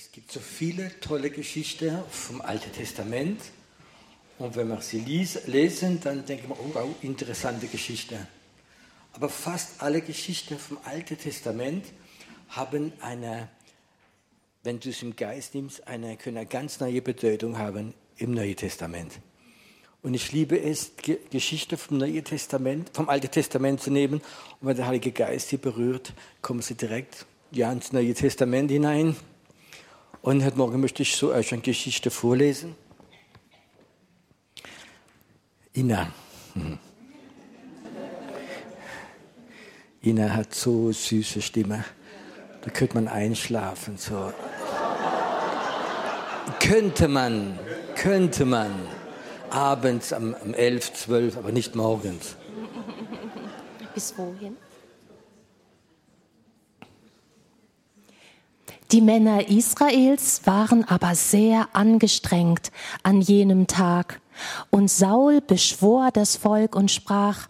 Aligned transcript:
Es 0.00 0.12
gibt 0.12 0.30
so 0.30 0.38
viele 0.38 0.92
tolle 1.00 1.28
Geschichten 1.28 1.98
vom 2.08 2.40
Alten 2.40 2.70
Testament. 2.70 3.40
Und 4.38 4.54
wenn 4.54 4.68
wir 4.68 4.80
sie 4.80 5.00
lesen, 5.00 6.00
dann 6.00 6.24
denken 6.24 6.50
wir, 6.50 6.56
oh, 6.56 6.94
interessante 7.02 7.66
Geschichte. 7.66 8.28
Aber 9.14 9.28
fast 9.28 9.82
alle 9.82 10.00
Geschichten 10.00 10.56
vom 10.56 10.78
Alten 10.84 11.18
Testament 11.18 11.84
haben 12.50 12.92
eine, 13.00 13.48
wenn 14.62 14.78
du 14.78 14.90
es 14.90 15.02
im 15.02 15.16
Geist 15.16 15.56
nimmst, 15.56 15.88
eine, 15.88 16.16
können 16.16 16.36
eine 16.36 16.46
ganz 16.46 16.78
neue 16.78 17.02
Bedeutung 17.02 17.58
haben 17.58 17.92
im 18.18 18.34
Neuen 18.34 18.54
Testament. 18.54 19.18
Und 20.02 20.14
ich 20.14 20.30
liebe 20.30 20.60
es, 20.60 20.92
Geschichte 21.28 21.76
vom 21.76 21.98
Neuen 21.98 22.22
Testament, 22.22 22.88
vom 22.92 23.08
Alten 23.08 23.32
Testament 23.32 23.80
zu 23.80 23.90
nehmen. 23.90 24.20
Und 24.60 24.68
wenn 24.68 24.76
der 24.76 24.86
Heilige 24.86 25.10
Geist 25.10 25.48
sie 25.48 25.56
berührt, 25.56 26.12
kommen 26.40 26.62
sie 26.62 26.76
direkt 26.76 27.26
ja, 27.50 27.72
ins 27.72 27.92
Neue 27.92 28.14
Testament 28.14 28.70
hinein. 28.70 29.16
Und 30.28 30.44
heute 30.44 30.58
Morgen 30.58 30.78
möchte 30.78 31.02
ich 31.02 31.16
so 31.16 31.32
euch 31.32 31.54
eine 31.54 31.62
Geschichte 31.62 32.10
vorlesen. 32.10 32.76
Ina. 35.74 36.12
Hm. 36.52 36.78
Ina 40.02 40.28
hat 40.28 40.54
so 40.54 40.92
süße 40.92 41.40
Stimme. 41.40 41.82
Da 42.60 42.68
könnte 42.68 42.96
man 42.96 43.08
einschlafen. 43.08 43.96
So. 43.96 44.34
könnte 46.60 47.08
man, 47.08 47.58
könnte 47.96 48.44
man. 48.44 48.70
Abends 49.48 50.12
um, 50.12 50.34
um 50.44 50.52
11, 50.52 50.92
12, 50.92 51.38
aber 51.38 51.52
nicht 51.52 51.74
morgens. 51.74 52.36
Bis 53.94 54.12
wohin? 54.18 54.58
Die 58.90 59.02
Männer 59.02 59.50
Israels 59.50 60.46
waren 60.46 60.82
aber 60.82 61.14
sehr 61.14 61.68
angestrengt 61.74 62.72
an 63.02 63.20
jenem 63.20 63.66
Tag. 63.66 64.22
Und 64.70 64.90
Saul 64.90 65.42
beschwor 65.42 66.10
das 66.10 66.36
Volk 66.36 66.74
und 66.74 66.90
sprach, 66.90 67.48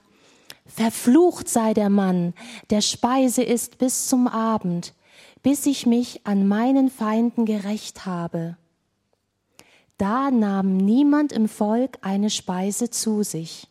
Verflucht 0.67 1.49
sei 1.49 1.75
der 1.75 1.91
Mann, 1.91 2.35
der 2.71 2.81
Speise 2.81 3.45
ist 3.45 3.79
bis 3.79 4.09
zum 4.09 4.27
Abend, 4.27 4.95
bis 5.45 5.65
ich 5.67 5.87
mich 5.87 6.27
an 6.27 6.49
meinen 6.49 6.91
Feinden 6.91 7.47
gerecht 7.47 8.05
habe. 8.05 8.57
Da 9.97 10.33
nahm 10.33 10.77
niemand 10.77 11.33
im 11.33 11.49
Volk 11.49 11.99
eine 12.03 12.31
Speise 12.31 12.91
zu 12.91 13.23
sich. 13.23 13.69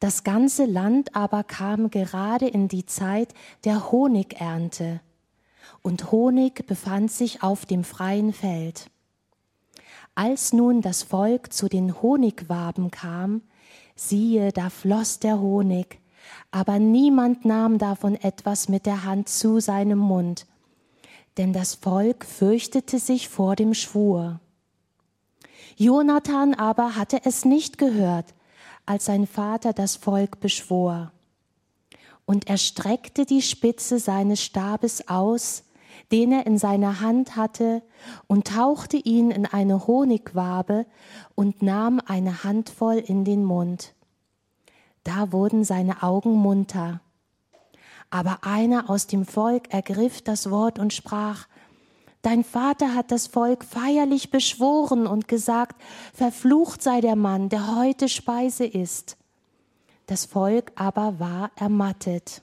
Das 0.00 0.22
ganze 0.22 0.66
Land 0.66 1.16
aber 1.16 1.44
kam 1.44 1.88
gerade 1.90 2.46
in 2.46 2.68
die 2.68 2.84
Zeit 2.84 3.32
der 3.64 3.90
Honigernte 3.90 5.00
und 5.82 6.10
Honig 6.12 6.66
befand 6.66 7.10
sich 7.10 7.42
auf 7.42 7.66
dem 7.66 7.84
freien 7.84 8.32
Feld. 8.32 8.90
Als 10.14 10.52
nun 10.52 10.80
das 10.80 11.02
Volk 11.02 11.52
zu 11.52 11.68
den 11.68 12.00
Honigwaben 12.02 12.90
kam, 12.90 13.42
siehe, 13.94 14.52
da 14.52 14.70
floss 14.70 15.18
der 15.18 15.40
Honig, 15.40 16.00
aber 16.50 16.78
niemand 16.78 17.44
nahm 17.44 17.78
davon 17.78 18.14
etwas 18.14 18.68
mit 18.68 18.86
der 18.86 19.04
Hand 19.04 19.28
zu 19.28 19.60
seinem 19.60 19.98
Mund, 19.98 20.46
denn 21.36 21.52
das 21.52 21.74
Volk 21.74 22.24
fürchtete 22.24 22.98
sich 22.98 23.28
vor 23.28 23.56
dem 23.56 23.74
Schwur. 23.74 24.40
Jonathan 25.76 26.54
aber 26.54 26.96
hatte 26.96 27.20
es 27.24 27.44
nicht 27.44 27.76
gehört, 27.76 28.34
als 28.86 29.04
sein 29.06 29.26
Vater 29.26 29.72
das 29.72 29.96
Volk 29.96 30.40
beschwor. 30.40 31.12
Und 32.26 32.48
er 32.48 32.58
streckte 32.58 33.24
die 33.24 33.40
Spitze 33.40 33.98
seines 33.98 34.42
Stabes 34.42 35.08
aus, 35.08 35.64
den 36.12 36.32
er 36.32 36.46
in 36.46 36.58
seiner 36.58 37.00
Hand 37.00 37.36
hatte, 37.36 37.82
und 38.26 38.48
tauchte 38.48 38.96
ihn 38.96 39.30
in 39.30 39.46
eine 39.46 39.86
Honigwabe 39.86 40.86
und 41.34 41.62
nahm 41.62 42.00
eine 42.04 42.44
Handvoll 42.44 42.96
in 42.96 43.24
den 43.24 43.44
Mund. 43.44 43.94
Da 45.04 45.32
wurden 45.32 45.64
seine 45.64 46.02
Augen 46.02 46.32
munter. 46.32 47.00
Aber 48.10 48.38
einer 48.42 48.90
aus 48.90 49.06
dem 49.06 49.24
Volk 49.24 49.72
ergriff 49.72 50.22
das 50.22 50.50
Wort 50.50 50.78
und 50.78 50.92
sprach, 50.92 51.46
Dein 52.22 52.42
Vater 52.42 52.92
hat 52.92 53.12
das 53.12 53.28
Volk 53.28 53.64
feierlich 53.64 54.32
beschworen 54.32 55.06
und 55.06 55.28
gesagt, 55.28 55.80
verflucht 56.12 56.82
sei 56.82 57.00
der 57.00 57.14
Mann, 57.14 57.50
der 57.50 57.76
heute 57.76 58.08
Speise 58.08 58.64
ist. 58.64 59.16
Das 60.06 60.24
Volk 60.24 60.72
aber 60.76 61.18
war 61.18 61.50
ermattet. 61.56 62.42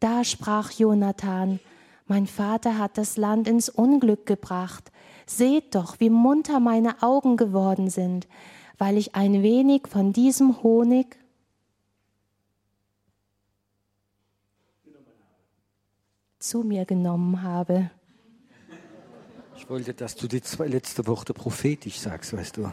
Da 0.00 0.24
sprach 0.24 0.70
Jonathan, 0.72 1.60
mein 2.06 2.26
Vater 2.26 2.78
hat 2.78 2.98
das 2.98 3.16
Land 3.16 3.48
ins 3.48 3.68
Unglück 3.68 4.26
gebracht. 4.26 4.90
Seht 5.26 5.74
doch, 5.74 6.00
wie 6.00 6.10
munter 6.10 6.60
meine 6.60 7.02
Augen 7.02 7.36
geworden 7.36 7.90
sind, 7.90 8.28
weil 8.78 8.96
ich 8.96 9.14
ein 9.14 9.42
wenig 9.42 9.88
von 9.88 10.12
diesem 10.12 10.62
Honig 10.62 11.18
zu 16.38 16.62
mir 16.62 16.84
genommen 16.84 17.42
habe. 17.42 17.90
Ich 19.56 19.68
wollte, 19.68 19.94
dass 19.94 20.14
du 20.14 20.28
die 20.28 20.42
zwei 20.42 20.68
letzte 20.68 21.06
Worte 21.06 21.34
prophetisch 21.34 21.98
sagst, 21.98 22.32
weißt 22.32 22.58
du. 22.58 22.72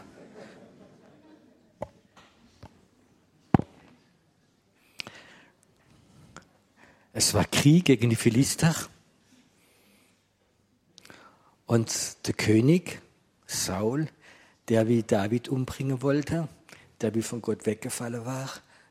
Es 7.26 7.32
war 7.32 7.46
Krieg 7.46 7.86
gegen 7.86 8.10
die 8.10 8.16
Philister. 8.16 8.74
Und 11.64 12.18
der 12.26 12.34
König, 12.34 13.00
Saul, 13.46 14.08
der 14.68 14.88
wie 14.88 15.02
David 15.02 15.48
umbringen 15.48 16.02
wollte, 16.02 16.48
der 17.00 17.14
wie 17.14 17.22
von 17.22 17.40
Gott 17.40 17.64
weggefallen 17.64 18.26
war, 18.26 18.50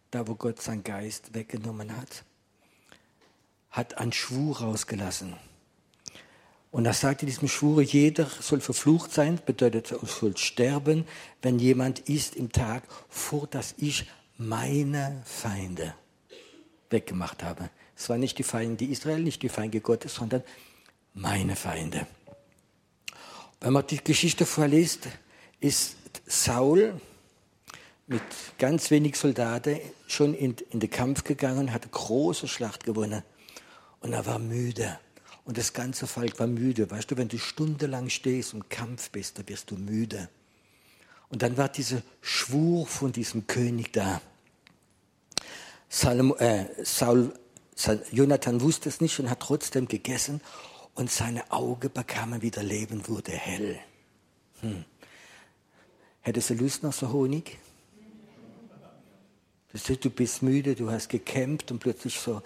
da 0.10 0.28
wo 0.28 0.34
Gott 0.34 0.60
seinen 0.60 0.84
Geist 0.84 1.36
weggenommen 1.36 1.96
hat, 1.96 2.24
hat 3.70 4.00
einen 4.00 4.14
Schwur 4.14 4.62
rausgelassen. 4.62 5.36
Und 6.72 6.88
er 6.88 6.94
sagte 6.94 7.28
diesem 7.28 7.48
Schwur, 7.48 7.84
jeder 7.84 8.26
soll 8.26 8.62
verflucht 8.62 9.14
sein, 9.14 9.40
bedeutet, 9.46 9.92
er 9.92 10.04
soll 10.08 10.36
sterben, 10.38 11.06
wenn 11.44 11.60
jemand 11.60 12.00
ist 12.10 12.36
im 12.36 12.52
Tag, 12.52 12.82
vor 13.10 13.46
dass 13.46 13.76
ich 13.78 14.10
meine 14.40 15.22
Feinde 15.24 15.94
weggemacht 16.90 17.44
habe. 17.44 17.70
Es 17.96 18.10
waren 18.10 18.20
nicht 18.20 18.38
die 18.38 18.44
Feinde 18.44 18.86
Israel, 18.86 19.22
nicht 19.22 19.42
die 19.42 19.50
Feinde 19.50 19.82
Gottes, 19.82 20.16
sondern 20.16 20.44
meine 21.14 21.56
Feinde. 21.56 22.08
Wenn 23.60 23.74
man 23.74 23.88
die 23.88 24.04
Geschichte 24.04 24.46
vorliest, 24.46 25.08
ist 25.60 25.96
Saul 26.26 27.00
mit 28.08 28.22
ganz 28.60 28.92
wenig 28.92 29.18
Soldaten 29.18 29.80
schon 30.08 30.34
in, 30.34 30.56
in 30.72 30.80
den 30.80 30.90
Kampf 30.90 31.24
gegangen, 31.24 31.72
hat 31.72 31.84
eine 31.84 31.92
große 31.92 32.48
Schlacht 32.48 32.84
gewonnen. 32.84 33.24
Und 34.02 34.14
er 34.14 34.26
war 34.26 34.40
müde. 34.40 35.00
Und 35.46 35.58
das 35.58 35.74
ganze 35.74 36.08
Volk 36.08 36.40
war 36.40 36.48
müde. 36.48 36.90
Weißt 36.90 37.12
du, 37.12 37.18
wenn 37.18 37.30
du 37.30 37.38
stundenlang 37.38 38.10
stehst 38.10 38.54
und 38.54 38.70
Kampf 38.70 39.10
bist, 39.10 39.38
dann 39.38 39.48
wirst 39.48 39.72
du 39.72 39.76
müde. 39.76 40.30
Und 41.30 41.42
dann 41.42 41.58
war 41.58 41.70
dieser 41.70 42.02
Schwur 42.22 42.86
von 42.86 43.12
diesem 43.12 43.48
König 43.48 43.94
da. 43.94 44.22
Salom, 45.90 46.36
äh, 46.38 46.66
Saul, 46.84 47.34
Jonathan 48.12 48.62
wusste 48.62 48.90
es 48.90 49.02
nicht 49.02 49.20
und 49.20 49.30
hat 49.30 49.40
trotzdem 49.40 49.88
gegessen 49.88 50.42
und 50.96 51.10
seine 51.10 51.52
Augen 51.52 51.92
bekamen 51.92 52.42
wieder 52.42 52.64
Leben, 52.64 53.08
wurde 53.08 53.32
hell. 53.32 53.80
Hm. 54.62 54.86
Hättest 56.22 56.52
du 56.52 56.54
Lust 56.54 56.84
nach 56.84 56.94
so 56.94 57.12
Honig? 57.12 57.58
Du 60.02 60.10
bist 60.12 60.44
müde, 60.44 60.76
du 60.76 60.92
hast 60.92 61.10
gekämpft 61.10 61.72
und 61.72 61.80
plötzlich 61.80 62.20
so, 62.20 62.44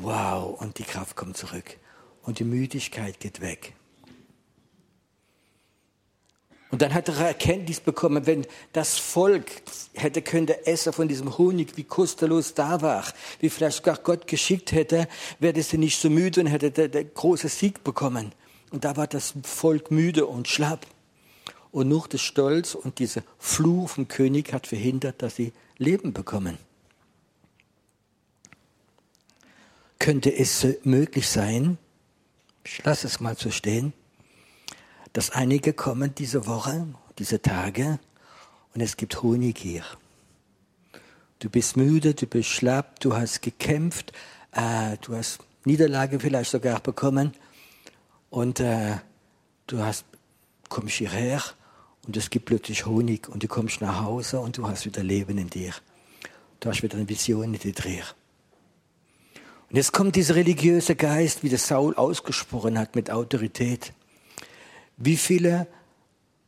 wow, 0.00 0.60
und 0.60 0.78
die 0.78 0.82
Kraft 0.82 1.14
kommt 1.14 1.36
zurück. 1.36 1.78
Und 2.22 2.40
die 2.40 2.44
Müdigkeit 2.44 3.20
geht 3.20 3.40
weg. 3.40 3.74
Und 6.70 6.82
dann 6.82 6.92
hat 6.92 7.08
er 7.08 7.16
Erkenntnis 7.18 7.80
bekommen, 7.80 8.26
wenn 8.26 8.46
das 8.72 8.98
Volk 8.98 9.50
hätte 9.94 10.20
könnte 10.20 10.66
essen 10.66 10.92
von 10.92 11.08
diesem 11.08 11.38
Honig, 11.38 11.76
wie 11.76 11.84
kostenlos 11.84 12.52
da 12.52 12.82
war, 12.82 13.04
wie 13.40 13.48
vielleicht 13.48 13.78
sogar 13.78 13.96
Gott 13.96 14.26
geschickt 14.26 14.72
hätte, 14.72 15.08
wäre 15.38 15.62
sie 15.62 15.78
nicht 15.78 15.98
so 15.98 16.10
müde 16.10 16.42
und 16.42 16.46
hätte 16.46 16.70
der, 16.70 16.88
der 16.88 17.04
große 17.04 17.48
Sieg 17.48 17.84
bekommen. 17.84 18.32
Und 18.70 18.84
da 18.84 18.96
war 18.96 19.06
das 19.06 19.32
Volk 19.44 19.90
müde 19.90 20.26
und 20.26 20.46
schlapp. 20.46 20.86
Und 21.70 21.88
nur 21.88 22.06
der 22.06 22.18
Stolz 22.18 22.74
und 22.74 22.98
dieser 22.98 23.22
Fluch 23.38 23.90
vom 23.90 24.08
König 24.08 24.52
hat 24.52 24.66
verhindert, 24.66 25.22
dass 25.22 25.36
sie 25.36 25.52
Leben 25.78 26.12
bekommen. 26.12 26.58
Könnte 29.98 30.34
es 30.34 30.66
möglich 30.84 31.28
sein, 31.28 31.78
ich 32.64 32.84
lasse 32.84 33.06
es 33.06 33.20
mal 33.20 33.36
so 33.36 33.50
stehen, 33.50 33.92
dass 35.12 35.30
einige 35.30 35.72
kommen 35.72 36.14
diese 36.14 36.46
Woche, 36.46 36.86
diese 37.18 37.40
Tage 37.42 37.98
und 38.74 38.80
es 38.80 38.96
gibt 38.96 39.22
Honig 39.22 39.58
hier. 39.58 39.84
Du 41.38 41.48
bist 41.48 41.76
müde, 41.76 42.14
du 42.14 42.26
bist 42.26 42.48
schlapp, 42.48 43.00
du 43.00 43.14
hast 43.14 43.42
gekämpft, 43.42 44.12
äh, 44.52 44.96
du 45.02 45.14
hast 45.14 45.38
Niederlage 45.64 46.18
vielleicht 46.18 46.50
sogar 46.50 46.80
bekommen 46.80 47.32
und 48.30 48.60
äh, 48.60 48.96
du 49.66 49.78
hast, 49.78 50.04
kommst 50.68 50.96
hierher 50.96 51.42
und 52.06 52.16
es 52.16 52.30
gibt 52.30 52.46
plötzlich 52.46 52.86
Honig 52.86 53.28
und 53.28 53.42
du 53.42 53.48
kommst 53.48 53.80
nach 53.80 54.02
Hause 54.02 54.40
und 54.40 54.56
du 54.56 54.66
hast 54.66 54.86
wieder 54.86 55.02
Leben 55.02 55.38
in 55.38 55.48
dir. 55.48 55.72
Du 56.60 56.70
hast 56.70 56.82
wieder 56.82 56.96
eine 56.96 57.08
Vision 57.08 57.54
in 57.54 57.60
dir. 57.60 58.04
Und 59.70 59.76
jetzt 59.76 59.92
kommt 59.92 60.16
dieser 60.16 60.34
religiöse 60.34 60.96
Geist, 60.96 61.42
wie 61.42 61.50
der 61.50 61.58
Saul 61.58 61.94
ausgesprochen 61.94 62.78
hat, 62.78 62.96
mit 62.96 63.10
Autorität. 63.10 63.92
Wie 64.98 65.16
viele 65.16 65.68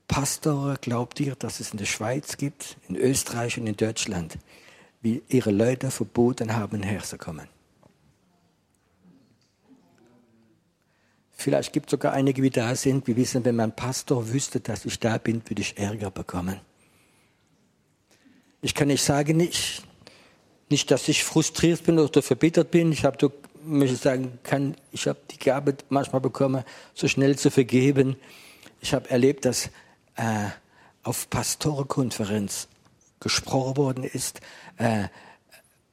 Pastoren 0.09 0.77
glaubt 0.81 1.21
ihr, 1.21 1.37
dass 1.37 1.61
es 1.61 1.71
in 1.71 1.79
der 1.79 1.87
Schweiz 1.87 2.37
gibt, 2.37 2.77
in 2.89 2.97
Österreich 2.97 3.59
und 3.59 3.67
in 3.69 3.77
Deutschland, 3.77 4.39
wie 5.03 5.23
ihre 5.29 5.53
Leute 5.53 5.91
verboten 5.93 6.55
haben, 6.55 6.83
herzukommen? 6.83 7.49
Vielleicht 11.31 11.73
gibt 11.73 11.87
es 11.87 11.93
sogar 11.93 12.13
einige, 12.13 12.43
die 12.43 12.51
da 12.51 12.75
sind, 12.75 13.07
die 13.07 13.17
wissen, 13.17 13.45
wenn 13.45 13.57
mein 13.57 13.75
Pastor 13.75 14.31
wüsste, 14.31 14.61
dass 14.61 14.85
ich 14.85 14.99
da 14.99 15.17
bin, 15.17 15.43
würde 15.49 15.63
ich 15.63 15.79
Ärger 15.79 16.11
bekommen. 16.11 16.61
Ich 18.61 18.75
kann 18.75 18.89
nicht 18.89 19.03
sagen, 19.03 19.39
nicht, 19.39 19.85
nicht 20.69 20.91
dass 20.91 21.09
ich 21.09 21.25
frustriert 21.25 21.85
bin 21.85 21.99
oder 21.99 22.21
verbittert 22.21 22.71
bin. 22.71 22.93
Ich 22.93 23.05
habe, 23.05 23.33
möchte 23.65 23.97
sagen, 23.97 24.39
kann, 24.43 24.77
ich 24.93 25.07
habe 25.07 25.19
die 25.31 25.39
Gabe 25.39 25.77
manchmal 25.89 26.21
bekommen, 26.21 26.65
so 26.95 27.09
schnell 27.09 27.37
zu 27.37 27.51
vergeben. 27.51 28.17
Ich 28.81 28.95
habe 28.95 29.11
erlebt, 29.11 29.45
dass 29.45 29.67
äh, 30.17 30.49
auf 31.03 31.29
Pastorenkonferenz 31.31 32.69
gesprochen 33.21 33.77
worden 33.77 34.05
ist, 34.05 34.41
äh, 34.79 35.09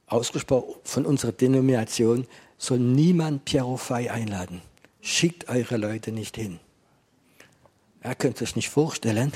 ausgesprochen 0.06 0.74
von 0.84 1.06
unserer 1.06 1.32
Denomination, 1.32 2.26
soll 2.56 2.78
niemand 2.78 3.44
Piero 3.44 3.76
Fei 3.76 4.10
einladen. 4.10 4.62
Schickt 5.00 5.48
eure 5.48 5.76
Leute 5.76 6.12
nicht 6.12 6.36
hin. 6.36 6.58
Er 8.00 8.14
könnte 8.14 8.40
sich 8.40 8.56
nicht 8.56 8.68
vorstellen, 8.68 9.32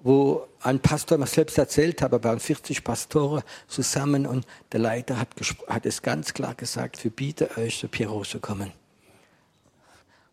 wo 0.00 0.46
ein 0.62 0.80
Pastor 0.80 1.18
mir 1.18 1.26
selbst 1.26 1.58
erzählt 1.58 2.02
hat, 2.02 2.12
waren 2.24 2.40
40 2.40 2.84
Pastoren 2.84 3.42
zusammen 3.66 4.26
und 4.26 4.46
der 4.72 4.80
Leiter 4.80 5.18
hat, 5.18 5.28
hat 5.68 5.86
es 5.86 6.02
ganz 6.02 6.34
klar 6.34 6.54
gesagt, 6.54 6.98
verbiete 6.98 7.56
euch 7.56 7.78
zu 7.78 7.88
Piero 7.88 8.22
zu 8.22 8.38
kommen. 8.38 8.72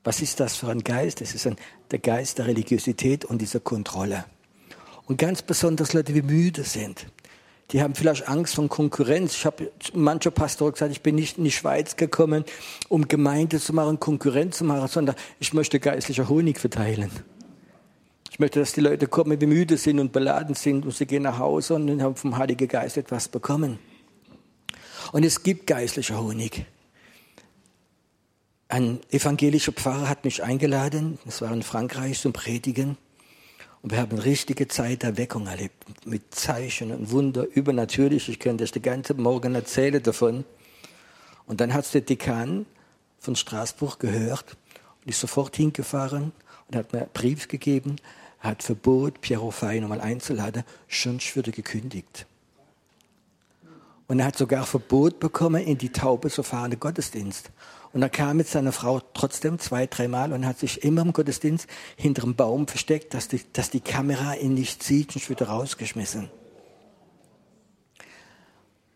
Was 0.03 0.21
ist 0.21 0.39
das 0.39 0.56
für 0.56 0.69
ein 0.69 0.83
Geist? 0.83 1.21
Es 1.21 1.33
ist 1.33 1.47
ein, 1.47 1.56
der 1.89 2.00
Geist 2.00 2.38
der 2.38 2.45
Religiosität 2.45 3.25
und 3.25 3.41
dieser 3.41 3.59
Kontrolle. 3.59 4.25
Und 5.07 5.17
ganz 5.17 5.41
besonders 5.41 5.94
Leute, 5.94 6.13
die 6.13 6.21
müde 6.21 6.63
sind. 6.63 7.07
Die 7.71 7.81
haben 7.81 7.95
vielleicht 7.95 8.27
Angst 8.27 8.53
vor 8.53 8.68
Konkurrenz. 8.69 9.33
Ich 9.33 9.45
habe 9.45 9.71
mancher 9.94 10.29
Pastor 10.29 10.71
gesagt, 10.71 10.91
ich 10.91 11.01
bin 11.01 11.15
nicht 11.15 11.39
in 11.39 11.44
die 11.44 11.51
Schweiz 11.51 11.95
gekommen, 11.95 12.45
um 12.89 13.07
Gemeinde 13.07 13.59
zu 13.59 13.73
machen, 13.73 14.00
Konkurrenz 14.00 14.57
zu 14.57 14.63
machen, 14.63 14.88
sondern 14.88 15.15
ich 15.39 15.53
möchte 15.53 15.79
geistlicher 15.79 16.29
Honig 16.29 16.59
verteilen. 16.59 17.09
Ich 18.35 18.39
möchte, 18.39 18.59
dass 18.59 18.73
die 18.73 18.81
Leute 18.81 19.07
kommen, 19.07 19.39
die 19.39 19.45
müde 19.45 19.77
sind 19.77 19.97
und 19.97 20.11
beladen 20.11 20.55
sind 20.55 20.83
und 20.83 20.93
sie 20.93 21.05
gehen 21.05 21.23
nach 21.23 21.39
Hause 21.39 21.75
und 21.75 22.01
haben 22.01 22.17
vom 22.17 22.37
Heiligen 22.37 22.67
Geist 22.67 22.97
etwas 22.97 23.29
bekommen. 23.29 23.79
Und 25.13 25.23
es 25.23 25.41
gibt 25.41 25.67
geistlicher 25.67 26.21
Honig. 26.21 26.65
Ein 28.67 28.99
evangelischer 29.09 29.71
Pfarrer 29.71 30.09
hat 30.09 30.25
mich 30.25 30.43
eingeladen, 30.43 31.17
das 31.23 31.41
war 31.41 31.53
in 31.53 31.63
Frankreich 31.63 32.19
zum 32.19 32.33
Predigen. 32.33 32.97
Und 33.81 33.93
wir 33.93 33.99
haben 33.99 34.19
richtige 34.19 34.67
Zeit 34.67 35.03
der 35.03 35.15
Weckung 35.15 35.47
erlebt, 35.47 36.05
mit 36.05 36.35
Zeichen 36.35 36.91
und 36.91 37.11
Wunder, 37.11 37.47
übernatürlich. 37.53 38.27
Ich 38.27 38.39
könnte 38.39 38.65
euch 38.65 38.73
den 38.73 38.81
ganzen 38.81 39.21
Morgen 39.21 39.55
erzählen 39.55 40.03
davon. 40.03 40.43
Und 41.45 41.61
dann 41.61 41.73
hat 41.73 41.93
der 41.93 42.01
Dekan 42.01 42.65
von 43.17 43.37
Straßburg 43.37 43.97
gehört 43.97 44.57
und 45.01 45.09
ist 45.09 45.21
sofort 45.21 45.55
hingefahren 45.55 46.33
und 46.67 46.75
hat 46.75 46.91
mir 46.91 46.99
einen 46.99 47.09
Brief 47.13 47.47
gegeben, 47.47 47.95
hat 48.45 48.63
Verbot, 48.63 49.21
Piero 49.21 49.51
Fay 49.51 49.81
nochmal 49.81 50.01
einzuladen, 50.01 50.63
sonst 50.88 51.36
würde 51.36 51.51
gekündigt. 51.51 52.25
Und 54.07 54.19
er 54.19 54.25
hat 54.25 54.38
sogar 54.38 54.65
Verbot 54.65 55.19
bekommen, 55.19 55.63
in 55.63 55.77
die 55.77 55.89
Taube 55.89 56.30
zu 56.30 56.44
fahren, 56.44 56.71
den 56.71 56.80
Gottesdienst. 56.80 57.51
Und 57.92 58.01
er 58.01 58.09
kam 58.09 58.38
mit 58.38 58.47
seiner 58.47 58.71
Frau 58.71 59.01
trotzdem 59.13 59.57
zwei, 59.57 59.88
dreimal 59.88 60.33
und 60.33 60.45
hat 60.45 60.59
sich 60.59 60.83
immer 60.83 61.01
im 61.01 61.13
Gottesdienst 61.13 61.68
hinter 61.95 62.24
dem 62.24 62.36
Baum 62.36 62.68
versteckt, 62.68 63.13
dass 63.13 63.30
die, 63.30 63.42
dass 63.53 63.69
die 63.69 63.80
Kamera 63.80 64.36
ihn 64.36 64.53
nicht 64.53 64.83
sieht 64.83 65.15
und 65.15 65.30
wieder 65.30 65.47
rausgeschmissen. 65.47 66.30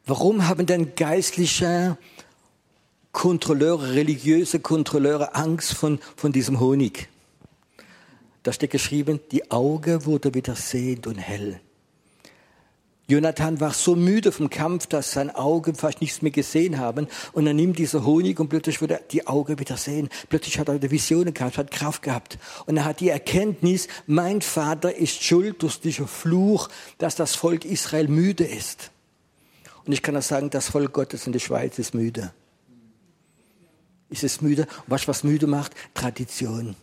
Warum 0.06 0.48
haben 0.48 0.66
denn 0.66 0.96
geistliche 0.96 1.98
Kontrolleure, 3.12 3.94
religiöse 3.94 4.60
Kontrolleure 4.60 5.34
Angst 5.34 5.74
von, 5.74 6.00
von 6.16 6.32
diesem 6.32 6.60
Honig? 6.60 7.10
Da 8.44 8.54
steht 8.54 8.72
geschrieben, 8.72 9.20
die 9.32 9.52
Auge 9.52 10.06
wurde 10.06 10.34
wieder 10.34 10.56
sehend 10.56 11.08
und 11.08 11.18
hell. 11.18 11.60
Jonathan 13.10 13.60
war 13.60 13.74
so 13.74 13.96
müde 13.96 14.32
vom 14.32 14.52
Kampf, 14.52 14.86
dass 14.86 15.14
sein 15.14 15.32
Auge 15.32 15.74
fast 15.74 16.00
nichts 16.00 16.22
mehr 16.22 16.32
gesehen 16.32 16.78
haben. 16.78 17.08
Und 17.34 17.48
er 17.48 17.56
nimmt 17.56 17.80
diese 17.80 18.06
Honig 18.06 18.40
und 18.40 18.50
plötzlich 18.50 18.82
wird 18.82 18.92
er 18.92 19.00
die 19.00 19.26
Augen 19.26 19.58
wieder 19.58 19.78
sehen. 19.78 20.10
Plötzlich 20.30 20.60
hat 20.60 20.68
er 20.68 20.76
eine 20.76 20.92
Vision 20.92 21.34
gehabt, 21.34 21.58
hat 21.58 21.72
Kraft 21.72 22.04
gehabt. 22.04 22.38
Und 22.68 22.78
er 22.78 22.86
hat 22.86 23.00
die 23.00 23.10
Erkenntnis, 23.10 23.88
mein 24.06 24.42
Vater 24.42 24.96
ist 24.96 25.24
schuld 25.24 25.64
durch 25.64 25.82
diesen 25.82 26.08
Fluch, 26.08 26.70
dass 27.00 27.16
das 27.16 27.34
Volk 27.34 27.66
Israel 27.66 28.08
müde 28.08 28.44
ist. 28.44 28.92
Und 29.86 29.94
ich 29.94 30.04
kann 30.04 30.16
auch 30.16 30.22
sagen, 30.22 30.52
das 30.52 30.70
Volk 30.70 30.94
Gottes 30.94 31.26
in 31.26 31.34
der 31.34 31.40
Schweiz 31.40 31.80
ist 31.80 31.96
müde. 31.96 32.32
Ist 34.12 34.24
es 34.24 34.40
müde? 34.40 34.64
Und 34.64 34.84
was 34.86 35.08
was 35.08 35.24
müde 35.24 35.48
macht? 35.48 35.74
Tradition. 35.96 36.76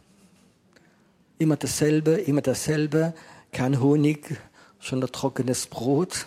Immer 1.39 1.57
dasselbe, 1.57 2.13
immer 2.13 2.41
dasselbe. 2.41 3.13
Kein 3.53 3.81
Honig, 3.81 4.37
schon 4.81 5.03
ein 5.03 5.13
trockenes 5.13 5.67
Brot. 5.67 6.27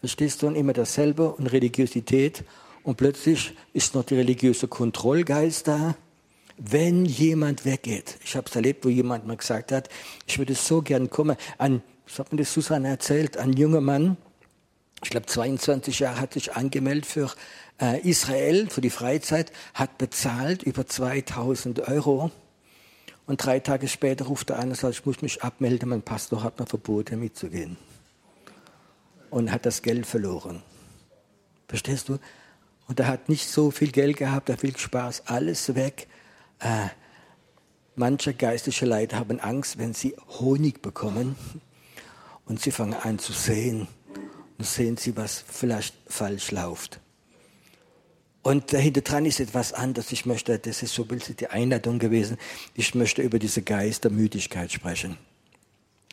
Verstehst 0.00 0.42
du? 0.42 0.48
Und 0.48 0.54
immer 0.54 0.74
dasselbe 0.74 1.32
und 1.32 1.46
Religiosität. 1.46 2.44
Und 2.82 2.96
plötzlich 2.96 3.54
ist 3.72 3.94
noch 3.94 4.04
der 4.04 4.18
religiöse 4.18 4.68
Kontrollgeist 4.68 5.68
da. 5.68 5.96
Wenn 6.58 7.04
jemand 7.06 7.64
weggeht, 7.64 8.18
ich 8.24 8.36
habe 8.36 8.48
es 8.48 8.56
erlebt, 8.56 8.84
wo 8.84 8.88
jemand 8.88 9.26
mal 9.26 9.36
gesagt 9.36 9.72
hat, 9.72 9.88
ich 10.26 10.38
würde 10.38 10.54
so 10.54 10.82
gern 10.82 11.08
kommen. 11.08 11.36
Ein, 11.56 11.82
was 12.06 12.18
hat 12.18 12.32
mir 12.32 12.38
das 12.38 12.52
Susanne 12.52 12.88
erzählt, 12.88 13.36
ein 13.36 13.52
junger 13.52 13.80
Mann, 13.80 14.16
ich 15.02 15.10
glaube 15.10 15.26
22 15.26 16.00
Jahre, 16.00 16.20
hat 16.20 16.34
sich 16.34 16.54
angemeldet 16.54 17.06
für 17.06 17.32
äh, 17.80 18.00
Israel, 18.00 18.68
für 18.68 18.80
die 18.80 18.90
Freizeit, 18.90 19.52
hat 19.72 19.98
bezahlt 19.98 20.64
über 20.64 20.86
2000 20.86 21.88
Euro. 21.88 22.32
Und 23.28 23.44
drei 23.44 23.60
Tage 23.60 23.88
später 23.88 24.24
ruft 24.24 24.48
er 24.48 24.58
an 24.58 24.70
und 24.70 24.74
sagt, 24.74 24.94
ich 24.94 25.06
muss 25.06 25.20
mich 25.20 25.42
abmelden, 25.42 25.90
mein 25.90 26.00
Pastor 26.00 26.42
hat 26.42 26.58
mir 26.58 26.64
verboten, 26.64 27.20
mitzugehen. 27.20 27.76
Und 29.28 29.52
hat 29.52 29.66
das 29.66 29.82
Geld 29.82 30.06
verloren. 30.06 30.62
Verstehst 31.68 32.08
du? 32.08 32.18
Und 32.86 32.98
er 32.98 33.06
hat 33.06 33.28
nicht 33.28 33.46
so 33.46 33.70
viel 33.70 33.92
Geld 33.92 34.16
gehabt, 34.16 34.48
er 34.48 34.56
viel 34.56 34.74
Spaß, 34.74 35.24
alles 35.26 35.74
weg. 35.74 36.08
Äh, 36.60 36.88
manche 37.96 38.32
geistliche 38.32 38.86
Leute 38.86 39.16
haben 39.16 39.40
Angst, 39.40 39.76
wenn 39.76 39.92
sie 39.92 40.16
Honig 40.40 40.80
bekommen 40.80 41.36
und 42.46 42.62
sie 42.62 42.70
fangen 42.70 42.94
an 42.94 43.18
zu 43.18 43.34
sehen 43.34 43.88
und 44.56 44.64
sehen 44.64 44.96
sie, 44.96 45.18
was 45.18 45.44
vielleicht 45.46 45.94
falsch 46.06 46.50
läuft. 46.50 46.98
Und 48.48 48.72
dahinter 48.72 49.02
dran 49.02 49.26
ist 49.26 49.40
etwas 49.40 49.74
anderes. 49.74 50.10
Ich 50.10 50.24
möchte, 50.24 50.58
das 50.58 50.82
ist 50.82 50.94
so 50.94 51.04
bisschen 51.04 51.36
die 51.36 51.48
Einladung 51.48 51.98
gewesen, 51.98 52.38
ich 52.72 52.94
möchte 52.94 53.20
über 53.20 53.38
diese 53.38 53.60
Geist 53.60 54.04
der 54.04 54.10
Müdigkeit 54.10 54.72
sprechen. 54.72 55.18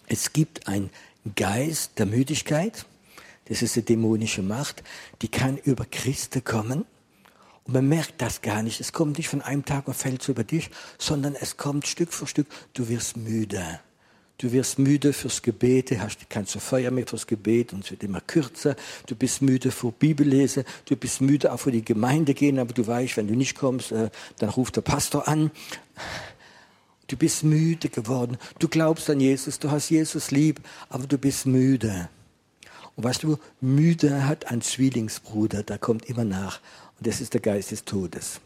Es 0.07 0.33
gibt 0.33 0.67
einen 0.67 0.89
Geist 1.37 1.97
der 1.97 2.05
Müdigkeit, 2.05 2.85
das 3.45 3.61
ist 3.61 3.77
eine 3.77 3.85
dämonische 3.85 4.41
Macht, 4.41 4.83
die 5.21 5.29
kann 5.29 5.57
über 5.59 5.85
Christen 5.85 6.43
kommen. 6.43 6.83
Und 7.63 7.73
man 7.73 7.87
merkt 7.87 8.21
das 8.21 8.41
gar 8.41 8.63
nicht. 8.63 8.81
Es 8.81 8.91
kommt 8.91 9.17
nicht 9.17 9.29
von 9.29 9.41
einem 9.41 9.63
Tag 9.63 9.87
und 9.87 9.93
fällt 9.93 10.21
so 10.21 10.33
über 10.33 10.43
dich, 10.43 10.71
sondern 10.97 11.35
es 11.35 11.55
kommt 11.55 11.87
Stück 11.87 12.11
für 12.11 12.27
Stück. 12.27 12.47
Du 12.73 12.89
wirst 12.89 13.15
müde. 13.15 13.79
Du 14.37 14.51
wirst 14.51 14.79
müde 14.79 15.13
fürs 15.13 15.41
Gebet, 15.41 15.91
du 15.91 15.99
hast 15.99 16.29
keine 16.29 16.45
Feuer 16.45 16.91
mehr 16.91 17.07
fürs 17.07 17.25
Gebet 17.25 17.71
und 17.71 17.85
es 17.85 17.91
wird 17.91 18.03
immer 18.03 18.19
kürzer. 18.19 18.75
Du 19.07 19.15
bist 19.15 19.41
müde 19.41 19.71
vor 19.71 19.93
Bibellese, 19.93 20.65
du 20.85 20.97
bist 20.97 21.21
müde 21.21 21.53
auch 21.53 21.59
vor 21.59 21.71
die 21.71 21.85
Gemeinde 21.85 22.33
gehen, 22.33 22.59
aber 22.59 22.73
du 22.73 22.85
weißt, 22.85 23.15
wenn 23.15 23.27
du 23.27 23.35
nicht 23.35 23.55
kommst, 23.55 23.93
äh, 23.93 24.09
dann 24.39 24.49
ruft 24.49 24.75
der 24.75 24.81
Pastor 24.81 25.27
an. 25.27 25.51
Du 27.07 27.15
bist 27.15 27.43
müde 27.43 27.87
geworden. 27.87 28.37
Du 28.59 28.67
glaubst 28.67 29.09
an 29.09 29.21
Jesus, 29.21 29.59
du 29.59 29.71
hast 29.71 29.89
Jesus 29.89 30.31
lieb, 30.31 30.59
aber 30.89 31.07
du 31.07 31.17
bist 31.17 31.45
müde. 31.45 32.09
Und 32.97 33.03
weißt 33.05 33.23
du, 33.23 33.37
müde 33.61 34.27
hat 34.27 34.51
ein 34.51 34.61
Zwillingsbruder, 34.61 35.63
der 35.63 35.77
kommt 35.77 36.05
immer 36.09 36.25
nach. 36.25 36.59
Und 36.97 37.07
das 37.07 37.21
ist 37.21 37.33
der 37.33 37.41
Geist 37.41 37.71
des 37.71 37.85
Todes 37.85 38.41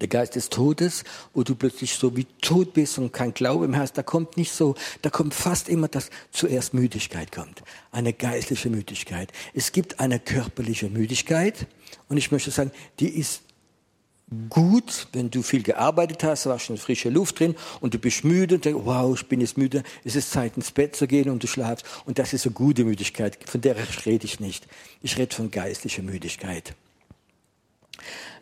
der 0.00 0.08
Geist 0.08 0.36
des 0.36 0.48
Todes, 0.48 1.04
wo 1.34 1.42
du 1.42 1.54
plötzlich 1.54 1.94
so 1.94 2.16
wie 2.16 2.26
tot 2.40 2.72
bist 2.72 2.98
und 2.98 3.12
kein 3.12 3.34
Glaube 3.34 3.68
mehr 3.68 3.80
hast, 3.80 3.94
da 3.94 4.02
kommt 4.02 4.36
nicht 4.36 4.52
so, 4.52 4.74
da 5.02 5.10
kommt 5.10 5.34
fast 5.34 5.68
immer, 5.68 5.88
dass 5.88 6.10
zuerst 6.30 6.74
Müdigkeit 6.74 7.32
kommt. 7.32 7.62
Eine 7.92 8.12
geistliche 8.12 8.70
Müdigkeit. 8.70 9.32
Es 9.54 9.72
gibt 9.72 10.00
eine 10.00 10.18
körperliche 10.18 10.88
Müdigkeit 10.88 11.66
und 12.08 12.16
ich 12.16 12.30
möchte 12.32 12.50
sagen, 12.50 12.70
die 12.98 13.08
ist 13.08 13.42
gut, 14.48 15.08
wenn 15.12 15.30
du 15.30 15.42
viel 15.42 15.62
gearbeitet 15.62 16.22
hast, 16.22 16.46
warst 16.46 16.66
schon 16.66 16.78
frische 16.78 17.10
Luft 17.10 17.40
drin 17.40 17.56
und 17.80 17.94
du 17.94 17.98
bist 17.98 18.24
müde 18.24 18.56
und 18.56 18.64
denkst, 18.64 18.80
wow, 18.84 19.14
ich 19.18 19.26
bin 19.26 19.40
jetzt 19.40 19.58
müde, 19.58 19.82
es 20.04 20.14
ist 20.14 20.30
Zeit 20.30 20.56
ins 20.56 20.70
Bett 20.70 20.94
zu 20.94 21.06
gehen 21.06 21.30
und 21.30 21.42
du 21.42 21.46
schlafst. 21.46 21.84
Und 22.06 22.18
das 22.18 22.32
ist 22.32 22.46
eine 22.46 22.54
gute 22.54 22.84
Müdigkeit, 22.84 23.38
von 23.44 23.60
der 23.60 23.76
rede 24.06 24.24
ich 24.24 24.38
nicht. 24.38 24.66
Ich 25.02 25.18
rede 25.18 25.34
von 25.34 25.50
geistlicher 25.50 26.02
Müdigkeit. 26.02 26.74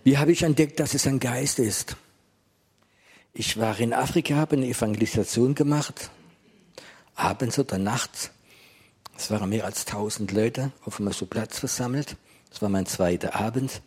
Wie 0.08 0.16
habe 0.16 0.32
ich 0.32 0.42
entdeckt, 0.42 0.80
dass 0.80 0.94
es 0.94 1.06
ein 1.06 1.20
Geist 1.20 1.58
ist? 1.58 1.94
Ich 3.34 3.58
war 3.58 3.78
in 3.78 3.92
Afrika, 3.92 4.36
habe 4.36 4.56
eine 4.56 4.66
Evangelisation 4.66 5.54
gemacht, 5.54 6.08
abends 7.14 7.58
oder 7.58 7.76
nachts. 7.76 8.30
Es 9.18 9.30
waren 9.30 9.50
mehr 9.50 9.66
als 9.66 9.84
tausend 9.84 10.32
Leute 10.32 10.72
auf 10.86 10.98
einem 10.98 11.12
so 11.12 11.26
Platz 11.26 11.58
versammelt. 11.58 12.16
Das 12.48 12.62
war 12.62 12.70
mein 12.70 12.86
zweiter 12.86 13.34
Abend. 13.34 13.82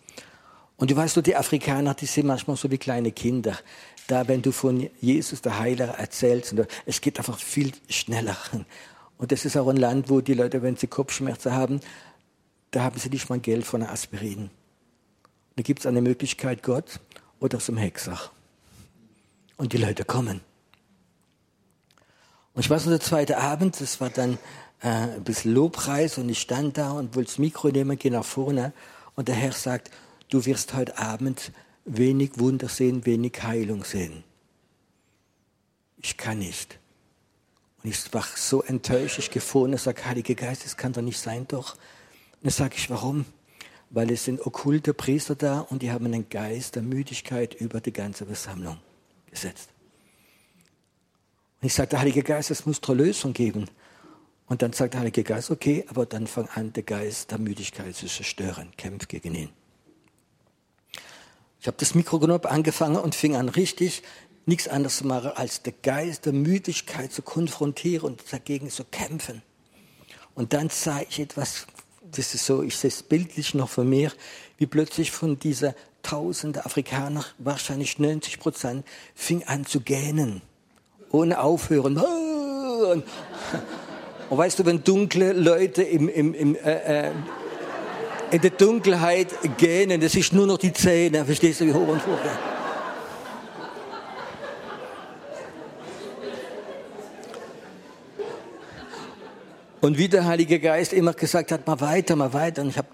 Und 0.77 0.91
du 0.91 0.95
weißt, 0.95 1.25
die 1.25 1.35
Afrikaner, 1.35 1.95
die 1.95 2.05
sind 2.05 2.27
manchmal 2.27 2.55
so 2.55 2.69
wie 2.69 2.77
kleine 2.77 3.11
Kinder. 3.11 3.57
Da, 4.05 4.27
wenn 4.27 4.43
du 4.43 4.51
von 4.51 4.91
Jesus, 4.99 5.41
der 5.41 5.57
Heiler, 5.57 5.97
erzählst, 5.97 6.53
es 6.85 7.01
geht 7.01 7.17
einfach 7.17 7.39
viel 7.39 7.71
schneller. 7.89 8.37
Und 9.17 9.31
das 9.31 9.43
ist 9.43 9.57
auch 9.57 9.69
ein 9.69 9.77
Land, 9.77 10.11
wo 10.11 10.21
die 10.21 10.35
Leute, 10.35 10.61
wenn 10.61 10.77
sie 10.77 10.85
Kopfschmerzen 10.85 11.53
haben, 11.53 11.79
da 12.69 12.83
haben 12.83 12.99
sie 12.99 13.09
nicht 13.09 13.27
mal 13.27 13.39
Geld 13.39 13.65
von 13.65 13.81
einer 13.81 13.91
Aspirin. 13.91 14.51
Da 15.61 15.63
gibt 15.63 15.81
es 15.81 15.85
eine 15.85 16.01
Möglichkeit, 16.01 16.63
Gott 16.63 16.99
oder 17.39 17.59
zum 17.59 17.77
Hexer. 17.77 18.19
Und 19.57 19.73
die 19.73 19.77
Leute 19.77 20.03
kommen. 20.03 20.41
Und 22.55 22.65
ich 22.65 22.67
weiß 22.67 22.85
noch, 22.85 22.93
der 22.93 22.99
zweite 22.99 23.37
Abend, 23.37 23.79
das 23.79 24.01
war 24.01 24.09
dann 24.09 24.39
äh, 24.81 24.87
ein 24.87 25.23
bisschen 25.23 25.53
Lobpreis 25.53 26.17
und 26.17 26.29
ich 26.29 26.41
stand 26.41 26.79
da 26.79 26.93
und 26.93 27.15
wollte 27.15 27.29
das 27.29 27.37
Mikro 27.37 27.67
nehmen, 27.67 27.99
gehe 27.99 28.11
nach 28.11 28.25
vorne 28.25 28.73
und 29.13 29.27
der 29.27 29.35
Herr 29.35 29.51
sagt, 29.51 29.91
du 30.31 30.43
wirst 30.47 30.73
heute 30.73 30.97
Abend 30.97 31.51
wenig 31.85 32.39
Wunder 32.39 32.67
sehen, 32.67 33.05
wenig 33.05 33.43
Heilung 33.43 33.83
sehen. 33.83 34.23
Ich 35.97 36.17
kann 36.17 36.39
nicht. 36.39 36.79
Und 37.83 37.91
ich 37.91 38.11
war 38.11 38.25
so 38.35 38.63
enttäuscht, 38.63 39.19
ich 39.19 39.29
gefahren 39.29 39.73
und 39.73 39.79
sage, 39.79 40.05
Heiliger 40.05 40.33
Geist, 40.33 40.65
das 40.65 40.75
kann 40.75 40.93
doch 40.93 41.03
nicht 41.03 41.19
sein, 41.19 41.47
doch. 41.47 41.73
Und 41.75 42.45
dann 42.45 42.51
sage 42.51 42.73
ich, 42.75 42.89
warum? 42.89 43.25
Weil 43.91 44.09
es 44.11 44.23
sind 44.23 44.45
okkulte 44.45 44.93
Priester 44.93 45.35
da 45.35 45.59
und 45.59 45.81
die 45.81 45.91
haben 45.91 46.05
einen 46.05 46.29
Geist 46.29 46.75
der 46.75 46.81
Müdigkeit 46.81 47.53
über 47.53 47.81
die 47.81 47.93
ganze 47.93 48.25
Versammlung 48.25 48.77
gesetzt. 49.29 49.69
Und 51.61 51.67
ich 51.67 51.73
sage, 51.73 51.89
der 51.89 51.99
Heilige 51.99 52.23
Geist, 52.23 52.49
es 52.49 52.65
muss 52.65 52.81
eine 52.83 53.03
Lösung 53.03 53.33
geben. 53.33 53.69
Und 54.47 54.61
dann 54.61 54.73
sagt 54.73 54.93
der 54.93 55.01
Heilige 55.01 55.23
Geist, 55.23 55.51
okay, 55.51 55.85
aber 55.87 56.05
dann 56.05 56.25
fang 56.25 56.47
an, 56.55 56.73
der 56.73 56.83
Geist 56.83 57.31
der 57.31 57.37
Müdigkeit 57.37 57.95
zu 57.95 58.07
zerstören. 58.07 58.71
Kämpf 58.77 59.07
gegen 59.07 59.35
ihn. 59.35 59.49
Ich 61.59 61.67
habe 61.67 61.77
das 61.77 61.93
Mikro 61.93 62.17
angefangen 62.17 62.95
und 62.95 63.13
fing 63.13 63.35
an 63.35 63.47
richtig 63.47 64.01
nichts 64.45 64.67
anderes 64.67 64.97
zu 64.97 65.07
machen, 65.07 65.31
als 65.35 65.61
der 65.61 65.73
Geist 65.73 66.25
der 66.25 66.33
Müdigkeit 66.33 67.11
zu 67.11 67.21
konfrontieren 67.21 68.07
und 68.07 68.33
dagegen 68.33 68.69
zu 68.69 68.83
kämpfen. 68.83 69.43
Und 70.33 70.53
dann 70.53 70.69
sah 70.69 71.01
ich 71.01 71.19
etwas, 71.19 71.67
das 72.15 72.33
ist 72.33 72.45
so, 72.45 72.63
ich 72.63 72.77
sehe 72.77 72.89
es 72.89 73.03
bildlich 73.03 73.53
noch 73.53 73.69
von 73.69 73.89
mir, 73.89 74.11
wie 74.57 74.65
plötzlich 74.65 75.11
von 75.11 75.39
dieser 75.39 75.75
tausende 76.03 76.65
Afrikaner, 76.65 77.25
wahrscheinlich 77.37 77.99
90 77.99 78.39
Prozent, 78.39 78.85
fing 79.15 79.43
an 79.45 79.65
zu 79.65 79.81
gähnen, 79.81 80.41
ohne 81.11 81.39
aufhören. 81.41 81.97
Und, 82.81 83.03
und 84.31 84.37
weißt 84.37 84.57
du, 84.57 84.65
wenn 84.65 84.83
dunkle 84.83 85.33
Leute 85.33 85.83
im, 85.83 86.09
im, 86.09 86.33
im 86.33 86.55
äh, 86.55 87.09
äh, 87.09 87.11
in 88.31 88.41
der 88.41 88.51
Dunkelheit 88.51 89.27
gähnen. 89.57 90.01
Das 90.01 90.15
ist 90.15 90.33
nur 90.33 90.47
noch 90.47 90.57
die 90.57 90.73
Zähne. 90.73 91.25
Verstehst 91.25 91.61
du, 91.61 91.65
wie 91.65 91.73
hoch 91.73 91.87
und 91.87 92.05
hoch? 92.07 92.17
Und 99.81 99.97
wie 99.97 100.07
der 100.07 100.25
Heilige 100.25 100.59
Geist 100.59 100.93
immer 100.93 101.13
gesagt 101.13 101.51
hat, 101.51 101.65
mal 101.65 101.81
weiter, 101.81 102.15
mal 102.15 102.33
weiter. 102.33 102.61
Und 102.61 102.69
ich 102.69 102.77
habe 102.77 102.87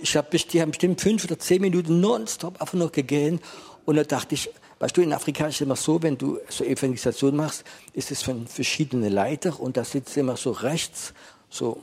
ich 0.00 0.16
hab, 0.16 0.30
die 0.30 0.62
haben 0.62 0.70
bestimmt 0.70 1.00
fünf 1.00 1.24
oder 1.24 1.38
zehn 1.40 1.60
Minuten 1.60 2.00
nonstop 2.00 2.60
einfach 2.60 2.74
nur 2.74 2.92
gegähnt. 2.92 3.42
Und 3.84 3.96
da 3.96 4.04
dachte 4.04 4.36
ich, 4.36 4.48
weißt 4.78 4.96
du, 4.96 5.02
in 5.02 5.12
Afrika 5.12 5.48
ist 5.48 5.56
es 5.56 5.60
immer 5.62 5.74
so, 5.74 6.02
wenn 6.02 6.16
du 6.16 6.38
so 6.48 6.64
Evangelisation 6.64 7.34
machst, 7.34 7.64
ist 7.92 8.12
es 8.12 8.22
von 8.22 8.46
verschiedenen 8.46 9.12
Leiter 9.12 9.58
und 9.58 9.76
da 9.76 9.84
sitzt 9.84 10.16
immer 10.16 10.36
so 10.36 10.52
rechts, 10.52 11.12
so 11.50 11.82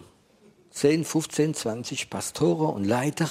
10, 0.72 1.04
15, 1.04 1.54
20 1.54 2.10
Pastoren 2.10 2.74
und 2.76 2.86
Leiter. 2.86 3.30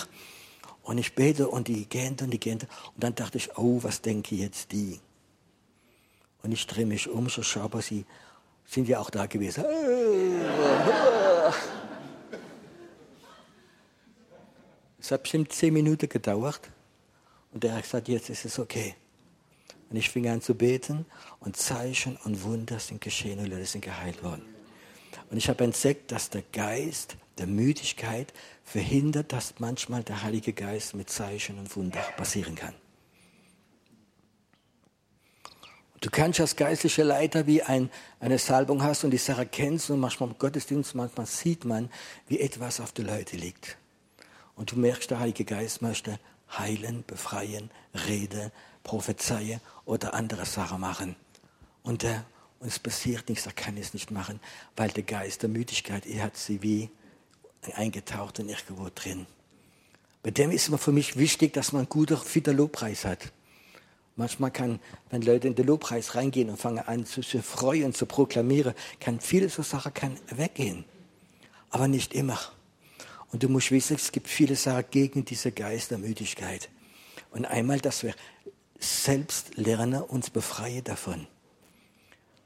Und 0.82 0.98
ich 0.98 1.14
bete 1.14 1.48
und 1.48 1.68
die 1.68 1.86
gehen 1.86 2.16
und 2.20 2.30
die 2.30 2.40
gehen. 2.40 2.58
Und 2.58 3.04
dann 3.04 3.14
dachte 3.14 3.38
ich, 3.38 3.56
oh, 3.56 3.78
was 3.82 4.02
denke 4.02 4.34
jetzt 4.34 4.72
die? 4.72 5.00
Und 6.42 6.52
ich 6.52 6.66
drehe 6.66 6.86
mich 6.86 7.08
um, 7.08 7.28
so 7.28 7.42
schaue, 7.42 7.80
sie 7.80 8.04
sind 8.66 8.88
ja 8.88 9.00
auch 9.00 9.10
da 9.10 9.26
gewesen. 9.26 9.64
Es 14.98 15.10
hat 15.10 15.22
bestimmt 15.22 15.52
zehn 15.52 15.74
Minuten 15.74 16.08
gedauert. 16.08 16.60
Und 17.52 17.64
er 17.64 17.74
hat 17.74 17.82
gesagt, 17.82 18.08
jetzt 18.08 18.30
ist 18.30 18.44
es 18.44 18.58
okay. 18.58 18.94
Und 19.90 19.96
ich 19.96 20.08
fing 20.08 20.26
an 20.28 20.40
zu 20.40 20.54
beten 20.54 21.04
und 21.40 21.56
Zeichen 21.56 22.16
und 22.24 22.42
Wunder 22.44 22.78
sind 22.78 23.00
geschehen 23.00 23.38
und 23.40 23.46
Leute 23.46 23.66
sind 23.66 23.84
geheilt 23.84 24.22
worden. 24.22 24.42
Und 25.30 25.36
ich 25.36 25.48
habe 25.48 25.64
entdeckt, 25.64 26.12
dass 26.12 26.30
der 26.30 26.42
Geist 26.52 27.16
der 27.38 27.46
Müdigkeit 27.46 28.32
verhindert, 28.64 29.32
dass 29.32 29.54
manchmal 29.58 30.02
der 30.02 30.22
Heilige 30.22 30.52
Geist 30.52 30.94
mit 30.94 31.10
Zeichen 31.10 31.58
und 31.58 31.74
Wunder 31.76 32.00
passieren 32.16 32.54
kann. 32.54 32.74
Du 36.02 36.10
kannst 36.10 36.40
als 36.40 36.56
geistlicher 36.56 37.04
Leiter 37.04 37.46
wie 37.46 37.62
ein, 37.62 37.88
eine 38.18 38.36
Salbung 38.36 38.82
hast 38.82 39.04
und 39.04 39.12
die 39.12 39.18
Sache 39.18 39.46
kennst 39.46 39.88
und 39.88 40.00
manchmal 40.00 40.30
im 40.30 40.36
Gottesdienst, 40.36 40.96
manchmal 40.96 41.26
sieht 41.26 41.64
man, 41.64 41.90
wie 42.26 42.40
etwas 42.40 42.80
auf 42.80 42.90
die 42.90 43.02
Leute 43.02 43.36
liegt. 43.36 43.78
Und 44.56 44.72
du 44.72 44.76
merkst, 44.76 45.12
der 45.12 45.20
Heilige 45.20 45.44
Geist 45.44 45.80
möchte 45.80 46.18
heilen, 46.58 47.04
befreien, 47.06 47.70
reden, 48.08 48.50
prophezeien 48.82 49.60
oder 49.84 50.14
andere 50.14 50.44
Sachen 50.44 50.80
machen. 50.80 51.14
Und, 51.84 52.02
äh, 52.02 52.18
und 52.58 52.66
es 52.66 52.80
passiert 52.80 53.28
nichts, 53.28 53.46
er 53.46 53.52
kann 53.52 53.76
es 53.76 53.94
nicht 53.94 54.10
machen, 54.10 54.40
weil 54.74 54.90
der 54.90 55.04
Geist 55.04 55.42
der 55.42 55.50
Müdigkeit, 55.50 56.04
er 56.04 56.24
hat 56.24 56.36
sie 56.36 56.62
wie 56.62 56.90
eingetaucht 57.76 58.40
und 58.40 58.48
irgendwo 58.48 58.88
drin. 58.92 59.24
Bei 60.24 60.32
dem 60.32 60.50
ist 60.50 60.68
es 60.68 60.80
für 60.82 60.90
mich 60.90 61.16
wichtig, 61.16 61.52
dass 61.52 61.70
man 61.70 61.82
einen 61.82 61.88
guten, 61.88 62.16
fitter 62.16 62.52
Lobpreis 62.52 63.04
hat. 63.04 63.30
Manchmal 64.16 64.50
kann, 64.50 64.78
wenn 65.10 65.22
Leute 65.22 65.48
in 65.48 65.54
den 65.54 65.66
Lobpreis 65.66 66.14
reingehen 66.14 66.50
und 66.50 66.58
fangen 66.58 66.80
an 66.80 67.06
zu, 67.06 67.22
freuen, 67.42 67.94
zu 67.94 68.06
proklamieren, 68.06 68.74
kann 69.00 69.20
viele 69.20 69.48
so 69.48 69.62
Sachen 69.62 69.94
kann 69.94 70.16
weggehen. 70.30 70.84
Aber 71.70 71.88
nicht 71.88 72.12
immer. 72.12 72.38
Und 73.32 73.42
du 73.42 73.48
musst 73.48 73.70
wissen, 73.70 73.96
es 73.96 74.12
gibt 74.12 74.28
viele 74.28 74.56
Sachen 74.56 74.84
gegen 74.90 75.24
diese 75.24 75.52
Geistermüdigkeit. 75.52 76.68
Und 77.30 77.46
einmal, 77.46 77.80
dass 77.80 78.02
wir 78.02 78.14
selbst 78.78 79.56
lernen, 79.56 80.02
uns 80.02 80.28
befreien 80.28 80.84
davon. 80.84 81.26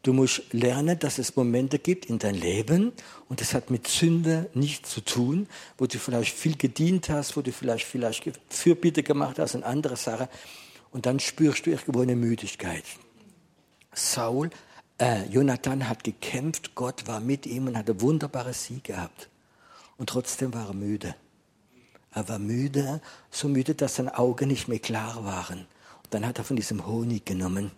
Du 0.02 0.12
musst 0.12 0.52
lernen, 0.52 0.96
dass 1.00 1.18
es 1.18 1.34
Momente 1.34 1.80
gibt 1.80 2.06
in 2.06 2.20
deinem 2.20 2.40
Leben 2.40 2.92
und 3.28 3.40
das 3.40 3.54
hat 3.54 3.70
mit 3.70 3.88
Sünde 3.88 4.48
nichts 4.54 4.90
zu 4.90 5.00
tun, 5.00 5.48
wo 5.78 5.86
du 5.86 5.98
vielleicht 5.98 6.32
viel 6.32 6.56
gedient 6.56 7.08
hast, 7.08 7.36
wo 7.36 7.42
du 7.42 7.50
vielleicht 7.50 7.86
vielleicht 7.86 8.30
Fürbitte 8.48 9.02
gemacht 9.02 9.40
hast 9.40 9.56
und 9.56 9.64
andere 9.64 9.96
Sachen 9.96 10.28
und 10.96 11.06
dann 11.06 11.20
spürst 11.20 11.66
du 11.66 11.70
irgendwo 11.70 12.00
eine 12.00 12.16
Müdigkeit. 12.16 12.82
Saul, 13.92 14.50
äh, 14.98 15.26
Jonathan 15.28 15.88
hat 15.88 16.02
gekämpft, 16.02 16.74
Gott 16.74 17.06
war 17.06 17.20
mit 17.20 17.46
ihm 17.46 17.68
und 17.68 17.76
hat 17.76 17.88
einen 17.88 18.00
wunderbaren 18.00 18.52
Sieg 18.52 18.84
gehabt 18.84 19.28
und 19.96 20.08
trotzdem 20.08 20.52
war 20.54 20.66
er 20.68 20.74
müde. 20.74 21.14
Er 22.12 22.28
war 22.28 22.38
müde, 22.38 23.00
so 23.30 23.46
müde, 23.46 23.74
dass 23.74 23.96
seine 23.96 24.18
Augen 24.18 24.48
nicht 24.48 24.68
mehr 24.68 24.78
klar 24.78 25.24
waren. 25.24 25.66
Und 26.02 26.14
dann 26.14 26.26
hat 26.26 26.38
er 26.38 26.44
von 26.44 26.56
diesem 26.56 26.86
Honig 26.86 27.26
genommen 27.26 27.70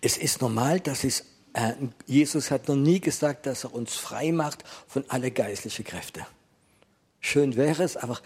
es 0.00 0.16
ist 0.16 0.40
normal, 0.40 0.80
dass 0.80 1.04
es, 1.04 1.24
äh, 1.52 1.72
Jesus 2.06 2.50
hat 2.50 2.68
noch 2.68 2.76
nie 2.76 3.00
gesagt, 3.00 3.46
dass 3.46 3.64
er 3.64 3.74
uns 3.74 3.94
frei 3.94 4.32
macht 4.32 4.64
von 4.86 5.04
alle 5.08 5.30
geistlichen 5.30 5.84
Kräfte. 5.84 6.26
Schön 7.20 7.56
wäre 7.56 7.82
es, 7.82 7.96
aber 7.96 8.18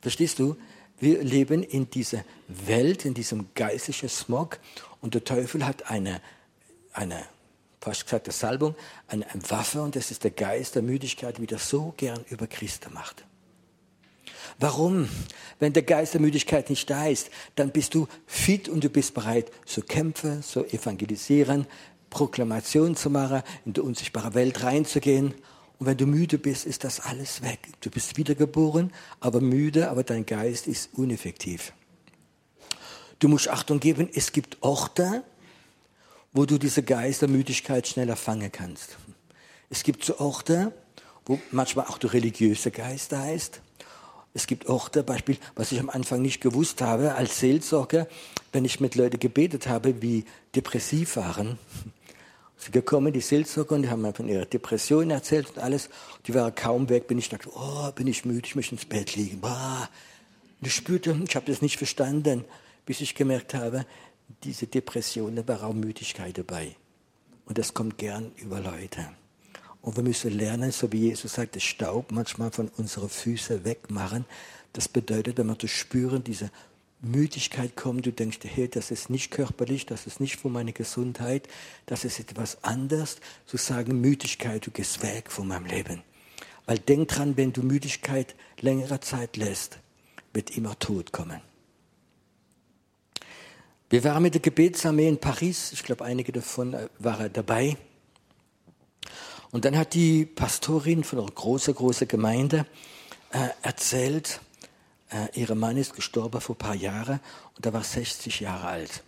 verstehst 0.00 0.38
du, 0.38 0.56
wir 1.00 1.22
leben 1.22 1.62
in 1.62 1.90
dieser 1.90 2.24
Welt, 2.48 3.04
in 3.04 3.14
diesem 3.14 3.48
geistlichen 3.54 4.08
Smog 4.08 4.58
und 5.00 5.14
der 5.14 5.24
Teufel 5.24 5.66
hat 5.66 5.90
eine, 5.90 6.20
eine 6.92 7.24
fast 7.80 8.04
gesagt, 8.04 8.26
eine 8.26 8.32
Salbung, 8.32 8.74
eine, 9.06 9.28
eine 9.30 9.50
Waffe 9.50 9.82
und 9.82 9.96
das 9.96 10.10
ist 10.10 10.24
der 10.24 10.30
Geist 10.30 10.74
der 10.74 10.82
Müdigkeit, 10.82 11.40
wie 11.40 11.46
der 11.46 11.58
so 11.58 11.94
gern 11.96 12.24
über 12.28 12.46
Christen 12.46 12.92
macht. 12.92 13.24
Warum? 14.58 15.08
Wenn 15.60 15.72
der 15.72 15.84
Geist 15.84 16.14
der 16.14 16.20
Müdigkeit 16.20 16.68
nicht 16.68 16.90
da 16.90 17.06
ist, 17.06 17.30
dann 17.54 17.70
bist 17.70 17.94
du 17.94 18.08
fit 18.26 18.68
und 18.68 18.82
du 18.82 18.88
bist 18.88 19.14
bereit 19.14 19.52
zu 19.66 19.82
kämpfen, 19.82 20.42
zu 20.42 20.64
evangelisieren, 20.64 21.66
Proklamation 22.10 22.96
zu 22.96 23.10
machen, 23.10 23.42
in 23.64 23.74
die 23.74 23.80
unsichtbare 23.80 24.34
Welt 24.34 24.62
reinzugehen. 24.64 25.34
Und 25.78 25.86
wenn 25.86 25.96
du 25.96 26.06
müde 26.06 26.38
bist, 26.38 26.66
ist 26.66 26.84
das 26.84 27.00
alles 27.00 27.42
weg. 27.42 27.60
Du 27.80 27.90
bist 27.90 28.16
wiedergeboren, 28.16 28.92
aber 29.20 29.40
müde, 29.40 29.90
aber 29.90 30.02
dein 30.02 30.26
Geist 30.26 30.66
ist 30.66 30.90
uneffektiv. 30.94 31.72
Du 33.20 33.28
musst 33.28 33.48
Achtung 33.48 33.80
geben, 33.80 34.08
es 34.12 34.32
gibt 34.32 34.58
Orte, 34.60 35.24
wo 36.32 36.46
du 36.46 36.58
diese 36.58 36.82
Geistermüdigkeit 36.82 37.86
schneller 37.86 38.16
fangen 38.16 38.52
kannst. 38.52 38.96
Es 39.70 39.82
gibt 39.82 40.04
so 40.04 40.18
Orte, 40.18 40.72
wo 41.26 41.38
manchmal 41.50 41.86
auch 41.86 41.98
der 41.98 42.12
religiöse 42.12 42.70
Geist 42.70 43.12
heißt. 43.12 43.60
Es 44.34 44.46
gibt 44.46 44.66
Orte, 44.66 45.02
Beispiel, 45.02 45.38
was 45.54 45.72
ich 45.72 45.80
am 45.80 45.90
Anfang 45.90 46.22
nicht 46.22 46.40
gewusst 46.40 46.80
habe, 46.80 47.14
als 47.14 47.40
Seelsorger, 47.40 48.06
wenn 48.52 48.64
ich 48.64 48.78
mit 48.80 48.94
Leuten 48.94 49.18
gebetet 49.18 49.68
habe, 49.68 50.00
wie 50.00 50.24
depressiv 50.54 51.16
waren. 51.16 51.58
Sie 52.58 52.72
gekommen, 52.72 53.12
die 53.12 53.20
Seelsorger, 53.20 53.76
und 53.76 53.82
die 53.82 53.88
haben 53.88 54.02
mir 54.02 54.12
von 54.12 54.28
ihrer 54.28 54.44
Depression 54.44 55.10
erzählt 55.10 55.48
und 55.50 55.58
alles. 55.58 55.88
Die 56.26 56.34
waren 56.34 56.54
kaum 56.54 56.88
weg, 56.88 57.06
bin 57.06 57.16
ich 57.16 57.28
dachte, 57.28 57.48
oh, 57.54 57.90
bin 57.92 58.08
ich 58.08 58.24
müde, 58.24 58.46
ich 58.46 58.56
möchte 58.56 58.74
ins 58.74 58.84
Bett 58.84 59.14
liegen. 59.14 59.40
Bah. 59.40 59.88
Und 60.60 60.66
ich 60.66 60.74
spürte, 60.74 61.16
ich 61.26 61.36
habe 61.36 61.46
das 61.46 61.62
nicht 61.62 61.78
verstanden, 61.78 62.44
bis 62.84 63.00
ich 63.00 63.14
gemerkt 63.14 63.54
habe, 63.54 63.86
diese 64.42 64.66
Depression, 64.66 65.36
da 65.36 65.46
war 65.46 65.60
Raumüdigkeit 65.60 66.36
dabei. 66.36 66.74
Und 67.46 67.58
das 67.58 67.74
kommt 67.74 67.96
gern 67.96 68.32
über 68.36 68.60
Leute. 68.60 69.08
Und 69.80 69.96
wir 69.96 70.02
müssen 70.02 70.36
lernen, 70.36 70.72
so 70.72 70.92
wie 70.92 71.08
Jesus 71.08 71.34
sagt, 71.34 71.54
das 71.54 71.62
Staub 71.62 72.10
manchmal 72.10 72.50
von 72.50 72.68
unseren 72.76 73.08
Füßen 73.08 73.64
wegmachen. 73.64 74.24
Das 74.72 74.88
bedeutet, 74.88 75.38
wenn 75.38 75.46
wir 75.46 75.58
zu 75.58 75.68
spüren, 75.68 76.24
diese 76.24 76.50
Müdigkeit 77.00 77.76
kommt, 77.76 78.06
du 78.06 78.12
denkst, 78.12 78.38
hey, 78.42 78.68
das 78.68 78.90
ist 78.90 79.08
nicht 79.08 79.30
körperlich, 79.30 79.86
das 79.86 80.06
ist 80.06 80.20
nicht 80.20 80.36
für 80.36 80.48
meine 80.48 80.72
Gesundheit, 80.72 81.48
das 81.86 82.04
ist 82.04 82.18
etwas 82.18 82.64
anderes, 82.64 83.18
zu 83.46 83.56
sagen, 83.56 84.00
Müdigkeit, 84.00 84.66
du 84.66 84.70
gehst 84.70 85.02
weg 85.02 85.30
von 85.30 85.46
meinem 85.46 85.66
Leben. 85.66 86.02
Weil 86.66 86.78
denk 86.78 87.08
dran, 87.08 87.36
wenn 87.36 87.52
du 87.52 87.62
Müdigkeit 87.62 88.34
längere 88.60 89.00
Zeit 89.00 89.36
lässt, 89.36 89.78
wird 90.32 90.56
immer 90.56 90.78
Tod 90.78 91.12
kommen. 91.12 91.40
Wir 93.90 94.04
waren 94.04 94.22
mit 94.22 94.34
der 94.34 94.42
Gebetsarmee 94.42 95.08
in 95.08 95.18
Paris, 95.18 95.72
ich 95.72 95.82
glaube, 95.82 96.04
einige 96.04 96.32
davon 96.32 96.74
äh, 96.74 96.88
waren 96.98 97.32
dabei. 97.32 97.78
Und 99.50 99.64
dann 99.64 99.78
hat 99.78 99.94
die 99.94 100.26
Pastorin 100.26 101.04
von 101.04 101.20
einer 101.20 101.30
großen, 101.30 101.74
großen 101.74 102.06
Gemeinde 102.06 102.66
äh, 103.30 103.48
erzählt, 103.62 104.40
äh, 105.10 105.28
ihr 105.40 105.54
Mann 105.54 105.76
ist 105.76 105.94
gestorben 105.94 106.40
vor 106.40 106.54
ein 106.54 106.58
paar 106.58 106.74
Jahren 106.74 107.20
und 107.56 107.64
er 107.64 107.72
war 107.72 107.84
60 107.84 108.40
Jahre 108.40 108.66
alt. 108.66 109.02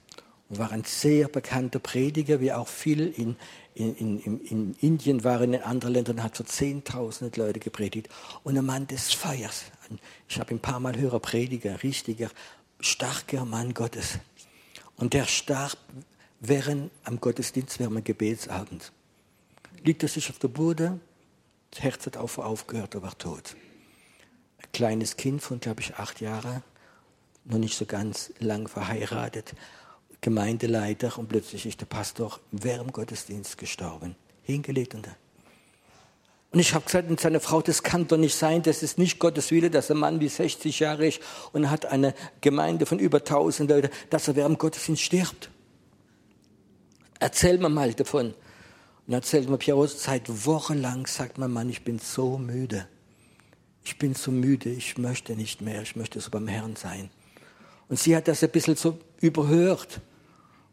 Und 0.48 0.58
war 0.58 0.72
ein 0.72 0.84
sehr 0.84 1.28
bekannter 1.28 1.78
Prediger, 1.78 2.40
wie 2.40 2.52
auch 2.52 2.66
viel 2.66 3.06
in, 3.08 3.36
in, 3.74 4.18
in, 4.18 4.40
in 4.40 4.74
Indien 4.80 5.22
waren, 5.22 5.54
in 5.54 5.62
anderen 5.62 5.94
Ländern, 5.94 6.22
hat 6.22 6.36
für 6.36 6.44
Zehntausende 6.44 7.40
Leute 7.40 7.60
gepredigt. 7.60 8.08
Und 8.42 8.58
ein 8.58 8.64
Mann 8.64 8.86
des 8.86 9.12
Feuers. 9.12 9.64
Ich 10.28 10.40
habe 10.40 10.50
ein 10.50 10.58
paar 10.58 10.80
Mal 10.80 10.96
hören, 10.96 11.20
Prediger, 11.20 11.82
richtiger, 11.82 12.30
starker 12.80 13.44
Mann 13.44 13.74
Gottes. 13.74 14.18
Und 14.96 15.14
der 15.14 15.26
starb 15.26 15.76
während 16.40 16.90
am 17.04 17.20
Gottesdienst, 17.20 17.78
während 17.78 17.96
am 17.96 18.04
Gebetsabend. 18.04 18.92
Liegt 19.84 20.02
er 20.02 20.08
sich 20.08 20.28
auf 20.30 20.38
der 20.38 20.48
Bude, 20.48 20.98
das 21.70 21.82
Herz 21.82 22.06
hat 22.06 22.16
auf, 22.16 22.38
aufgehört, 22.38 22.94
er 22.94 23.02
war 23.02 23.16
tot. 23.16 23.54
Ein 24.70 24.72
kleines 24.72 25.16
Kind 25.16 25.42
von, 25.42 25.60
glaube 25.60 25.80
ich, 25.80 25.96
acht 25.96 26.20
Jahren, 26.20 26.62
noch 27.44 27.58
nicht 27.58 27.76
so 27.76 27.86
ganz 27.86 28.32
lang 28.38 28.68
verheiratet, 28.68 29.54
Gemeindeleiter 30.20 31.18
und 31.18 31.28
plötzlich 31.28 31.66
ist 31.66 31.80
der 31.80 31.86
Pastor 31.86 32.38
während 32.52 32.90
dem 32.90 32.92
Gottesdienst 32.92 33.58
gestorben. 33.58 34.14
Hingelegt 34.42 34.94
und 34.94 35.06
da. 35.06 35.16
Und 36.52 36.58
ich 36.58 36.74
habe 36.74 36.84
gesagt, 36.84 37.08
und 37.08 37.20
seine 37.20 37.40
Frau, 37.40 37.62
das 37.62 37.82
kann 37.82 38.08
doch 38.08 38.16
nicht 38.16 38.34
sein, 38.34 38.62
das 38.62 38.82
ist 38.82 38.98
nicht 38.98 39.18
Gottes 39.18 39.50
Wille, 39.50 39.70
dass 39.70 39.90
ein 39.90 39.98
Mann 39.98 40.20
wie 40.20 40.28
60 40.28 40.80
Jahre 40.80 41.06
ist 41.06 41.20
und 41.52 41.70
hat 41.70 41.86
eine 41.86 42.14
Gemeinde 42.40 42.86
von 42.86 42.98
über 42.98 43.18
1000 43.18 43.70
Leuten, 43.70 43.90
dass 44.10 44.26
er 44.28 44.36
während 44.36 44.58
Gottesdienst 44.58 45.02
stirbt. 45.02 45.50
Erzähl 47.20 47.58
mir 47.58 47.68
mal 47.68 47.94
davon. 47.94 48.34
Und 49.06 49.14
erzählt 49.14 49.48
mir 49.48 49.58
Piero, 49.58 49.86
seit 49.86 50.46
wochenlang 50.46 51.06
sagt 51.06 51.38
mein 51.38 51.52
Mann, 51.52 51.68
ich 51.68 51.84
bin 51.84 51.98
so 51.98 52.36
müde. 52.36 52.88
Ich 53.84 53.98
bin 53.98 54.14
so 54.14 54.30
müde, 54.30 54.70
ich 54.70 54.98
möchte 54.98 55.34
nicht 55.34 55.60
mehr, 55.60 55.82
ich 55.82 55.96
möchte 55.96 56.20
so 56.20 56.30
beim 56.30 56.48
Herrn 56.48 56.76
sein. 56.76 57.10
Und 57.88 57.98
sie 57.98 58.14
hat 58.14 58.28
das 58.28 58.42
ein 58.42 58.50
bisschen 58.50 58.76
so 58.76 58.98
überhört. 59.20 60.00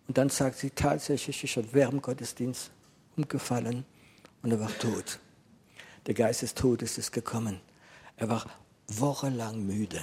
Und 0.07 0.17
dann 0.17 0.29
sagt 0.29 0.57
sie 0.57 0.69
tatsächlich, 0.69 1.43
ich 1.43 1.57
habe 1.57 1.67
während 1.71 2.01
Gottesdienst 2.01 2.71
umgefallen 3.15 3.85
und 4.41 4.51
er 4.51 4.59
war 4.59 4.77
tot. 4.77 5.19
Der 6.05 6.13
Geist 6.13 6.41
des 6.41 6.53
Todes 6.53 6.97
ist 6.97 7.11
gekommen. 7.11 7.59
Er 8.15 8.29
war 8.29 8.45
wochenlang 8.87 9.65
müde. 9.65 10.01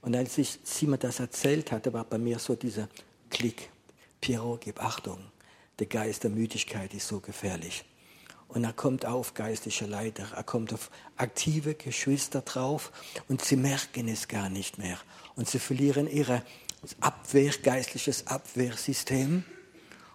Und 0.00 0.16
als 0.16 0.38
ich, 0.38 0.58
sie 0.62 0.86
mir 0.86 0.98
das 0.98 1.20
erzählt 1.20 1.72
hatte, 1.72 1.92
war 1.92 2.04
bei 2.04 2.16
mir 2.16 2.38
so 2.38 2.54
dieser 2.54 2.88
Klick. 3.28 3.68
Piero, 4.20 4.58
gib 4.58 4.82
Achtung. 4.82 5.18
Der 5.78 5.86
Geist 5.86 6.24
der 6.24 6.30
Müdigkeit 6.30 6.94
ist 6.94 7.08
so 7.08 7.20
gefährlich. 7.20 7.84
Und 8.52 8.64
er 8.64 8.72
kommt 8.72 9.06
auf 9.06 9.34
geistliche 9.34 9.86
Leiter, 9.86 10.26
er 10.34 10.42
kommt 10.42 10.72
auf 10.72 10.90
aktive 11.16 11.74
Geschwister 11.74 12.40
drauf 12.40 12.90
und 13.28 13.44
sie 13.44 13.54
merken 13.54 14.08
es 14.08 14.26
gar 14.26 14.48
nicht 14.48 14.76
mehr. 14.76 14.98
Und 15.36 15.48
sie 15.48 15.60
verlieren 15.60 16.10
ihr 16.10 16.42
Abwehr, 17.00 17.52
geistliches 17.62 18.26
Abwehrsystem. 18.26 19.44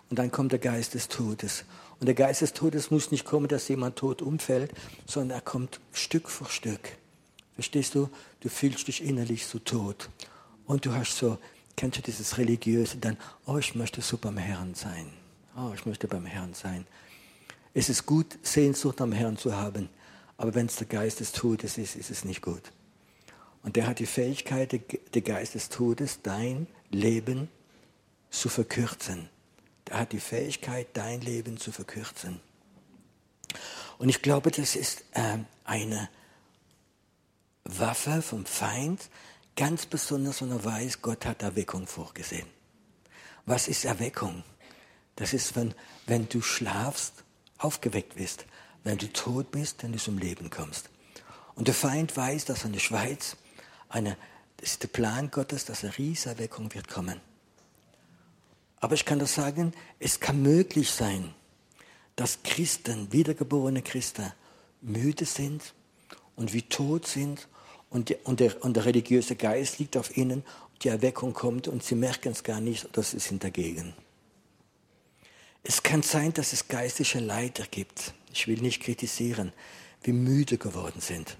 Und 0.09 0.19
dann 0.19 0.31
kommt 0.31 0.51
der 0.51 0.59
Geist 0.59 0.95
des 0.95 1.07
Todes. 1.07 1.63
Und 2.01 2.07
der 2.07 2.15
Geist 2.15 2.41
des 2.41 2.51
Todes 2.51 2.91
muss 2.91 3.09
nicht 3.09 3.23
kommen, 3.23 3.47
dass 3.47 3.69
jemand 3.69 3.95
tot 3.95 4.21
umfällt, 4.21 4.71
sondern 5.05 5.37
er 5.37 5.41
kommt 5.41 5.79
Stück 5.93 6.29
für 6.29 6.45
Stück. 6.45 6.89
Verstehst 7.53 7.95
du? 7.95 8.09
Du 8.41 8.49
fühlst 8.49 8.89
dich 8.89 9.01
innerlich 9.01 9.47
so 9.47 9.59
tot. 9.59 10.09
Und 10.65 10.85
du 10.85 10.93
hast 10.93 11.17
so, 11.17 11.37
kennst 11.77 11.99
du 11.99 12.01
dieses 12.01 12.37
Religiöse, 12.37 12.97
dann, 12.97 13.15
oh, 13.45 13.57
ich 13.57 13.75
möchte 13.75 14.01
so 14.01 14.17
beim 14.17 14.37
Herrn 14.37 14.75
sein. 14.75 15.09
Oh, 15.55 15.71
ich 15.73 15.85
möchte 15.85 16.09
beim 16.09 16.25
Herrn 16.25 16.53
sein. 16.53 16.85
Es 17.77 17.89
ist 17.89 18.05
gut, 18.05 18.39
Sehnsucht 18.41 19.01
am 19.01 19.11
Herrn 19.11 19.37
zu 19.37 19.53
haben, 19.53 19.89
aber 20.37 20.55
wenn 20.55 20.67
es 20.67 20.77
der 20.77 20.87
Geist 20.87 21.19
des 21.19 21.33
Todes 21.33 21.77
ist, 21.77 21.97
ist 21.97 22.09
es 22.09 22.23
nicht 22.23 22.41
gut. 22.41 22.71
Und 23.63 23.75
der 23.75 23.85
hat 23.85 23.99
die 23.99 24.05
Fähigkeit, 24.05 24.79
der 25.13 25.21
Geist 25.21 25.55
des 25.55 25.67
Todes, 25.67 26.19
dein 26.23 26.67
Leben 26.89 27.49
zu 28.29 28.47
verkürzen. 28.47 29.29
Der 29.87 29.99
hat 29.99 30.13
die 30.13 30.21
Fähigkeit, 30.21 30.87
dein 30.93 31.19
Leben 31.19 31.57
zu 31.57 31.73
verkürzen. 31.73 32.39
Und 33.97 34.07
ich 34.07 34.21
glaube, 34.21 34.51
das 34.51 34.77
ist 34.77 35.03
äh, 35.11 35.39
eine 35.65 36.09
Waffe 37.65 38.21
vom 38.21 38.45
Feind, 38.45 39.09
ganz 39.57 39.85
besonders, 39.85 40.41
wenn 40.41 40.51
er 40.51 40.63
weiß, 40.63 41.01
Gott 41.01 41.25
hat 41.25 41.41
Erweckung 41.41 41.87
vorgesehen. 41.87 42.47
Was 43.45 43.67
ist 43.67 43.83
Erweckung? 43.83 44.43
Das 45.17 45.33
ist, 45.33 45.57
wenn, 45.57 45.73
wenn 46.05 46.29
du 46.29 46.41
schlafst, 46.41 47.24
aufgeweckt 47.57 48.15
bist. 48.15 48.45
Wenn 48.83 48.97
du 48.97 49.11
tot 49.11 49.51
bist, 49.51 49.83
dann 49.83 49.93
du 49.93 49.99
zum 49.99 50.17
Leben 50.17 50.49
kommst. 50.49 50.89
Und 51.55 51.67
der 51.67 51.75
Feind 51.75 52.15
weiß, 52.15 52.45
dass 52.45 52.65
in 52.65 52.73
der 52.73 52.79
Schweiz 52.79 53.37
eine, 53.89 54.17
das 54.57 54.71
ist 54.71 54.83
der 54.83 54.89
Plan 54.89 55.31
Gottes, 55.31 55.65
dass 55.65 55.83
eine 55.83 55.97
Rieserweckung 55.97 56.73
wird 56.73 56.87
kommen. 56.87 57.19
Aber 58.79 58.93
ich 58.93 59.05
kann 59.05 59.19
das 59.19 59.33
sagen, 59.33 59.73
es 59.99 60.19
kann 60.19 60.41
möglich 60.41 60.91
sein, 60.91 61.33
dass 62.15 62.43
Christen, 62.43 63.11
wiedergeborene 63.11 63.81
Christen, 63.81 64.31
müde 64.81 65.25
sind 65.25 65.73
und 66.35 66.53
wie 66.53 66.61
tot 66.61 67.07
sind 67.07 67.47
und, 67.89 68.09
die, 68.09 68.15
und, 68.23 68.39
der, 68.39 68.63
und 68.63 68.75
der 68.75 68.85
religiöse 68.85 69.35
Geist 69.35 69.79
liegt 69.79 69.97
auf 69.97 70.15
ihnen, 70.15 70.43
die 70.81 70.89
Erweckung 70.89 71.33
kommt 71.33 71.67
und 71.67 71.83
sie 71.83 71.95
merken 71.95 72.33
es 72.33 72.43
gar 72.43 72.61
nicht 72.61 72.85
oder 72.85 73.01
sie 73.01 73.19
sind 73.19 73.43
dagegen. 73.43 73.93
Es 75.67 75.83
kann 75.83 76.03
sein, 76.03 76.31
dass 76.33 76.53
es 76.53 76.67
geistliche 76.67 77.19
Leiter 77.19 77.65
gibt. 77.69 78.13
Ich 78.31 78.47
will 78.47 78.61
nicht 78.61 78.81
kritisieren, 78.81 79.51
wie 80.03 80.13
müde 80.13 80.57
geworden 80.57 81.01
sind 81.01 81.37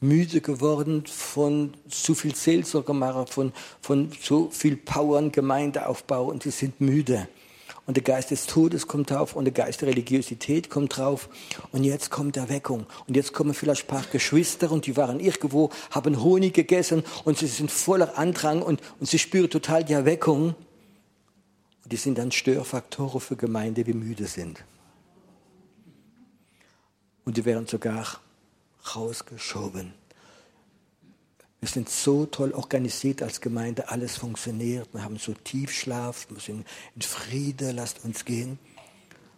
müde 0.00 0.40
geworden 0.40 1.04
von 1.06 1.74
zu 1.88 2.14
viel 2.14 2.34
Seelsorgermacher, 2.34 3.26
von, 3.26 3.52
von 3.80 4.10
so 4.20 4.50
viel 4.50 4.76
Power 4.76 5.18
und 5.18 5.32
Gemeindeaufbau 5.32 6.26
und 6.26 6.42
sie 6.42 6.50
sind 6.50 6.80
müde. 6.80 7.28
Und 7.86 7.96
der 7.96 8.02
Geist 8.02 8.32
des 8.32 8.46
Todes 8.46 8.88
kommt 8.88 9.10
drauf 9.10 9.36
und 9.36 9.44
der 9.44 9.54
Geist 9.54 9.80
der 9.80 9.88
Religiosität 9.88 10.70
kommt 10.70 10.96
drauf. 10.96 11.28
Und 11.70 11.84
jetzt 11.84 12.10
kommt 12.10 12.36
Erweckung. 12.36 12.84
Und 13.06 13.16
jetzt 13.16 13.32
kommen 13.32 13.54
vielleicht 13.54 13.84
ein 13.84 13.86
paar 13.86 14.04
Geschwister 14.10 14.72
und 14.72 14.86
die 14.86 14.96
waren 14.96 15.20
irgendwo, 15.20 15.70
haben 15.92 16.20
Honig 16.20 16.52
gegessen 16.54 17.04
und 17.24 17.38
sie 17.38 17.46
sind 17.46 17.70
voller 17.70 18.18
Andrang 18.18 18.60
und, 18.60 18.80
und 18.98 19.08
sie 19.08 19.20
spüren 19.20 19.50
total 19.50 19.84
die 19.84 19.92
Erweckung. 19.92 20.56
Die 21.90 21.96
sind 21.96 22.18
dann 22.18 22.32
Störfaktoren 22.32 23.20
für 23.20 23.36
Gemeinde, 23.36 23.84
die 23.84 23.94
müde 23.94 24.26
sind. 24.26 24.64
Und 27.24 27.36
die 27.36 27.44
werden 27.44 27.66
sogar 27.66 28.20
rausgeschoben. 28.94 29.94
Wir 31.60 31.68
sind 31.68 31.88
so 31.88 32.26
toll 32.26 32.52
organisiert 32.52 33.22
als 33.22 33.40
Gemeinde, 33.40 33.88
alles 33.88 34.16
funktioniert. 34.16 34.88
Wir 34.92 35.02
haben 35.02 35.16
so 35.16 35.32
Tiefschlaf, 35.32 36.26
wir 36.30 36.40
sind 36.40 36.66
in 36.94 37.02
Friede, 37.02 37.72
lasst 37.72 38.04
uns 38.04 38.24
gehen. 38.24 38.58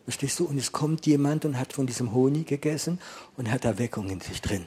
Verstehst 0.05 0.41
du? 0.41 0.47
Und 0.47 0.59
es 0.59 0.73
kommt 0.73 1.07
jemand 1.07 1.45
und 1.45 1.59
hat 1.59 1.73
von 1.73 1.87
diesem 1.87 2.13
Honig 2.13 2.47
gegessen 2.47 2.99
und 3.37 3.51
hat 3.51 3.65
Erweckung 3.65 4.09
in 4.09 4.21
sich 4.21 4.41
drin. 4.41 4.67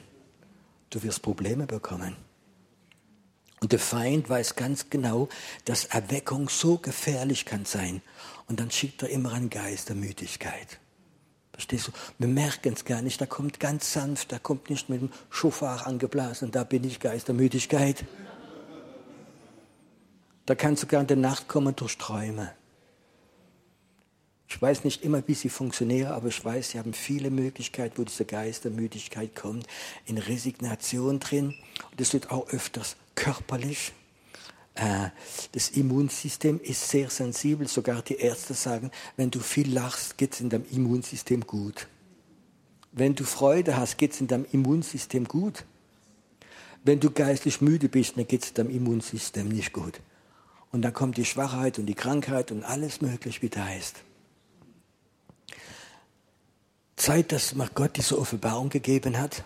Du 0.90 1.02
wirst 1.02 1.22
Probleme 1.22 1.66
bekommen. 1.66 2.16
Und 3.62 3.70
der 3.70 3.78
Feind 3.78 4.28
weiß 4.28 4.56
ganz 4.56 4.90
genau, 4.90 5.28
dass 5.66 5.84
Erweckung 5.84 6.48
so 6.48 6.78
gefährlich 6.78 7.46
kann 7.46 7.64
sein. 7.64 8.02
Und 8.48 8.58
dann 8.58 8.72
schickt 8.72 9.04
er 9.04 9.08
immer 9.08 9.34
einen 9.34 9.50
Geist 9.50 9.88
der 9.88 9.94
Müdigkeit. 9.94 10.80
Verstehst 11.52 11.86
du? 11.86 11.92
Wir 12.18 12.26
merken 12.26 12.72
es 12.72 12.84
gar 12.84 13.02
nicht. 13.02 13.20
Da 13.20 13.26
kommt 13.26 13.60
ganz 13.60 13.92
sanft, 13.92 14.32
da 14.32 14.40
kommt 14.40 14.68
nicht 14.68 14.88
mit 14.88 15.00
dem 15.00 15.12
Schofar 15.30 15.86
angeblasen. 15.86 16.50
Da 16.50 16.64
bin 16.64 16.82
ich 16.82 16.98
Geist 16.98 17.28
der 17.28 17.36
Müdigkeit. 17.36 18.04
Da 20.44 20.56
kann 20.56 20.74
sogar 20.74 21.00
in 21.00 21.06
der 21.06 21.16
Nacht 21.16 21.46
kommen 21.46 21.76
durch 21.76 21.96
Träume. 21.98 22.52
Ich 24.48 24.60
weiß 24.60 24.82
nicht 24.82 25.04
immer, 25.04 25.22
wie 25.28 25.34
sie 25.34 25.48
funktionieren, 25.48 26.10
aber 26.10 26.28
ich 26.28 26.44
weiß, 26.44 26.70
sie 26.70 26.80
haben 26.80 26.94
viele 26.94 27.30
Möglichkeiten, 27.30 27.96
wo 27.96 28.02
dieser 28.02 28.24
Geist 28.24 28.64
der 28.64 28.72
Müdigkeit 28.72 29.36
kommt, 29.36 29.68
in 30.04 30.18
Resignation 30.18 31.20
drin. 31.20 31.54
Und 31.92 32.00
das 32.00 32.12
wird 32.12 32.32
auch 32.32 32.48
öfters 32.48 32.96
körperlich. 33.14 33.92
Äh, 34.74 35.10
das 35.52 35.70
Immunsystem 35.70 36.60
ist 36.60 36.88
sehr 36.88 37.10
sensibel. 37.10 37.68
Sogar 37.68 38.02
die 38.02 38.16
Ärzte 38.16 38.54
sagen, 38.54 38.90
wenn 39.16 39.30
du 39.30 39.40
viel 39.40 39.72
lachst, 39.72 40.18
geht 40.18 40.34
es 40.34 40.40
in 40.40 40.50
deinem 40.50 40.66
Immunsystem 40.70 41.46
gut. 41.46 41.88
Wenn 42.92 43.14
du 43.14 43.24
Freude 43.24 43.76
hast, 43.76 43.96
geht 43.98 44.12
es 44.12 44.20
in 44.20 44.28
deinem 44.28 44.46
Immunsystem 44.52 45.26
gut. 45.26 45.64
Wenn 46.84 47.00
du 47.00 47.10
geistlich 47.10 47.60
müde 47.60 47.88
bist, 47.88 48.16
dann 48.16 48.26
geht 48.26 48.44
es 48.44 48.52
deinem 48.52 48.70
Immunsystem 48.70 49.48
nicht 49.48 49.72
gut. 49.72 50.00
Und 50.72 50.82
dann 50.82 50.92
kommt 50.92 51.16
die 51.16 51.24
Schwachheit 51.24 51.78
und 51.78 51.86
die 51.86 51.94
Krankheit 51.94 52.50
und 52.50 52.64
alles 52.64 53.00
möglich, 53.00 53.42
wie 53.42 53.48
da 53.48 53.72
ist. 53.74 53.96
Zeit, 56.96 57.32
dass 57.32 57.54
Gott 57.74 57.96
diese 57.96 58.18
Offenbarung 58.18 58.68
gegeben 58.68 59.18
hat, 59.18 59.44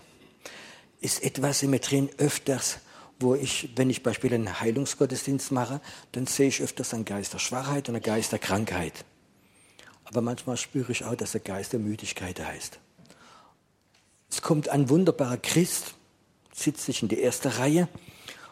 ist 1.01 1.23
etwas 1.23 1.63
in 1.63 1.69
mir 1.71 1.79
drin 1.79 2.09
öfters, 2.17 2.79
wo 3.19 3.35
ich, 3.35 3.69
wenn 3.75 3.89
ich 3.89 4.03
beispielsweise 4.03 4.35
einen 4.41 4.59
Heilungsgottesdienst 4.59 5.51
mache, 5.51 5.81
dann 6.11 6.27
sehe 6.27 6.49
ich 6.49 6.61
öfters 6.61 6.93
einen 6.93 7.05
Geist 7.05 7.33
der 7.33 7.39
Schwachheit 7.39 7.89
und 7.89 7.95
einen 7.95 8.03
Geist 8.03 8.31
der 8.31 8.39
Krankheit. 8.39 9.05
Aber 10.05 10.21
manchmal 10.21 10.57
spüre 10.57 10.91
ich 10.91 11.03
auch, 11.03 11.15
dass 11.15 11.31
der 11.31 11.41
Geist 11.41 11.73
der 11.73 11.79
Müdigkeit 11.79 12.39
heißt. 12.39 12.79
Es 14.29 14.41
kommt 14.41 14.69
ein 14.69 14.89
wunderbarer 14.89 15.37
Christ, 15.37 15.95
sitzt 16.53 16.85
sich 16.85 17.01
in 17.01 17.07
die 17.07 17.19
erste 17.19 17.57
Reihe 17.57 17.87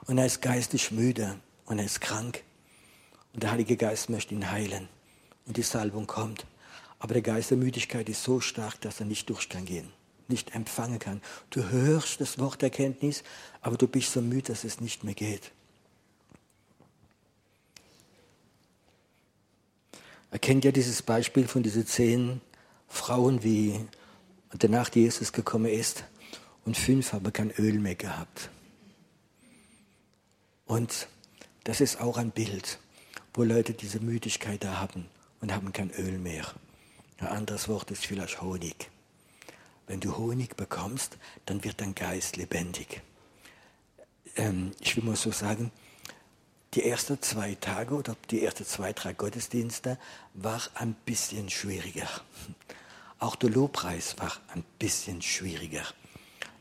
und 0.07 0.17
er 0.17 0.25
ist 0.25 0.41
geistlich 0.41 0.91
müde 0.91 1.35
und 1.65 1.79
er 1.79 1.85
ist 1.85 2.01
krank. 2.01 2.43
Und 3.33 3.43
der 3.43 3.51
Heilige 3.51 3.77
Geist 3.77 4.09
möchte 4.09 4.33
ihn 4.33 4.51
heilen. 4.51 4.87
Und 5.45 5.57
die 5.57 5.63
Salbung 5.63 6.07
kommt. 6.07 6.45
Aber 6.99 7.13
der 7.13 7.21
Geist 7.21 7.51
der 7.51 7.57
Müdigkeit 7.57 8.09
ist 8.09 8.23
so 8.23 8.39
stark, 8.39 8.81
dass 8.81 8.99
er 8.99 9.05
nicht 9.05 9.29
durch 9.29 9.49
kann 9.49 9.65
gehen 9.65 9.91
nicht 10.29 10.55
empfangen 10.55 10.99
kann. 10.99 11.21
Du 11.49 11.69
hörst 11.69 12.21
das 12.21 12.39
Wort 12.39 12.63
Erkenntnis, 12.63 13.23
aber 13.61 13.77
du 13.77 13.87
bist 13.87 14.11
so 14.11 14.21
müde, 14.21 14.53
dass 14.53 14.63
es 14.63 14.81
nicht 14.81 15.03
mehr 15.03 15.13
geht. 15.13 15.51
Er 20.31 20.39
kennt 20.39 20.65
ja 20.65 20.71
dieses 20.71 21.01
Beispiel 21.01 21.47
von 21.47 21.63
diesen 21.63 21.85
zehn 21.85 22.41
Frauen, 22.89 23.43
wie 23.43 23.79
danach 24.49 24.93
Jesus 24.93 25.31
gekommen 25.31 25.71
ist 25.71 26.03
und 26.65 26.75
fünf 26.77 27.13
haben 27.13 27.31
kein 27.31 27.51
Öl 27.51 27.79
mehr 27.79 27.95
gehabt. 27.95 28.49
Und 30.65 31.07
das 31.63 31.79
ist 31.79 32.01
auch 32.01 32.17
ein 32.17 32.31
Bild, 32.31 32.79
wo 33.33 33.43
Leute 33.43 33.73
diese 33.73 33.99
Müdigkeit 33.99 34.63
da 34.63 34.79
haben 34.79 35.05
und 35.41 35.53
haben 35.53 35.71
kein 35.71 35.91
Öl 35.91 36.17
mehr. 36.17 36.45
Ein 37.19 37.27
anderes 37.27 37.69
Wort 37.69 37.91
ist 37.91 38.05
vielleicht 38.05 38.41
Honig. 38.41 38.89
Wenn 39.87 39.99
du 39.99 40.17
Honig 40.17 40.55
bekommst, 40.55 41.17
dann 41.45 41.63
wird 41.63 41.81
dein 41.81 41.95
Geist 41.95 42.37
lebendig. 42.37 43.01
Ähm, 44.35 44.71
ich 44.79 44.95
will 44.97 45.03
mal 45.03 45.15
so 45.15 45.31
sagen, 45.31 45.71
die 46.73 46.83
ersten 46.83 47.21
zwei 47.21 47.55
Tage 47.55 47.95
oder 47.95 48.17
die 48.31 48.43
ersten 48.43 48.65
zwei, 48.65 48.91
drei 48.93 49.13
Gottesdienste 49.13 49.97
war 50.33 50.61
ein 50.73 50.93
bisschen 51.05 51.49
schwieriger. 51.49 52.09
Auch 53.19 53.35
der 53.35 53.49
Lobpreis 53.49 54.17
war 54.17 54.33
ein 54.53 54.63
bisschen 54.77 55.21
schwieriger. 55.21 55.83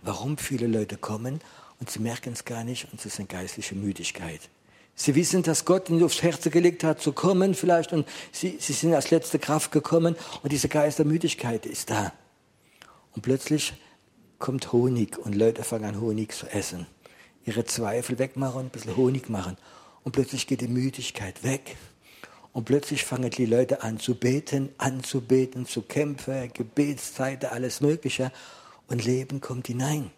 Warum 0.03 0.39
viele 0.39 0.67
Leute 0.67 0.97
kommen 0.97 1.41
und 1.81 1.91
sie 1.91 1.99
merken 1.99 2.35
es 2.35 2.45
gar 2.45 2.63
nicht 2.63 2.93
und 2.93 3.01
es 3.01 3.07
ist 3.07 3.19
eine 3.19 3.27
geistliche 3.27 3.75
Müdigkeit. 3.75 4.49
Sie 4.95 5.17
wissen, 5.17 5.43
dass 5.43 5.65
Gott 5.65 5.91
ihnen 5.91 6.05
aufs 6.05 6.23
Herz 6.23 6.45
gelegt 6.45 6.85
hat, 6.85 7.01
zu 7.01 7.13
kommen 7.13 7.55
vielleicht 7.55 7.93
und 7.93 8.07
sie, 8.31 8.59
sie 8.61 8.73
sind 8.73 8.95
als 8.95 9.11
letzte 9.11 9.41
Kraft 9.41 9.73
gekommen 9.73 10.15
und 10.43 10.53
diese 10.53 10.69
Geistermüdigkeit 10.69 11.67
ist 11.67 11.91
da. 11.91 12.13
Und 13.15 13.23
plötzlich 13.23 13.75
kommt 14.39 14.73
Honig 14.73 15.19
und 15.19 15.35
Leute 15.35 15.65
fangen 15.65 15.85
an, 15.85 16.01
Honig 16.01 16.33
zu 16.33 16.47
essen. 16.47 16.87
Ihre 17.45 17.65
Zweifel 17.65 18.19
wegmachen, 18.19 18.63
ein 18.63 18.71
bisschen 18.71 18.97
Honig 18.97 19.29
machen. 19.29 19.57
Und 20.03 20.13
plötzlich 20.13 20.47
geht 20.47 20.61
die 20.61 20.69
Müdigkeit 20.69 21.43
weg. 21.45 21.77
Und 22.53 22.65
plötzlich 22.65 23.05
fangen 23.05 23.31
die 23.31 23.47
Leute 23.47 23.83
an 23.83 23.99
zu 23.99 24.15
beten, 24.15 24.69
anzubeten, 24.79 25.67
zu 25.67 25.83
kämpfen, 25.83 26.53
Gebetszeiten, 26.53 27.51
alles 27.51 27.81
Mögliche. 27.81 28.33
Und 28.87 29.05
Leben 29.05 29.41
kommt 29.41 29.67
hinein. 29.67 30.11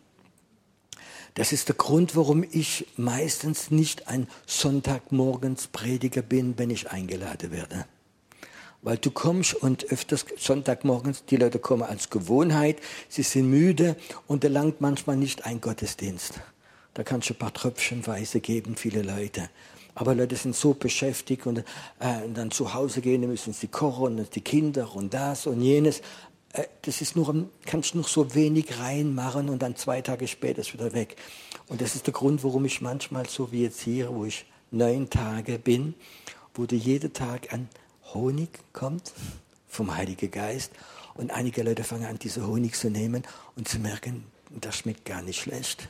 Das 1.34 1.52
ist 1.52 1.68
der 1.68 1.76
Grund, 1.76 2.16
warum 2.16 2.44
ich 2.50 2.86
meistens 2.96 3.70
nicht 3.70 4.08
ein 4.08 4.26
Sonntagmorgens 4.46 5.68
Prediger 5.68 6.22
bin, 6.22 6.58
wenn 6.58 6.70
ich 6.70 6.90
eingeladen 6.90 7.52
werde. 7.52 7.86
Weil 8.82 8.98
du 8.98 9.10
kommst 9.10 9.54
und 9.54 9.84
öfters 9.90 10.26
Sonntagmorgens, 10.38 11.24
die 11.24 11.36
Leute 11.36 11.58
kommen 11.58 11.82
als 11.82 12.10
Gewohnheit, 12.10 12.78
sie 13.08 13.22
sind 13.22 13.50
müde 13.50 13.96
und 14.26 14.44
erlangt 14.44 14.80
manchmal 14.80 15.16
nicht 15.16 15.44
ein 15.44 15.60
Gottesdienst. 15.60 16.34
Da 16.94 17.02
kannst 17.02 17.28
du 17.28 17.34
ein 17.34 17.38
paar 17.38 17.52
Tröpfchenweise 17.52 18.40
geben, 18.40 18.76
viele 18.76 19.02
Leute. 19.02 19.50
Aber 19.94 20.14
Leute 20.14 20.36
sind 20.36 20.54
so 20.54 20.74
beschäftigt 20.74 21.46
und, 21.46 21.58
äh, 21.58 21.64
dann 22.32 22.50
zu 22.50 22.74
Hause 22.74 23.00
gehen, 23.00 23.22
dann 23.22 23.30
müssen 23.30 23.52
sie 23.52 23.68
kochen 23.68 24.18
und 24.18 24.34
die 24.34 24.40
Kinder 24.42 24.94
und 24.94 25.12
das 25.12 25.46
und 25.46 25.60
jenes. 25.62 26.00
Äh, 26.52 26.64
das 26.82 27.00
ist 27.00 27.16
nur, 27.16 27.48
kannst 27.64 27.94
nur 27.94 28.04
so 28.04 28.34
wenig 28.34 28.78
reinmachen 28.78 29.48
und 29.48 29.62
dann 29.62 29.74
zwei 29.76 30.02
Tage 30.02 30.28
später 30.28 30.60
ist 30.60 30.74
wieder 30.74 30.92
weg. 30.92 31.16
Und 31.68 31.80
das 31.80 31.94
ist 31.96 32.06
der 32.06 32.14
Grund, 32.14 32.44
warum 32.44 32.64
ich 32.66 32.80
manchmal 32.80 33.26
so 33.26 33.52
wie 33.52 33.62
jetzt 33.62 33.80
hier, 33.80 34.14
wo 34.14 34.24
ich 34.24 34.44
neun 34.70 35.10
Tage 35.10 35.58
bin, 35.58 35.94
wo 36.54 36.66
du 36.66 36.76
jeden 36.76 37.12
Tag 37.12 37.52
an 37.52 37.68
Honig 38.16 38.48
kommt 38.72 39.12
vom 39.68 39.94
Heiligen 39.94 40.30
Geist 40.30 40.72
und 41.14 41.30
einige 41.30 41.62
Leute 41.62 41.84
fangen 41.84 42.06
an, 42.06 42.18
diese 42.18 42.46
Honig 42.46 42.74
zu 42.74 42.90
nehmen 42.90 43.24
und 43.56 43.68
zu 43.68 43.78
merken, 43.78 44.24
das 44.50 44.76
schmeckt 44.76 45.04
gar 45.04 45.22
nicht 45.22 45.40
schlecht. 45.40 45.88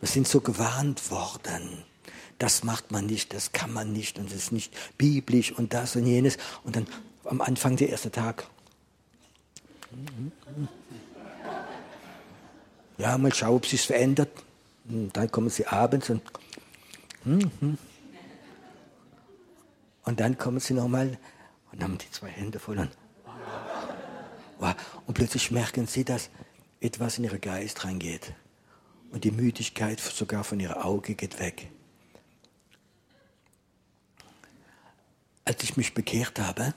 Wir 0.00 0.08
sind 0.08 0.28
so 0.28 0.40
gewarnt 0.40 1.10
worden. 1.10 1.84
Das 2.38 2.62
macht 2.62 2.92
man 2.92 3.06
nicht, 3.06 3.34
das 3.34 3.52
kann 3.52 3.72
man 3.72 3.92
nicht 3.92 4.18
und 4.18 4.30
es 4.30 4.36
ist 4.36 4.52
nicht 4.52 4.72
biblisch 4.96 5.52
und 5.52 5.74
das 5.74 5.96
und 5.96 6.06
jenes. 6.06 6.38
Und 6.62 6.76
dann 6.76 6.86
am 7.24 7.40
Anfang 7.40 7.76
der 7.76 7.88
erste 7.88 8.10
Tag. 8.10 8.46
Ja, 12.96 13.18
mal 13.18 13.34
schauen, 13.34 13.56
ob 13.56 13.66
sich 13.66 13.82
verändert. 13.82 14.30
Und 14.88 15.16
dann 15.16 15.30
kommen 15.30 15.50
sie 15.50 15.66
abends 15.66 16.10
und 16.10 16.22
hm, 17.24 17.50
hm. 17.60 17.78
Und 20.08 20.20
dann 20.20 20.38
kommen 20.38 20.58
sie 20.58 20.72
nochmal 20.72 21.18
und 21.70 21.82
haben 21.82 21.98
die 21.98 22.10
zwei 22.10 22.30
Hände 22.30 22.58
voll 22.58 22.78
und, 22.78 22.88
und 25.04 25.12
plötzlich 25.12 25.50
merken 25.50 25.86
sie, 25.86 26.02
dass 26.02 26.30
etwas 26.80 27.18
in 27.18 27.24
ihren 27.24 27.42
Geist 27.42 27.84
reingeht. 27.84 28.32
Und 29.10 29.24
die 29.24 29.30
Müdigkeit 29.30 30.00
sogar 30.00 30.44
von 30.44 30.60
ihrem 30.60 30.78
Auge 30.78 31.14
geht 31.14 31.38
weg. 31.38 31.70
Als 35.44 35.62
ich 35.62 35.76
mich 35.76 35.92
bekehrt 35.92 36.40
habe 36.40 36.72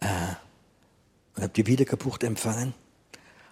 äh, 0.00 0.08
und 1.36 1.42
habe 1.44 1.52
die 1.54 1.68
Wiedergeburt 1.68 2.24
empfangen, 2.24 2.74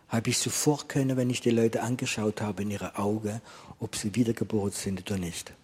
habe 0.09 0.29
ich 0.29 0.38
sofort 0.38 0.88
können, 0.88 1.17
wenn 1.17 1.31
ich 1.31 1.40
die 1.40 1.51
Leute 1.51 1.85
angeschaut 1.85 2.40
habe 2.40 2.62
in 2.62 2.73
ihre 2.73 2.99
Augen, 2.99 3.40
ob 3.79 3.95
sie 3.95 4.17
wiedergeboren 4.17 4.73
sind 4.73 5.09
oder 5.09 5.21
nicht. 5.21 5.55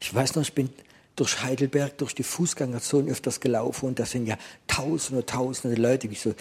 Ich 0.00 0.14
weiß 0.14 0.34
noch, 0.34 0.42
ich 0.42 0.54
bin 0.54 0.70
durch 1.16 1.42
Heidelberg, 1.42 1.98
durch 1.98 2.14
die 2.14 2.22
Fußgängerzone 2.22 3.10
öfters 3.10 3.40
gelaufen 3.40 3.86
und 3.86 3.98
da 3.98 4.06
sind 4.06 4.26
ja 4.26 4.38
tausende, 4.66 5.24
tausende 5.26 5.80
Leute, 5.80 6.08
die 6.08 6.14
so 6.14 6.34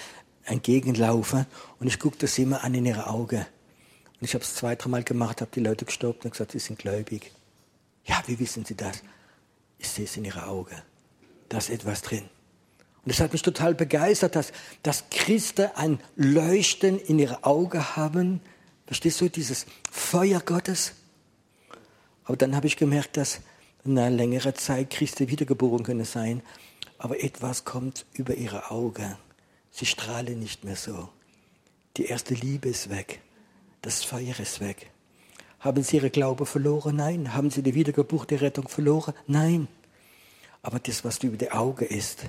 entgegenlaufen 0.45 1.45
und 1.80 1.88
ich 1.88 2.00
guckte 2.00 2.28
sie 2.28 2.43
immer 2.43 2.63
an 2.63 2.74
in 2.74 2.86
ihre 2.86 3.08
Augen. 3.08 3.45
Und 4.19 4.26
ich 4.26 4.34
habe 4.34 4.43
es 4.43 4.56
zwei, 4.56 4.76
dreimal 4.76 5.04
gemacht, 5.04 5.41
habe 5.41 5.52
die 5.54 5.60
Leute 5.60 5.86
gestoppt 5.86 6.26
und 6.26 6.32
gesagt, 6.32 6.52
sie 6.52 6.60
sind 6.60 6.80
gläubig. 6.80 7.32
Ja, 8.06 8.22
wie 8.28 8.39
wissen 8.39 8.65
Sie 8.65 8.76
das? 8.76 9.02
Ich 9.78 9.88
sehe 9.88 10.06
es 10.06 10.17
in 10.17 10.26
ihre 10.26 10.48
Augen. 10.48 10.76
Da 11.48 11.58
ist 11.58 11.69
etwas 11.69 12.02
drin. 12.02 12.24
Und 13.06 13.12
es 13.12 13.19
hat 13.22 13.32
mich 13.32 13.41
total 13.41 13.76
begeistert, 13.76 14.36
dass, 14.36 14.52
dass 14.84 15.06
Christen 15.10 15.69
ein 15.76 16.00
Leuchten 16.15 17.00
in 17.00 17.19
ihre 17.19 17.43
Augen 17.43 17.95
haben. 17.95 18.41
Verstehst 18.88 19.22
du, 19.22 19.30
dieses 19.30 19.65
Feuer 19.89 20.41
Gottes? 20.41 20.93
Aber 22.29 22.37
dann 22.37 22.55
habe 22.55 22.67
ich 22.67 22.77
gemerkt, 22.77 23.17
dass 23.17 23.41
eine 23.83 24.07
längere 24.11 24.53
Zeit 24.53 24.91
Christen 24.91 25.29
wiedergeboren 25.29 25.81
können 25.81 26.05
sein, 26.05 26.43
aber 26.99 27.23
etwas 27.23 27.65
kommt 27.65 28.05
über 28.13 28.35
ihre 28.35 28.69
Augen. 28.69 29.17
Sie 29.71 29.87
strahlen 29.87 30.37
nicht 30.37 30.63
mehr 30.63 30.75
so. 30.75 31.09
Die 31.97 32.05
erste 32.05 32.35
Liebe 32.35 32.69
ist 32.69 32.91
weg. 32.91 33.19
Das 33.81 34.03
Feuer 34.03 34.39
ist 34.39 34.59
weg. 34.59 34.91
Haben 35.59 35.81
sie 35.81 35.95
ihre 35.95 36.11
Glaube 36.11 36.45
verloren? 36.45 36.97
Nein. 36.97 37.33
Haben 37.33 37.49
sie 37.49 37.63
die 37.63 37.73
Wiedergeburt, 37.73 38.29
die 38.29 38.35
Rettung 38.35 38.67
verloren? 38.67 39.15
Nein. 39.25 39.67
Aber 40.61 40.77
das, 40.77 41.03
was 41.03 41.17
über 41.23 41.35
die 41.35 41.51
Auge 41.51 41.85
ist, 41.85 42.25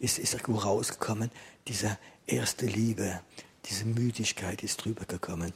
ist, 0.00 0.18
ist 0.18 0.36
rausgekommen. 0.46 1.30
Diese 1.66 1.96
erste 2.26 2.66
Liebe, 2.66 3.22
diese 3.64 3.86
Müdigkeit 3.86 4.62
ist 4.62 4.84
drüber 4.84 5.06
gekommen. 5.06 5.54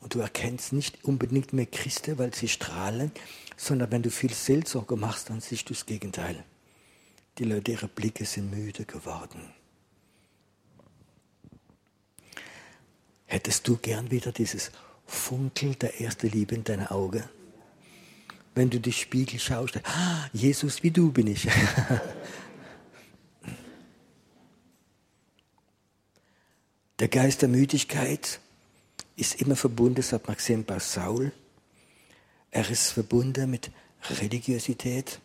Und 0.00 0.14
du 0.14 0.20
erkennst 0.20 0.72
nicht 0.72 1.04
unbedingt 1.04 1.52
mehr 1.52 1.66
Christen, 1.66 2.18
weil 2.18 2.32
sie 2.34 2.48
strahlen, 2.48 3.12
sondern 3.56 3.90
wenn 3.90 4.02
du 4.02 4.10
viel 4.10 4.32
Seelsorge 4.32 4.96
machst, 4.96 5.30
dann 5.30 5.40
siehst 5.40 5.68
du 5.68 5.74
das 5.74 5.86
Gegenteil. 5.86 6.44
Die 7.38 7.44
Leute, 7.44 7.72
ihre 7.72 7.88
Blicke 7.88 8.24
sind 8.24 8.50
müde 8.50 8.84
geworden. 8.84 9.52
Hättest 13.26 13.68
du 13.68 13.76
gern 13.76 14.10
wieder 14.10 14.32
dieses 14.32 14.70
Funkel 15.06 15.74
der 15.74 16.00
ersten 16.00 16.28
Liebe 16.30 16.54
in 16.54 16.64
deinen 16.64 16.86
Augen? 16.86 17.24
Wenn 18.54 18.70
du 18.70 18.80
die 18.80 18.92
Spiegel 18.92 19.38
schaust, 19.38 19.78
ah, 19.84 20.28
Jesus, 20.32 20.82
wie 20.82 20.90
du 20.90 21.12
bin 21.12 21.26
ich. 21.26 21.46
der 26.98 27.08
Geist 27.08 27.42
der 27.42 27.48
Müdigkeit 27.48 28.40
ist 29.18 29.40
immer 29.40 29.56
verbunden, 29.56 29.96
das 29.96 30.12
hat 30.12 30.28
man 30.28 30.36
gesehen 30.36 30.64
bei 30.64 30.78
Saul. 30.78 31.32
Er 32.50 32.70
ist 32.70 32.92
verbunden 32.92 33.50
mit 33.50 33.70
Religiosität, 34.08 35.20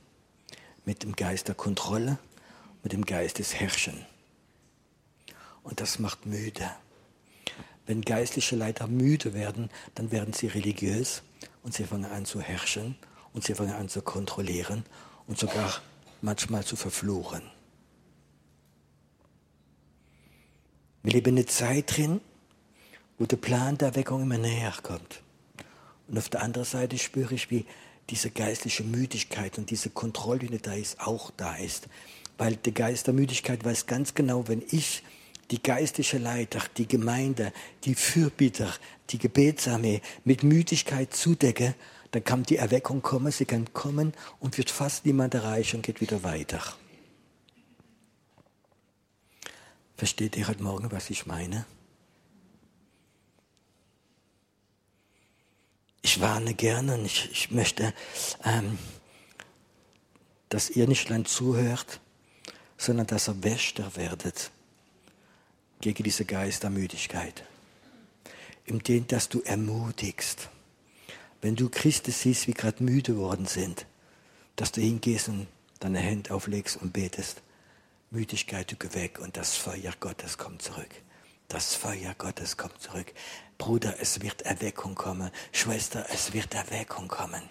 mit 0.83 1.03
dem 1.03 1.15
Geist 1.15 1.47
der 1.47 1.55
Kontrolle, 1.55 2.17
mit 2.81 2.91
dem 2.91 3.05
Geist 3.05 3.37
des 3.37 3.53
Herrschen. 3.53 4.05
Und 5.61 5.79
das 5.79 5.99
macht 5.99 6.25
müde. 6.25 6.69
Wenn 7.85 8.01
geistliche 8.01 8.55
Leiter 8.55 8.87
müde 8.87 9.33
werden, 9.33 9.69
dann 9.95 10.11
werden 10.11 10.33
sie 10.33 10.47
religiös 10.47 11.21
und 11.61 11.73
sie 11.73 11.83
fangen 11.83 12.05
an 12.05 12.25
zu 12.25 12.41
herrschen 12.41 12.95
und 13.33 13.43
sie 13.43 13.53
fangen 13.53 13.73
an 13.73 13.89
zu 13.89 14.01
kontrollieren 14.01 14.85
und 15.27 15.37
sogar 15.37 15.81
manchmal 16.21 16.63
zu 16.65 16.75
verfluchen. 16.75 17.43
Wir 21.03 21.13
leben 21.13 21.37
in 21.37 21.43
einer 21.43 21.47
Zeit 21.47 21.95
drin, 21.95 22.21
wo 23.17 23.25
der 23.25 23.37
Plan 23.37 23.77
der 23.77 23.89
Erweckung 23.89 24.23
immer 24.23 24.37
näher 24.37 24.73
kommt. 24.81 25.21
Und 26.07 26.17
auf 26.17 26.29
der 26.29 26.41
anderen 26.41 26.65
Seite 26.65 26.97
spüre 26.97 27.33
ich, 27.35 27.49
wie 27.51 27.65
diese 28.09 28.29
geistliche 28.29 28.83
Müdigkeit 28.83 29.57
und 29.57 29.69
diese 29.69 29.89
Kontrolle, 29.89 30.47
die 30.47 30.61
da 30.61 30.73
ist, 30.73 30.99
auch 30.99 31.31
da 31.31 31.55
ist. 31.55 31.87
Weil 32.37 32.55
der 32.57 32.73
Geist 32.73 33.07
der 33.07 33.13
Müdigkeit 33.13 33.63
weiß 33.63 33.85
ganz 33.85 34.13
genau, 34.13 34.47
wenn 34.47 34.63
ich 34.69 35.03
die 35.51 35.61
geistliche 35.61 36.17
Leiter, 36.17 36.61
die 36.77 36.87
Gemeinde, 36.87 37.53
die 37.83 37.95
Fürbitter, 37.95 38.73
die 39.09 39.19
Gebetsarmee 39.19 40.01
mit 40.23 40.43
Müdigkeit 40.43 41.13
zudecke, 41.13 41.75
dann 42.11 42.23
kann 42.23 42.43
die 42.43 42.57
Erweckung 42.57 43.01
kommen, 43.01 43.31
sie 43.31 43.45
kann 43.45 43.73
kommen 43.73 44.13
und 44.39 44.57
wird 44.57 44.69
fast 44.69 45.05
niemand 45.05 45.33
erreichen 45.33 45.77
und 45.77 45.81
geht 45.81 46.01
wieder 46.01 46.23
weiter. 46.23 46.61
Versteht 49.95 50.35
ihr 50.37 50.47
heute 50.47 50.63
Morgen, 50.63 50.91
was 50.91 51.09
ich 51.09 51.25
meine? 51.25 51.65
Ich 56.03 56.19
warne 56.19 56.53
gerne 56.53 56.95
und 56.95 57.05
ich, 57.05 57.31
ich 57.31 57.49
möchte, 57.49 57.93
ähm, 58.43 58.77
dass 60.49 60.69
ihr 60.69 60.87
nicht 60.87 61.07
allein 61.07 61.25
zuhört, 61.25 61.99
sondern 62.77 63.07
dass 63.07 63.27
ihr 63.27 63.43
Wächter 63.43 63.95
werdet 63.95 64.51
gegen 65.81 66.03
diese 66.03 66.25
Geistermüdigkeit. 66.25 67.43
Indem, 68.65 69.07
dass 69.07 69.29
du 69.29 69.41
ermutigst. 69.41 70.49
Wenn 71.41 71.55
du 71.55 71.69
Christen 71.69 72.11
siehst, 72.11 72.47
wie 72.47 72.53
gerade 72.53 72.83
müde 72.83 73.17
worden 73.17 73.45
sind, 73.45 73.85
dass 74.55 74.71
du 74.71 74.81
hingehst 74.81 75.29
und 75.29 75.47
deine 75.79 75.99
Hände 75.99 76.33
auflegst 76.33 76.77
und 76.81 76.93
betest. 76.93 77.41
Müdigkeit, 78.11 78.71
du 78.71 78.75
geh 78.75 78.93
weg 78.93 79.19
und 79.19 79.37
das 79.37 79.55
Feuer 79.55 79.93
Gottes 79.99 80.37
kommt 80.37 80.61
zurück. 80.61 80.89
Das 81.47 81.75
Feuer 81.75 82.13
Gottes 82.17 82.57
kommt 82.57 82.79
zurück. 82.81 83.11
Bruder, 83.63 83.95
es 84.01 84.21
wird 84.21 84.41
Erweckung 84.41 84.93
kommen. 84.93 85.31
Schwester, 85.53 86.05
es 86.13 86.33
wird 86.33 86.53
Erweckung 86.53 87.07
kommen. 87.07 87.41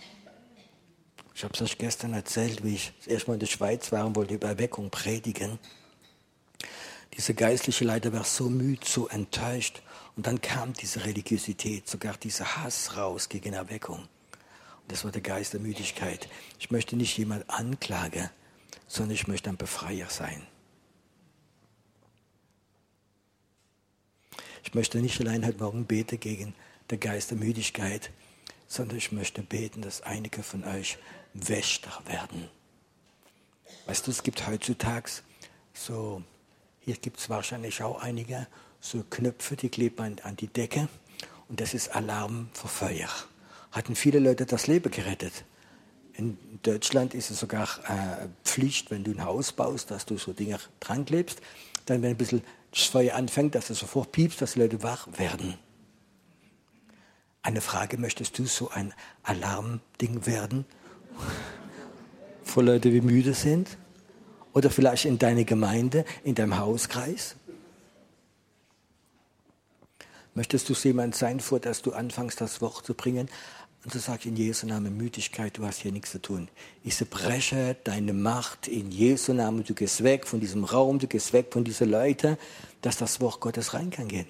Ich 1.35 1.42
habe 1.42 1.55
es 1.55 1.62
euch 1.62 1.79
gestern 1.79 2.12
erzählt, 2.12 2.62
wie 2.62 2.75
ich 2.75 2.92
das 2.98 3.07
erste 3.07 3.31
Mal 3.31 3.35
in 3.37 3.40
der 3.40 3.46
Schweiz 3.46 3.90
war 3.92 4.05
und 4.05 4.14
wollte 4.14 4.35
über 4.35 4.48
Erweckung 4.48 4.90
predigen. 4.90 5.59
Dieser 7.16 7.33
geistliche 7.33 7.87
Leiter 7.87 8.12
war 8.12 8.25
so 8.25 8.51
müde, 8.51 8.87
so 8.87 9.09
enttäuscht. 9.09 9.81
Und 10.14 10.27
dann 10.27 10.42
kam 10.42 10.75
diese 10.75 11.03
Religiosität, 11.07 11.88
sogar 11.88 12.18
dieser 12.18 12.59
Hass 12.59 12.94
raus 12.94 13.31
gegen 13.31 13.55
Erweckung. 13.55 14.01
Und 14.01 14.09
das 14.88 15.05
war 15.07 15.12
der 15.12 15.22
Geist 15.22 15.55
der 15.55 15.61
Müdigkeit. 15.61 16.29
Ich 16.59 16.70
möchte 16.70 16.94
nicht 16.94 17.16
jemand 17.16 17.48
anklagen, 17.48 18.29
sondern 18.87 19.14
ich 19.14 19.29
möchte 19.29 19.48
ein 19.48 19.57
Befreier 19.57 20.11
sein. 20.11 20.46
Ich 24.64 24.75
möchte 24.75 24.98
nicht 24.98 25.20
allein 25.20 25.44
heute 25.46 25.59
Morgen 25.59 25.85
beten 25.87 26.18
gegen 26.20 26.55
den 26.90 27.01
Geist 27.01 27.31
der 27.31 27.38
Müdigkeit, 27.38 28.11
sondern 28.66 28.98
ich 28.98 29.12
möchte 29.12 29.42
beten, 29.42 29.83
dass 29.83 30.03
einige 30.03 30.42
von 30.42 30.64
euch 30.64 30.98
Wächter 31.35 31.90
werden. 32.07 32.48
Weißt 33.87 34.07
du, 34.07 34.11
es 34.11 34.22
gibt 34.22 34.46
heutzutage 34.46 35.11
so, 35.75 36.22
hier 36.81 36.94
gibt 36.96 37.18
es 37.18 37.29
wahrscheinlich 37.29 37.83
auch 37.83 38.01
einige, 38.01 38.46
so 38.81 39.05
Knöpfe, 39.09 39.57
die 39.57 39.68
kleben 39.68 40.01
an, 40.01 40.16
an 40.22 40.37
die 40.37 40.48
Decke 40.48 40.88
und 41.48 41.61
das 41.61 41.75
ist 41.75 41.94
Alarm 41.94 42.48
für 42.53 42.68
Feuer. 42.68 43.09
Hatten 43.72 43.94
viele 43.94 44.18
Leute 44.18 44.46
das 44.46 44.66
Leben 44.66 44.90
gerettet. 44.90 45.44
In 46.14 46.38
Deutschland 46.62 47.14
ist 47.14 47.31
es 47.31 47.40
sogar 47.40 47.68
äh, 47.88 48.29
Pflicht, 48.44 48.90
wenn 48.90 49.03
du 49.03 49.12
ein 49.12 49.25
Haus 49.25 49.53
baust, 49.53 49.90
dass 49.90 50.05
du 50.05 50.18
so 50.18 50.33
Dinge 50.33 50.59
dran 50.79 51.05
klebst. 51.05 51.40
Dann, 51.87 52.03
wenn 52.03 52.11
ein 52.11 52.16
bisschen 52.16 52.42
das 52.71 52.85
Feuer 52.85 53.14
anfängt, 53.14 53.55
dass 53.55 53.71
es 53.71 53.79
sofort 53.79 54.12
piepst, 54.12 54.40
dass 54.40 54.55
die 54.55 54.61
Leute 54.61 54.83
wach 54.83 55.09
werden. 55.18 55.59
Eine 57.42 57.61
Frage, 57.61 57.99
möchtest 57.99 58.38
du 58.38 58.47
so 58.47 58.71
ein 58.71 58.95
Alarmding 59.25 60.27
werden? 60.27 60.64
Für 62.45 62.62
Leute, 62.62 62.90
die 62.90 63.01
müde 63.01 63.35
sind? 63.35 63.77
Oder 64.55 64.71
vielleicht 64.71 65.07
in 65.07 65.18
deiner 65.18 65.45
Gemeinde, 65.45 66.05
in 66.25 66.35
deinem 66.35 66.59
Hauskreis? 66.59 67.37
Möchtest 70.35 70.68
du 70.68 70.75
jemand 70.75 71.14
sein, 71.14 71.40
vor 71.40 71.61
dass 71.61 71.83
du 71.83 71.92
anfängst, 71.92 72.40
das 72.40 72.61
Wort 72.61 72.87
zu 72.87 72.95
bringen? 72.95 73.29
Und 73.85 73.95
du 73.95 73.99
sagst 73.99 74.27
in 74.27 74.37
Jesu 74.37 74.66
Namen 74.66 74.97
Müdigkeit, 74.97 75.59
du 75.59 75.64
hast 75.64 75.81
hier 75.81 75.90
nichts 75.90 76.12
zu 76.12 76.23
tun. 76.23 76.49
Ich 76.85 76.97
zerbreche 76.97 77.77
deine 77.83 78.12
Macht 78.12 78.68
in 78.68 78.92
Jesu 78.92 79.33
Namen. 79.33 79.64
Du 79.64 79.75
gehst 79.75 80.05
weg 80.05 80.27
von 80.27 80.38
diesem 80.38 80.62
Raum, 80.62 81.01
du 81.01 81.09
gehst 81.09 81.33
weg 81.33 81.49
von 81.53 81.64
diesen 81.64 81.90
Leuten, 81.90 82.37
dass 82.81 82.97
das 82.97 83.21
Wort 83.21 83.40
Gottes 83.40 83.75
rein 83.75 83.90
kann 83.90 84.07
gehen. 84.07 84.29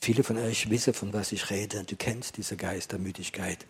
Viele 0.00 0.24
von 0.24 0.38
euch 0.38 0.68
wissen, 0.70 0.94
von 0.94 1.12
was 1.12 1.32
ich 1.32 1.50
rede. 1.50 1.84
Du 1.84 1.96
kennst 1.96 2.36
diese 2.36 2.56
Geistermüdigkeit. 2.56 3.66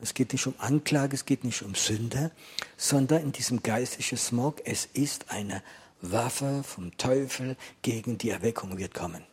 Es 0.00 0.12
geht 0.12 0.32
nicht 0.32 0.46
um 0.46 0.54
Anklage, 0.58 1.14
es 1.14 1.24
geht 1.24 1.44
nicht 1.44 1.62
um 1.62 1.74
Sünde, 1.74 2.30
sondern 2.76 3.22
in 3.22 3.32
diesem 3.32 3.62
geistlichen 3.62 4.18
Smog, 4.18 4.60
es 4.66 4.88
ist 4.92 5.30
eine 5.30 5.62
Waffe 6.12 6.62
vom 6.62 6.96
Teufel 6.96 7.56
gegen 7.82 8.18
die 8.18 8.30
Erweckung 8.30 8.78
wird 8.78 8.94
kommen. 8.94 9.24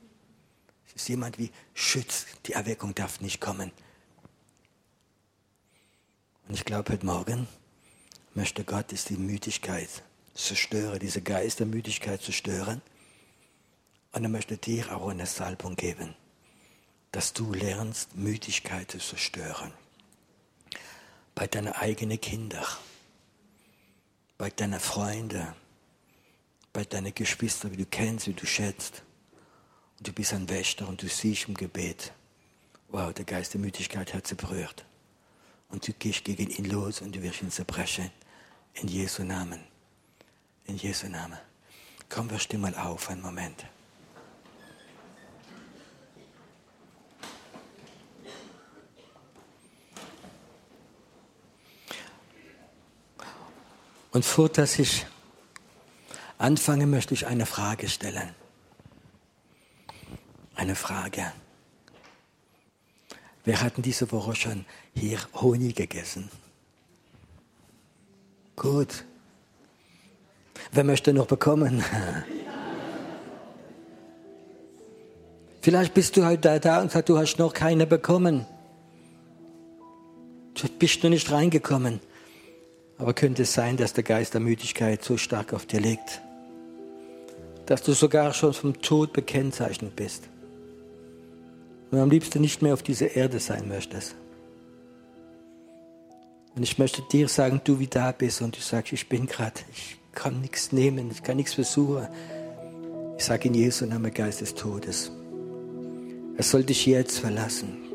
Es 0.88 1.02
ist 1.02 1.10
jemand 1.10 1.38
wie 1.40 1.52
schützt, 1.74 2.28
die 2.46 2.54
Erweckung 2.54 2.94
darf 2.94 3.22
nicht 3.22 3.42
kommen. 3.42 3.72
Und 6.48 6.56
ich 6.56 6.66
glaube, 6.66 6.94
heute 6.94 7.06
Morgen 7.06 7.48
möchte 8.34 8.64
Gott 8.64 8.92
ist 8.92 9.10
die 9.10 9.18
Müdigkeit 9.18 9.90
zerstören, 10.34 11.00
diese 11.00 11.22
Geistermüdigkeit 11.22 12.22
zerstören. 12.22 12.82
Und 14.12 14.24
er 14.24 14.30
möchte 14.30 14.58
dir 14.58 14.96
auch 14.96 15.10
eine 15.10 15.26
Salbung 15.26 15.76
geben, 15.76 16.16
dass 17.12 17.34
du 17.34 17.54
lernst, 17.54 18.16
Müdigkeit 18.16 18.92
zu 18.92 19.00
zerstören. 19.00 19.74
Bei 21.34 21.48
deinen 21.48 21.74
eigenen 21.74 22.22
Kindern, 22.22 22.66
bei 24.38 24.52
deinen 24.52 24.80
Freunden, 24.80 25.48
bei 26.74 26.84
deinen 26.84 27.14
Geschwistern, 27.14 27.72
wie 27.72 27.78
du 27.78 27.86
kennst, 27.86 28.28
wie 28.28 28.34
du 28.34 28.48
schätzt. 28.48 29.04
Und 30.00 30.08
du 30.08 30.12
bist 30.12 30.34
ein 30.34 30.50
Wächter 30.50 30.88
und 30.88 31.02
du 31.02 31.08
siehst 31.08 31.48
im 31.48 31.54
Gebet, 31.54 32.12
wow, 32.90 33.14
der 33.14 33.26
Geist 33.26 33.54
der 33.54 33.62
Müdigkeit 33.62 34.14
hat 34.14 34.26
sie 34.26 34.36
berührt. 34.36 34.84
Und 35.70 35.88
du 35.88 35.94
gehst 35.94 36.26
gegen 36.26 36.50
ihn 36.50 36.66
los 36.66 37.02
und 37.02 37.16
du 37.16 37.22
wirst 37.22 37.44
ihn 37.44 37.52
zerbrechen. 37.52 38.12
In 38.74 38.88
Jesu 38.88 39.24
Namen. 39.24 39.64
In 40.66 40.78
Jesu 40.78 41.08
Namen. 41.08 41.38
Komm, 42.10 42.30
wir 42.30 42.40
stehen 42.40 42.62
mal 42.62 42.76
auf, 42.76 43.10
einen 43.10 43.22
Moment. 43.22 43.66
Und 54.12 54.24
vor, 54.24 54.48
dass 54.48 54.78
ich 54.78 55.08
anfange, 56.38 56.88
möchte 56.88 57.14
ich 57.14 57.28
eine 57.28 57.46
Frage 57.46 57.88
stellen. 57.88 58.30
Eine 60.56 60.76
Frage. 60.76 61.32
Wer 63.46 63.62
hat 63.62 63.78
denn 63.78 63.84
diese 63.84 64.12
Woche 64.12 64.36
schon 64.36 64.66
hier 64.94 65.20
Honig 65.34 65.76
gegessen? 65.76 66.30
Gut. 68.56 69.04
Wer 70.72 70.84
möchte 70.84 71.14
noch 71.14 71.28
bekommen? 71.28 71.84
Vielleicht 75.62 75.94
bist 75.94 76.18
du 76.18 76.26
heute 76.26 76.60
da 76.60 76.82
und 76.82 76.92
sagst, 76.92 77.10
du 77.10 77.18
hast 77.18 77.38
noch 77.38 77.54
keine 77.54 77.88
bekommen. 77.88 78.46
Du 80.56 80.68
bist 80.68 81.02
noch 81.04 81.10
nicht 81.10 81.32
reingekommen. 81.32 82.00
Aber 83.04 83.14
könnte 83.14 83.42
es 83.42 83.52
sein, 83.52 83.76
dass 83.76 83.92
der 83.92 84.06
Geist 84.06 84.34
der 84.34 84.40
Müdigkeit 84.40 85.04
so 85.04 85.18
stark 85.18 85.52
auf 85.52 85.66
dir 85.66 85.82
liegt, 85.82 86.22
dass 87.66 87.84
du 87.84 87.92
sogar 87.92 88.34
schon 88.34 88.54
vom 88.54 88.82
Tod 88.82 89.12
bekennzeichnet 89.12 89.94
bist 89.94 90.30
und 91.92 92.00
am 92.00 92.10
liebsten 92.10 92.40
nicht 92.40 92.62
mehr 92.62 92.72
auf 92.74 92.82
dieser 92.82 93.14
Erde 93.14 93.42
sein 93.42 93.68
möchtest? 93.68 94.16
Und 96.56 96.64
ich 96.64 96.78
möchte 96.78 97.02
dir 97.12 97.28
sagen, 97.28 97.60
du 97.66 97.78
wie 97.78 97.88
da 97.88 98.14
bist 98.14 98.42
und 98.42 98.56
du 98.56 98.62
sagst, 98.62 98.94
ich 98.94 99.10
bin 99.10 99.26
gerade, 99.26 99.60
ich 99.74 99.98
kann 100.14 100.40
nichts 100.40 100.72
nehmen, 100.72 101.12
ich 101.12 101.24
kann 101.24 101.36
nichts 101.36 101.56
versuchen. 101.56 102.08
Ich 103.18 103.26
sage 103.26 103.50
in 103.50 103.54
Jesu 103.54 103.86
Namen 103.86 104.14
Geist 104.14 104.40
des 104.40 104.56
Todes. 104.56 105.12
Er 106.38 106.44
soll 106.44 106.64
dich 106.64 106.86
jetzt 106.86 107.20
verlassen. 107.20 107.93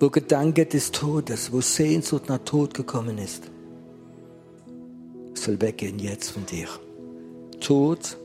Wo 0.00 0.10
Gedanke 0.10 0.64
des 0.64 0.92
Todes, 0.92 1.52
wo 1.52 1.60
Sehnsucht 1.60 2.28
nach 2.28 2.38
Tod 2.44 2.72
gekommen 2.72 3.18
ist, 3.18 3.50
soll 5.34 5.60
weggehen 5.60 5.98
jetzt 5.98 6.30
von 6.30 6.46
dir. 6.46 6.68
Tod, 7.60 8.16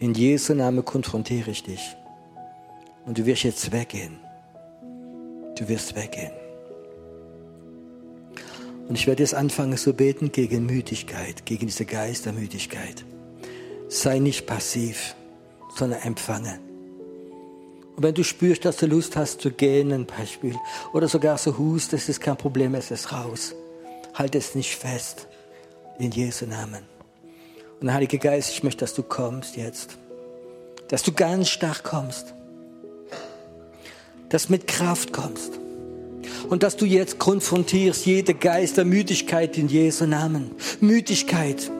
in 0.00 0.14
Jesu 0.14 0.54
Namen 0.54 0.84
konfrontiere 0.84 1.52
ich 1.52 1.62
dich. 1.62 1.96
Und 3.06 3.18
du 3.18 3.26
wirst 3.26 3.44
jetzt 3.44 3.70
weggehen. 3.70 4.18
Du 5.56 5.68
wirst 5.68 5.94
weggehen. 5.94 6.32
Und 8.88 8.98
ich 8.98 9.06
werde 9.06 9.22
jetzt 9.22 9.34
anfangen 9.34 9.76
zu 9.76 9.94
beten 9.94 10.32
gegen 10.32 10.66
Müdigkeit, 10.66 11.46
gegen 11.46 11.66
diese 11.66 11.84
Geistermüdigkeit. 11.84 13.04
Sei 13.88 14.18
nicht 14.18 14.46
passiv, 14.46 15.14
sondern 15.76 16.02
empfange. 16.02 16.58
Und 17.96 18.02
wenn 18.02 18.14
du 18.14 18.24
spürst, 18.24 18.64
dass 18.64 18.78
du 18.78 18.86
Lust 18.86 19.16
hast 19.16 19.40
zu 19.40 19.50
gehen, 19.50 19.92
ein 19.92 20.06
Beispiel, 20.06 20.56
oder 20.92 21.08
sogar 21.08 21.36
so 21.38 21.58
hust, 21.58 21.92
das 21.92 22.08
ist 22.08 22.20
kein 22.20 22.36
Problem, 22.36 22.74
es 22.74 22.90
ist 22.90 23.12
raus. 23.12 23.54
Halt 24.14 24.34
es 24.34 24.54
nicht 24.54 24.74
fest. 24.74 25.28
In 25.98 26.10
Jesu 26.10 26.46
Namen. 26.46 26.84
Und 27.80 27.92
Heiliger 27.92 28.18
Geist, 28.18 28.50
ich 28.50 28.62
möchte, 28.62 28.80
dass 28.80 28.94
du 28.94 29.02
kommst 29.02 29.56
jetzt. 29.56 29.98
Dass 30.88 31.02
du 31.02 31.12
ganz 31.12 31.48
stark 31.48 31.84
kommst. 31.84 32.32
Dass 34.30 34.48
mit 34.48 34.66
Kraft 34.66 35.12
kommst. 35.12 35.58
Und 36.48 36.62
dass 36.62 36.76
du 36.76 36.86
jetzt 36.86 37.18
konfrontierst 37.18 38.06
jede 38.06 38.34
Geistermüdigkeit 38.34 39.58
in 39.58 39.68
Jesu 39.68 40.06
Namen. 40.06 40.52
Müdigkeit 40.80 41.70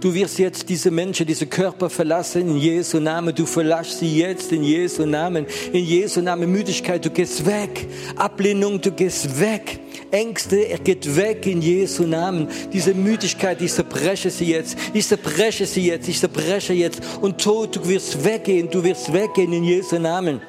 Du 0.00 0.14
wirst 0.14 0.38
jetzt 0.38 0.66
diese 0.66 0.90
Menschen, 0.90 1.26
diese 1.26 1.46
Körper 1.46 1.90
verlassen 1.90 2.48
in 2.48 2.56
Jesu 2.56 2.98
Namen. 3.00 3.34
Du 3.34 3.44
verlässt 3.44 3.98
sie 3.98 4.18
jetzt 4.18 4.50
in 4.50 4.64
Jesu 4.64 5.04
Namen. 5.04 5.44
In 5.74 5.84
Jesu 5.84 6.22
Namen 6.22 6.50
Müdigkeit, 6.50 7.04
du 7.04 7.10
gehst 7.10 7.44
weg. 7.44 7.86
Ablehnung, 8.16 8.80
du 8.80 8.92
gehst 8.92 9.38
weg. 9.38 9.78
Ängste, 10.10 10.56
er 10.56 10.78
geht 10.78 11.16
weg 11.16 11.46
in 11.46 11.60
Jesu 11.60 12.04
Namen. 12.04 12.48
Diese 12.72 12.94
Müdigkeit, 12.94 13.60
ich 13.60 13.74
zerbreche 13.74 14.30
sie 14.30 14.46
jetzt. 14.46 14.78
Ich 14.94 15.06
zerbreche 15.06 15.66
sie 15.66 15.88
jetzt. 15.88 16.08
Ich 16.08 16.18
zerbreche 16.18 16.72
jetzt. 16.72 17.02
Und 17.20 17.38
Tod, 17.38 17.76
du 17.76 17.86
wirst 17.86 18.24
weggehen. 18.24 18.70
Du 18.70 18.82
wirst 18.82 19.12
weggehen 19.12 19.52
in 19.52 19.64
Jesu 19.64 19.98
Namen. 19.98 20.40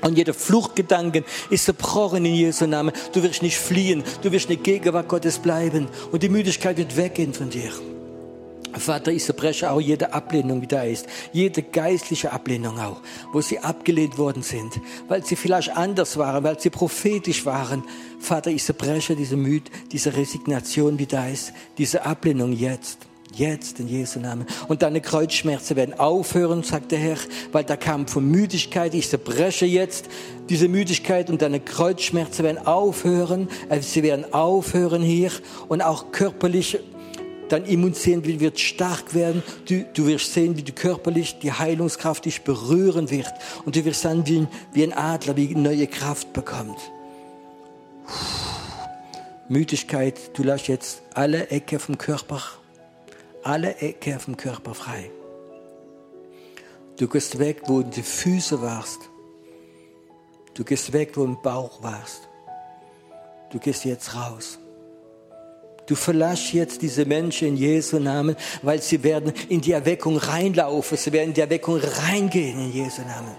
Und 0.00 0.16
jeder 0.16 0.32
Fluchtgedanken 0.32 1.26
ist 1.50 1.66
zerbrochen 1.66 2.24
in 2.24 2.34
Jesu 2.34 2.66
Namen. 2.66 2.92
Du 3.12 3.22
wirst 3.22 3.42
nicht 3.42 3.58
fliehen. 3.58 4.02
Du 4.22 4.32
wirst 4.32 4.48
in 4.48 4.56
der 4.56 4.62
Gegenwart 4.62 5.08
Gottes 5.08 5.38
bleiben. 5.38 5.88
Und 6.10 6.22
die 6.22 6.30
Müdigkeit 6.30 6.78
wird 6.78 6.96
weggehen 6.96 7.34
von 7.34 7.50
dir. 7.50 7.70
Vater, 8.74 9.12
ich 9.12 9.24
zerbreche 9.24 9.70
auch 9.70 9.80
jede 9.80 10.12
Ablehnung, 10.12 10.60
die 10.60 10.66
da 10.66 10.82
ist. 10.82 11.06
Jede 11.32 11.62
geistliche 11.62 12.32
Ablehnung 12.32 12.78
auch, 12.78 13.00
wo 13.32 13.40
sie 13.40 13.58
abgelehnt 13.58 14.18
worden 14.18 14.42
sind, 14.42 14.80
weil 15.08 15.24
sie 15.24 15.36
vielleicht 15.36 15.76
anders 15.76 16.16
waren, 16.16 16.44
weil 16.44 16.60
sie 16.60 16.70
prophetisch 16.70 17.46
waren. 17.46 17.84
Vater, 18.20 18.50
ich 18.50 18.64
zerbreche 18.64 19.16
diese 19.16 19.36
Müd, 19.36 19.70
diese 19.92 20.16
Resignation, 20.16 20.96
die 20.96 21.06
da 21.06 21.28
ist, 21.28 21.52
diese 21.78 22.04
Ablehnung 22.04 22.52
jetzt. 22.52 23.08
Jetzt 23.34 23.78
in 23.78 23.88
Jesu 23.88 24.18
Namen. 24.18 24.46
Und 24.68 24.82
deine 24.82 25.00
Kreuzschmerzen 25.00 25.76
werden 25.76 25.98
aufhören, 25.98 26.62
sagt 26.62 26.90
der 26.90 26.98
Herr, 26.98 27.18
weil 27.52 27.62
da 27.62 27.76
kam 27.76 28.08
von 28.08 28.28
Müdigkeit. 28.28 28.94
Ich 28.94 29.08
zerbreche 29.10 29.66
jetzt 29.66 30.06
diese 30.48 30.66
Müdigkeit 30.66 31.30
und 31.30 31.42
deine 31.42 31.60
Kreuzschmerzen 31.60 32.44
werden 32.44 32.66
aufhören. 32.66 33.48
Äh, 33.68 33.80
sie 33.80 34.02
werden 34.02 34.32
aufhören 34.32 35.02
hier 35.02 35.30
und 35.68 35.82
auch 35.82 36.10
körperlich 36.10 36.78
dein 37.52 37.64
Immunsystem 37.64 38.24
wird 38.24 38.60
stark 38.60 39.14
werden. 39.14 39.42
Du, 39.66 39.84
du 39.94 40.06
wirst 40.06 40.32
sehen, 40.32 40.56
wie 40.56 40.62
du 40.62 40.72
körperlich 40.72 41.38
die 41.38 41.52
Heilungskraft 41.52 42.24
dich 42.24 42.42
berühren 42.42 43.10
wird. 43.10 43.32
Und 43.64 43.76
du 43.76 43.84
wirst 43.84 44.04
dann 44.04 44.26
wie, 44.26 44.46
wie 44.72 44.84
ein 44.84 44.92
Adler, 44.92 45.36
wie 45.36 45.54
neue 45.54 45.86
Kraft 45.86 46.32
bekommt. 46.32 46.78
Müdigkeit, 49.48 50.36
du 50.36 50.42
lässt 50.42 50.68
jetzt 50.68 51.02
alle 51.14 51.48
Ecke 51.48 51.78
vom 51.78 51.96
Körper, 51.96 52.42
alle 53.42 53.76
Ecke 53.76 54.18
vom 54.18 54.36
Körper 54.36 54.74
frei. 54.74 55.10
Du 56.98 57.08
gehst 57.08 57.38
weg, 57.38 57.62
wo 57.66 57.82
du 57.82 57.90
die 57.90 58.02
Füße 58.02 58.60
warst. 58.60 58.98
Du 60.54 60.64
gehst 60.64 60.92
weg, 60.92 61.16
wo 61.16 61.24
im 61.24 61.40
Bauch 61.40 61.82
warst. 61.82 62.28
Du 63.50 63.58
gehst 63.58 63.84
jetzt 63.84 64.14
raus. 64.14 64.58
Du 65.88 65.94
verlass 65.94 66.52
jetzt 66.52 66.82
diese 66.82 67.06
Menschen 67.06 67.48
in 67.48 67.56
Jesu 67.56 67.98
Namen, 67.98 68.36
weil 68.60 68.82
sie 68.82 69.02
werden 69.02 69.32
in 69.48 69.62
die 69.62 69.72
Erweckung 69.72 70.18
reinlaufen. 70.18 70.98
Sie 70.98 71.10
werden 71.12 71.28
in 71.28 71.34
die 71.34 71.40
Erweckung 71.40 71.80
reingehen 71.80 72.60
in 72.60 72.72
Jesu 72.74 73.00
Namen. 73.00 73.34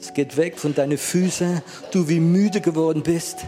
Es 0.00 0.14
geht 0.14 0.38
weg 0.38 0.58
von 0.58 0.74
deinen 0.74 0.96
Füßen, 0.96 1.60
du 1.92 2.08
wie 2.08 2.18
müde 2.18 2.62
geworden 2.62 3.02
bist. 3.02 3.44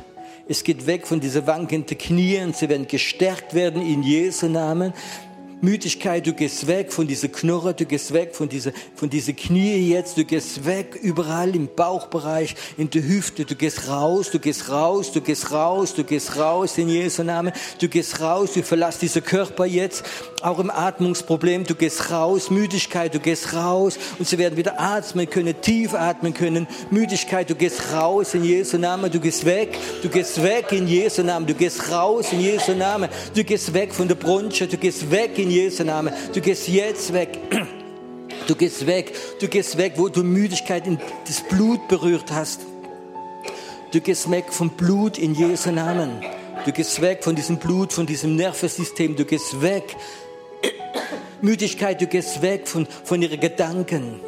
Es 0.47 0.63
geht 0.63 0.87
weg 0.87 1.07
von 1.07 1.21
diesen 1.21 1.47
wankenden 1.47 1.97
Knien. 1.97 2.53
Sie 2.53 2.69
werden 2.69 2.87
gestärkt 2.87 3.55
werden 3.55 3.81
in 3.81 4.03
Jesu 4.03 4.49
Namen. 4.49 4.93
Müdigkeit, 5.63 6.27
du 6.27 6.33
gehst 6.33 6.67
weg 6.67 6.93
von 6.93 7.07
dieser 7.07 7.29
Knurre, 7.29 7.75
du 7.75 7.85
gehst 7.85 8.15
weg 8.15 8.35
von 8.35 8.49
dieser, 8.49 8.73
von 8.95 9.11
dieser 9.11 9.35
Knie 9.35 9.91
jetzt, 9.91 10.17
du 10.17 10.25
gehst 10.25 10.65
weg 10.65 10.99
überall 11.03 11.55
im 11.55 11.69
Bauchbereich, 11.75 12.55
in 12.79 12.89
der 12.89 13.03
Hüfte, 13.03 13.45
du 13.45 13.55
gehst 13.55 13.89
raus, 13.89 14.31
du 14.31 14.39
gehst 14.39 14.71
raus, 14.71 15.13
du 15.13 15.21
gehst 15.21 15.53
raus, 15.53 15.95
du 15.95 16.05
gehst 16.05 16.39
raus 16.39 16.79
in 16.79 16.89
Jesu 16.89 17.23
Namen, 17.23 17.53
du 17.79 17.89
gehst 17.89 18.21
raus, 18.21 18.55
du 18.55 18.63
verlässt 18.63 19.03
diesen 19.03 19.23
Körper 19.23 19.67
jetzt, 19.67 20.05
auch 20.41 20.59
im 20.59 20.71
Atmungsproblem, 20.71 21.65
du 21.65 21.75
gehst 21.75 22.11
raus, 22.11 22.51
Müdigkeit, 22.51 23.15
du 23.15 23.21
gehst 23.21 23.53
raus 23.53 23.99
und 24.19 24.27
sie 24.27 24.39
werden 24.39 24.57
wieder 24.57 24.81
atmen 24.81 25.29
können, 25.29 25.61
tief 25.61 25.93
atmen 25.93 26.33
können, 26.33 26.67
Müdigkeit, 26.91 27.51
du 27.51 27.55
gehst 27.55 27.93
raus 27.93 28.33
in 28.33 28.45
Jesu 28.45 28.79
Namen, 28.79 29.11
du 29.11 29.21
gehst 29.21 29.45
weg, 29.45 29.77
du 30.03 30.09
gehst 30.09 30.43
weg 30.43 30.73
in 30.73 30.89
Jesu 30.89 31.23
Namen, 31.23 31.47
du 31.47 31.55
gehst 31.55 31.91
raus 31.91 32.33
in 32.33 32.41
Jesu 32.41 32.73
Namen, 32.73 33.11
du 33.35 33.45
gehst 33.45 33.75
weg 33.75 33.93
von 33.93 34.09
der 34.09 34.15
Brunche, 34.15 34.67
du 34.67 34.79
gehst 34.79 35.11
weg 35.11 35.39
in 35.39 35.50
Jesu 35.51 35.85
Namen. 35.85 36.13
Du 36.33 36.41
gehst 36.41 36.69
jetzt 36.69 37.13
weg. 37.13 37.39
Du 38.47 38.55
gehst 38.55 38.87
weg. 38.87 39.13
Du 39.41 39.49
gehst 39.49 39.77
weg, 39.77 39.95
wo 39.97 40.09
du 40.09 40.23
Müdigkeit 40.23 40.87
in 40.87 40.99
das 41.27 41.41
Blut 41.49 41.87
berührt 41.89 42.31
hast. 42.33 42.61
Du 43.93 44.01
gehst 44.01 44.31
weg 44.31 44.47
vom 44.51 44.71
Blut 44.71 45.19
in 45.19 45.35
Jesu 45.35 45.71
Namen. 45.71 46.23
Du 46.65 46.73
gehst 46.73 47.01
weg 47.01 47.25
von 47.25 47.35
diesem 47.35 47.59
Blut, 47.59 47.93
von 47.93 48.07
diesem 48.07 48.37
Nervensystem. 48.37 49.17
Du 49.17 49.25
gehst 49.25 49.63
weg. 49.63 49.97
Müdigkeit, 51.43 52.01
du 52.01 52.07
gehst 52.07 52.43
weg 52.43 52.69
von, 52.69 52.87
von 53.05 53.23
ihren 53.23 53.41
Gedanken. 53.41 54.21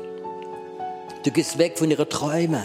Du 1.24 1.30
gehst 1.30 1.58
weg 1.58 1.78
von 1.78 1.90
ihren 1.90 2.08
Träumen. 2.08 2.64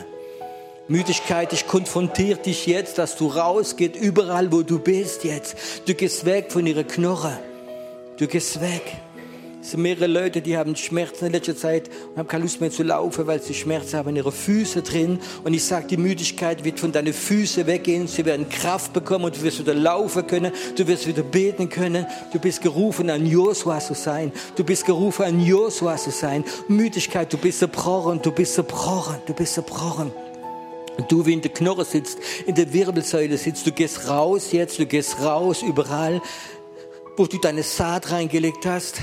Müdigkeit, 0.87 1.51
ich 1.51 1.67
konfrontiere 1.67 2.39
dich 2.39 2.65
jetzt, 2.65 2.97
dass 2.97 3.17
du 3.17 3.27
rausgehst, 3.27 3.97
überall 3.97 4.51
wo 4.51 4.61
du 4.61 4.79
bist 4.79 5.25
jetzt. 5.25 5.57
Du 5.85 5.93
gehst 5.93 6.25
weg 6.25 6.51
von 6.51 6.65
ihrer 6.65 6.85
Knorre. 6.85 7.37
Du 8.17 8.25
gehst 8.25 8.59
weg. 8.59 8.97
Es 9.61 9.71
sind 9.71 9.83
mehrere 9.83 10.07
Leute, 10.07 10.41
die 10.41 10.57
haben 10.57 10.75
Schmerzen 10.75 11.27
in 11.27 11.33
letzter 11.33 11.55
Zeit 11.55 11.87
und 12.09 12.17
haben 12.17 12.27
keine 12.27 12.43
Lust 12.43 12.59
mehr 12.59 12.71
zu 12.71 12.81
laufen, 12.81 13.27
weil 13.27 13.39
sie 13.43 13.53
Schmerzen 13.53 13.95
haben 13.95 14.09
in 14.09 14.15
ihre 14.15 14.31
Füße 14.31 14.81
drin. 14.81 15.19
Und 15.43 15.53
ich 15.53 15.63
sage, 15.63 15.85
die 15.85 15.97
Müdigkeit 15.97 16.63
wird 16.63 16.79
von 16.79 16.91
deinen 16.91 17.13
Füßen 17.13 17.67
weggehen. 17.67 18.07
Sie 18.07 18.25
werden 18.25 18.49
Kraft 18.49 18.93
bekommen 18.93 19.25
und 19.25 19.37
du 19.37 19.43
wirst 19.43 19.59
wieder 19.59 19.75
laufen 19.75 20.25
können. 20.25 20.51
Du 20.75 20.87
wirst 20.87 21.05
wieder 21.05 21.21
beten 21.21 21.69
können. 21.69 22.07
Du 22.33 22.39
bist 22.39 22.63
gerufen, 22.63 23.11
ein 23.11 23.27
Josua 23.27 23.79
zu 23.79 23.93
sein. 23.93 24.31
Du 24.55 24.63
bist 24.63 24.85
gerufen, 24.85 25.23
ein 25.23 25.39
Josua 25.39 25.95
zu 25.97 26.09
sein. 26.09 26.43
Müdigkeit, 26.67 27.31
du 27.31 27.37
bist 27.37 27.59
zerbrochen, 27.59 28.19
du 28.21 28.31
bist 28.31 28.55
zerbrochen, 28.55 29.17
du 29.27 29.33
bist 29.33 29.53
zerbrochen. 29.53 30.11
Und 30.97 31.11
du, 31.11 31.23
wie 31.27 31.33
in 31.33 31.41
der 31.41 31.51
Knorre 31.51 31.85
sitzt, 31.85 32.17
in 32.47 32.55
der 32.55 32.73
Wirbelsäule 32.73 33.37
sitzt, 33.37 33.67
du 33.67 33.71
gehst 33.71 34.09
raus 34.09 34.51
jetzt, 34.51 34.79
du 34.79 34.87
gehst 34.87 35.19
raus 35.19 35.61
überall 35.61 36.21
wo 37.17 37.25
du 37.25 37.37
deine 37.39 37.63
Saat 37.63 38.11
reingelegt 38.11 38.65
hast. 38.65 39.01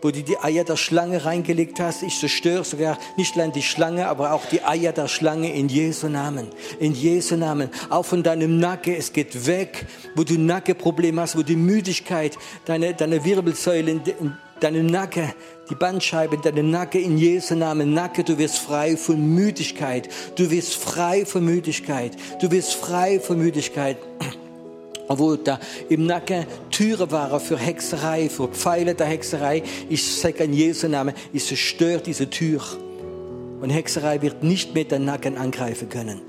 wo 0.00 0.10
du 0.10 0.22
die 0.22 0.38
Eier 0.38 0.64
der 0.64 0.76
Schlange 0.76 1.24
reingelegt 1.24 1.80
hast. 1.80 2.02
Ich 2.02 2.18
zerstöre 2.18 2.64
sogar 2.64 2.98
nicht 3.16 3.34
allein 3.34 3.52
die 3.52 3.62
Schlange, 3.62 4.06
aber 4.06 4.32
auch 4.32 4.46
die 4.46 4.62
Eier 4.62 4.92
der 4.92 5.08
Schlange 5.08 5.52
in 5.52 5.68
Jesu 5.68 6.08
Namen. 6.08 6.48
In 6.78 6.94
Jesu 6.94 7.36
Namen. 7.36 7.68
Auch 7.90 8.04
von 8.04 8.22
deinem 8.22 8.60
Nacken, 8.60 8.94
es 8.94 9.12
geht 9.12 9.46
weg, 9.46 9.86
wo 10.14 10.22
du 10.22 10.38
Nackenprobleme 10.38 11.20
hast, 11.20 11.36
wo 11.36 11.42
die 11.42 11.56
Müdigkeit, 11.56 12.38
deine, 12.64 12.94
deine 12.94 13.24
Wirbelsäule, 13.24 13.90
in 13.90 14.36
deinem 14.60 14.86
Nacken, 14.86 15.32
die 15.68 15.74
Bandscheibe 15.74 16.36
in 16.36 16.42
deinem 16.42 16.70
Nacken 16.70 17.02
in 17.02 17.18
Jesu 17.18 17.54
Namen. 17.56 17.92
Nacken, 17.92 18.24
du 18.24 18.38
wirst 18.38 18.58
frei 18.58 18.96
von 18.96 19.34
Müdigkeit. 19.34 20.08
Du 20.36 20.50
wirst 20.50 20.74
frei 20.74 21.26
von 21.26 21.44
Müdigkeit. 21.44 22.12
Du 22.40 22.50
wirst 22.52 22.74
frei 22.74 23.18
von 23.18 23.38
Müdigkeit 23.38 23.96
obwohl 25.08 25.38
da 25.38 25.58
im 25.88 26.06
Nacken 26.06 26.46
Türen 26.70 27.10
waren 27.10 27.40
für 27.40 27.58
Hexerei, 27.58 28.28
für 28.28 28.48
Pfeile 28.48 28.94
der 28.94 29.06
Hexerei. 29.06 29.62
Ich 29.88 30.20
sage 30.20 30.44
in 30.44 30.52
Jesu 30.52 30.86
Namen, 30.86 31.14
ich 31.32 31.46
zerstöre 31.46 32.00
diese 32.00 32.30
Tür. 32.30 32.62
Und 33.60 33.70
Hexerei 33.70 34.22
wird 34.22 34.44
nicht 34.44 34.74
mehr 34.74 34.84
den 34.84 35.04
Nacken 35.04 35.36
angreifen 35.36 35.88
können. 35.88 36.20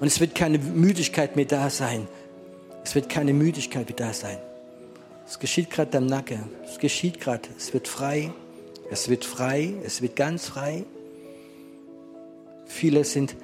Und 0.00 0.06
es 0.06 0.20
wird 0.20 0.34
keine 0.34 0.58
Müdigkeit 0.58 1.36
mehr 1.36 1.46
da 1.46 1.70
sein. 1.70 2.06
Es 2.84 2.94
wird 2.94 3.08
keine 3.08 3.32
Müdigkeit 3.32 3.86
mehr 3.86 3.96
da 3.96 4.12
sein. 4.12 4.38
Es 5.26 5.38
geschieht 5.38 5.70
gerade 5.70 5.96
am 5.98 6.06
Nacken. 6.06 6.44
Es 6.64 6.78
geschieht 6.78 7.20
gerade. 7.20 7.48
Es 7.56 7.72
wird 7.72 7.88
frei. 7.88 8.32
Es 8.90 9.08
wird 9.08 9.24
frei. 9.24 9.74
Es 9.84 10.02
wird 10.02 10.16
ganz 10.16 10.46
frei. 10.46 10.84
Viele 12.66 13.04
sind 13.04 13.36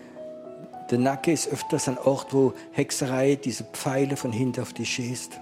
der 0.90 0.98
Nacken 0.98 1.34
ist 1.34 1.48
öfters 1.48 1.88
ein 1.88 1.98
Ort, 1.98 2.32
wo 2.32 2.54
Hexerei 2.72 3.36
diese 3.36 3.64
Pfeile 3.64 4.16
von 4.16 4.32
hinten 4.32 4.60
auf 4.60 4.72
dich 4.72 4.88
schießt. 4.90 5.40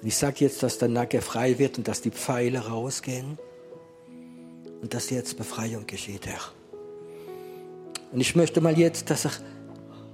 Und 0.00 0.06
ich 0.06 0.16
sage 0.16 0.36
jetzt, 0.40 0.62
dass 0.62 0.78
der 0.78 0.88
Nacken 0.88 1.20
frei 1.20 1.58
wird 1.58 1.78
und 1.78 1.88
dass 1.88 2.00
die 2.00 2.10
Pfeile 2.10 2.66
rausgehen 2.68 3.38
und 4.80 4.94
dass 4.94 5.10
jetzt 5.10 5.36
Befreiung 5.36 5.86
geschieht, 5.86 6.26
Herr. 6.26 6.40
Und 8.12 8.20
ich 8.20 8.36
möchte 8.36 8.60
mal 8.60 8.78
jetzt, 8.78 9.10
dass 9.10 9.24
er 9.24 9.32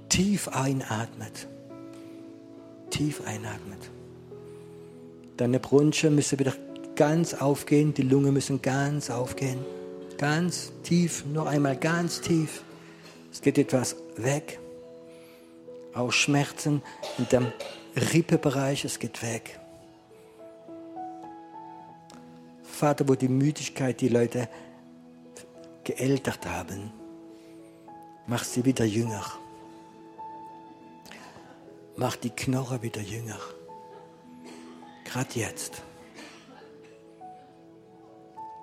tief 0.09 0.47
einatmet. 0.47 1.47
Tief 2.89 3.21
einatmet. 3.25 3.79
Deine 5.37 5.59
Brunchen 5.59 6.15
müssen 6.15 6.39
wieder 6.39 6.53
ganz 6.95 7.33
aufgehen, 7.33 7.93
die 7.93 8.03
Lunge 8.03 8.31
müssen 8.31 8.61
ganz 8.61 9.09
aufgehen. 9.09 9.59
Ganz 10.17 10.71
tief, 10.83 11.25
noch 11.25 11.47
einmal 11.47 11.75
ganz 11.75 12.21
tief. 12.21 12.63
Es 13.33 13.41
geht 13.41 13.57
etwas 13.57 13.95
weg. 14.15 14.59
Auch 15.95 16.11
Schmerzen 16.11 16.83
in 17.17 17.27
dem 17.29 17.51
Rippebereich, 17.95 18.85
es 18.85 18.99
geht 18.99 19.21
weg. 19.23 19.59
Vater, 22.61 23.07
wo 23.07 23.15
die 23.15 23.27
Müdigkeit 23.27 23.99
die 24.01 24.09
Leute 24.09 24.47
geältert 25.83 26.45
haben, 26.45 26.91
mach 28.27 28.43
sie 28.43 28.63
wieder 28.65 28.85
jünger. 28.85 29.25
Mach 31.95 32.15
die 32.15 32.29
Knochen 32.29 32.81
wieder 32.83 33.01
jünger. 33.01 33.39
Gerade 35.05 35.39
jetzt. 35.39 35.81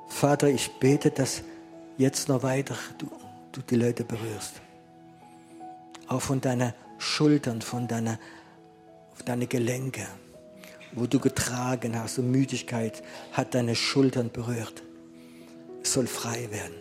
Vater, 0.09 0.49
ich 0.49 0.71
bete, 0.79 1.11
dass 1.11 1.43
jetzt 1.97 2.29
noch 2.29 2.43
weiter 2.43 2.77
du 2.99 3.20
du 3.53 3.61
die 3.63 3.77
Leute 3.77 4.05
berührst. 4.05 4.61
Auch 6.07 6.23
von 6.23 6.41
deinen 6.41 6.73
Schultern, 6.99 7.63
von 7.63 7.89
deiner, 7.89 8.19
von 9.15 9.27
deine 9.27 9.47
Gelenke, 9.47 10.07
wo 10.93 11.07
du 11.07 11.19
getragen 11.19 11.99
hast 11.99 12.19
und 12.19 12.31
Müdigkeit 12.31 13.03
hat 13.33 13.55
deine 13.55 13.75
Schultern 13.75 14.31
berührt. 14.31 14.83
Es 15.83 15.93
soll 15.93 16.07
frei 16.07 16.49
werden. 16.51 16.75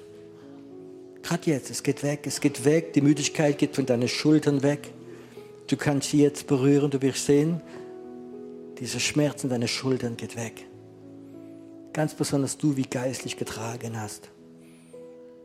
Gerade 1.22 1.52
jetzt, 1.52 1.70
es 1.70 1.84
geht 1.84 2.02
weg, 2.04 2.26
es 2.26 2.42
geht 2.42 2.66
weg, 2.66 2.94
die 2.94 3.02
Müdigkeit 3.02 3.58
geht 3.58 3.76
von 3.76 3.86
deinen 3.86 4.08
Schultern 4.08 4.64
weg. 4.64 4.92
Du 5.68 5.78
kannst 5.78 6.10
sie 6.10 6.24
jetzt 6.24 6.48
berühren, 6.48 6.90
du 6.90 7.02
wirst 7.02 7.26
sehen, 7.26 7.62
diese 8.80 9.00
Schmerzen 9.00 9.50
deiner 9.50 9.68
Schultern 9.68 10.18
geht 10.18 10.36
weg. 10.36 10.66
Ganz 11.94 12.14
besonders 12.14 12.58
du, 12.58 12.78
wie 12.78 12.84
geistlich 12.84 13.38
getragen 13.38 14.00
hast. 14.00 14.32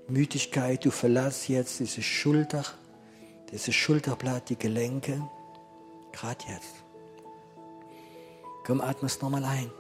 Müdigkeit, 0.09 0.85
du 0.85 0.91
verlass 0.91 1.49
jetzt 1.49 1.81
diese 1.81 2.03
Schulter, 2.03 2.65
dieses 3.51 3.75
Schulterblatt, 3.75 4.51
die 4.51 4.57
Gelenke, 4.57 5.23
gerade 6.13 6.45
jetzt. 6.49 6.75
Komm, 8.65 8.81
atme 8.81 9.07
es 9.07 9.21
nochmal 9.21 9.45
ein. 9.45 9.71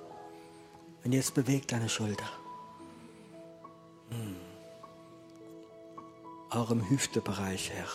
Und 1.04 1.12
jetzt 1.12 1.34
bewegt 1.34 1.72
deine 1.72 1.88
Schulter. 1.88 2.28
Hm. 4.10 4.36
Auch 6.50 6.70
im 6.70 6.88
Hüftebereich, 6.88 7.70
Herr. 7.70 7.88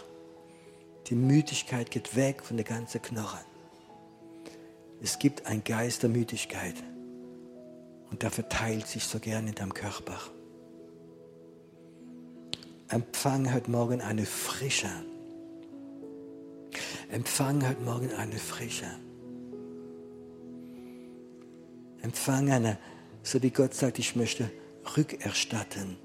Die 1.07 1.15
Müdigkeit 1.15 1.89
geht 1.89 2.15
weg 2.15 2.43
von 2.43 2.57
der 2.57 2.65
ganzen 2.65 3.01
Knochen. 3.01 3.39
Es 5.01 5.17
gibt 5.17 5.45
einen 5.45 5.63
Geist 5.63 6.03
der 6.03 6.09
Müdigkeit. 6.09 6.75
Und 8.11 8.21
der 8.21 8.31
verteilt 8.31 8.87
sich 8.87 9.05
so 9.05 9.19
gern 9.19 9.47
in 9.47 9.55
deinem 9.55 9.73
Körper. 9.73 10.19
Empfang 12.91 13.53
heute 13.53 13.69
Morgen 13.69 14.01
eine 14.01 14.25
Frische. 14.25 14.89
Empfang 17.11 17.67
heute 17.67 17.81
Morgen 17.81 18.11
eine 18.13 18.37
Frische. 18.37 18.87
Empfang 22.01 22.49
eine, 22.49 22.79
so 23.21 23.43
wie 23.43 23.51
Gott 23.51 23.75
sagt, 23.75 23.99
ich 23.99 24.15
möchte 24.15 24.49
rückerstatten, 24.97 25.97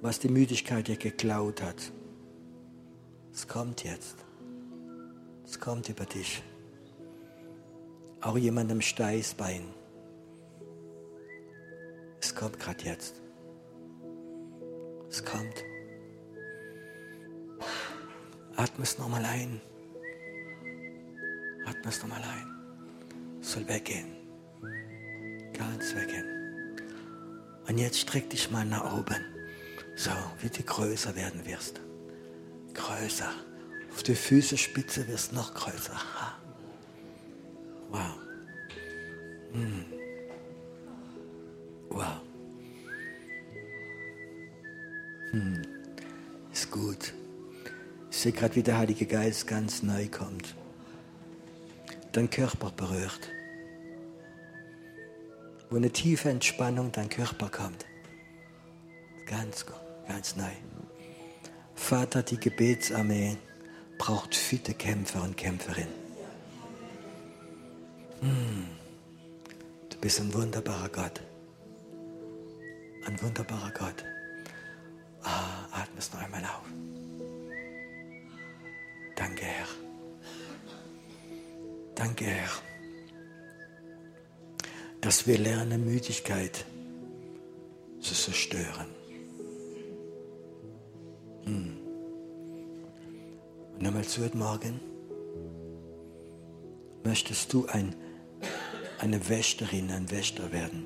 was 0.00 0.18
die 0.18 0.28
Müdigkeit 0.28 0.88
dir 0.88 0.96
geklaut 0.96 1.62
hat. 1.62 1.92
Es 3.32 3.46
kommt 3.46 3.84
jetzt. 3.84 4.16
Es 5.44 5.60
kommt 5.60 5.88
über 5.88 6.04
dich. 6.04 6.42
Auch 8.22 8.36
jemand 8.36 8.72
am 8.72 8.80
Steißbein. 8.80 9.62
Es 12.20 12.34
kommt 12.34 12.58
gerade 12.58 12.84
jetzt. 12.84 13.22
Es 15.08 15.24
kommt. 15.24 15.62
Atme 18.56 18.84
es 18.84 18.98
nochmal 18.98 19.24
ein. 19.24 19.60
Atme 21.66 21.88
es 21.88 22.02
nochmal 22.02 22.22
ein. 22.22 22.54
Es 23.40 23.52
soll 23.52 23.66
weggehen. 23.68 24.16
Ganz 25.52 25.94
weggehen. 25.94 26.26
Und 27.66 27.78
jetzt 27.78 27.98
streck 27.98 28.28
dich 28.30 28.50
mal 28.50 28.64
nach 28.64 28.98
oben. 28.98 29.24
So, 29.96 30.10
wie 30.40 30.48
du 30.48 30.62
größer 30.62 31.14
werden 31.14 31.44
wirst. 31.46 31.80
Größer. 32.74 33.30
Auf 33.92 34.02
die 34.02 34.14
Füßespitze 34.14 35.06
wirst 35.08 35.32
du 35.32 35.36
noch 35.36 35.54
größer. 35.54 35.96
Wow. 37.90 38.23
Sehe 48.24 48.32
gerade, 48.32 48.54
wie 48.56 48.62
der 48.62 48.78
Heilige 48.78 49.04
Geist 49.04 49.46
ganz 49.46 49.82
neu 49.82 50.08
kommt. 50.08 50.54
Dein 52.12 52.30
Körper 52.30 52.70
berührt. 52.70 53.28
Wo 55.68 55.76
eine 55.76 55.90
tiefe 55.90 56.30
Entspannung 56.30 56.90
dein 56.90 57.10
Körper 57.10 57.50
kommt. 57.50 57.84
Ganz, 59.26 59.66
ganz 60.08 60.36
neu. 60.36 60.54
Vater, 61.74 62.22
die 62.22 62.40
Gebetsarmee 62.40 63.36
braucht 63.98 64.34
fitte 64.34 64.72
Kämpfer 64.72 65.22
und 65.22 65.36
Kämpferinnen. 65.36 65.92
Hm. 68.20 68.66
Du 69.90 69.98
bist 69.98 70.18
ein 70.20 70.32
wunderbarer 70.32 70.88
Gott. 70.88 71.20
Ein 73.04 73.20
wunderbarer 73.20 73.72
Gott. 73.72 74.02
Ah, 75.24 75.66
atme 75.72 75.98
es 75.98 76.10
noch 76.10 76.22
einmal 76.22 76.42
auf. 76.44 76.83
Danke, 82.04 82.26
Herr, 82.26 82.50
dass 85.00 85.26
wir 85.26 85.38
lernen, 85.38 85.86
Müdigkeit 85.86 86.66
zu 87.98 88.12
zerstören. 88.12 88.88
Hm. 91.44 91.78
Und 93.72 93.82
nochmal 93.82 94.04
zu 94.04 94.22
heute 94.22 94.36
Morgen. 94.36 94.80
Möchtest 97.04 97.50
du 97.54 97.64
ein, 97.68 97.94
eine 98.98 99.26
Wächterin, 99.26 99.90
ein 99.90 100.10
Wächter 100.10 100.52
werden? 100.52 100.84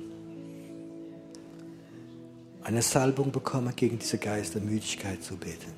Eine 2.63 2.81
Salbung 2.81 3.33
bekommen, 3.33 3.75
gegen 3.75 3.99
diese 3.99 4.19
Geister 4.19 4.61
Müdigkeit 4.61 5.21
zu 5.21 5.35
beten 5.35 5.73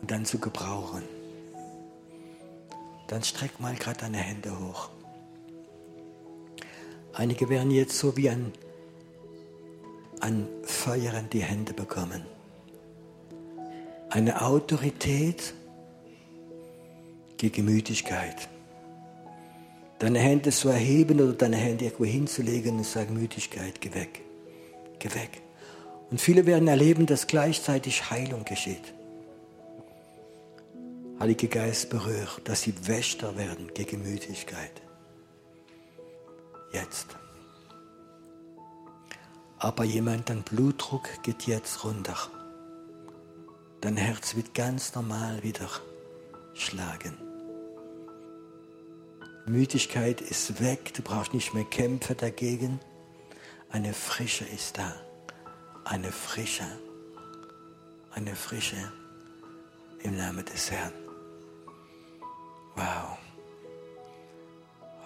und 0.00 0.08
dann 0.08 0.24
zu 0.24 0.38
gebrauchen. 0.38 1.02
Dann 3.14 3.22
streck 3.22 3.60
mal 3.60 3.76
gerade 3.76 4.00
deine 4.00 4.16
Hände 4.16 4.50
hoch. 4.58 4.88
Einige 7.12 7.48
werden 7.48 7.70
jetzt 7.70 7.96
so 7.96 8.16
wie 8.16 8.28
ein, 8.28 8.50
ein 10.18 10.48
Feuer 10.64 11.14
in 11.14 11.30
die 11.30 11.44
Hände 11.44 11.72
bekommen. 11.74 12.26
Eine 14.10 14.42
Autorität 14.42 15.54
gegen 17.36 17.66
Müdigkeit. 17.66 18.48
Deine 20.00 20.18
Hände 20.18 20.50
zu 20.50 20.70
erheben 20.70 21.20
oder 21.20 21.34
deine 21.34 21.56
Hände 21.56 21.84
irgendwo 21.84 22.06
hinzulegen 22.06 22.78
und 22.78 22.84
sagen, 22.84 23.14
Müdigkeit, 23.14 23.80
geh 23.80 23.94
weg, 23.94 24.22
geh 24.98 25.14
weg. 25.14 25.40
Und 26.10 26.20
viele 26.20 26.46
werden 26.46 26.66
erleben, 26.66 27.06
dass 27.06 27.28
gleichzeitig 27.28 28.10
Heilung 28.10 28.44
geschieht. 28.44 28.92
Heiliger 31.24 31.48
Geist 31.48 31.88
berührt, 31.88 32.42
dass 32.44 32.60
sie 32.60 32.74
Wächter 32.86 33.34
werden 33.38 33.72
gegen 33.72 34.02
Müdigkeit. 34.02 34.82
Jetzt. 36.70 37.16
Aber 39.56 39.84
jemand, 39.84 40.28
dein 40.28 40.42
Blutdruck 40.42 41.08
geht 41.22 41.46
jetzt 41.46 41.82
runter. 41.82 42.14
Dein 43.80 43.96
Herz 43.96 44.36
wird 44.36 44.52
ganz 44.52 44.94
normal 44.94 45.42
wieder 45.42 45.70
schlagen. 46.52 47.16
Müdigkeit 49.46 50.20
ist 50.20 50.60
weg, 50.60 50.92
du 50.92 51.00
brauchst 51.00 51.32
nicht 51.32 51.54
mehr 51.54 51.64
kämpfen 51.64 52.18
dagegen. 52.18 52.80
Eine 53.70 53.94
Frische 53.94 54.44
ist 54.44 54.76
da. 54.76 54.94
Eine 55.86 56.12
Frische. 56.12 56.66
Eine 58.10 58.36
Frische 58.36 58.92
im 60.02 60.18
Namen 60.18 60.44
des 60.44 60.70
Herrn. 60.70 61.03
Wow. 62.76 63.18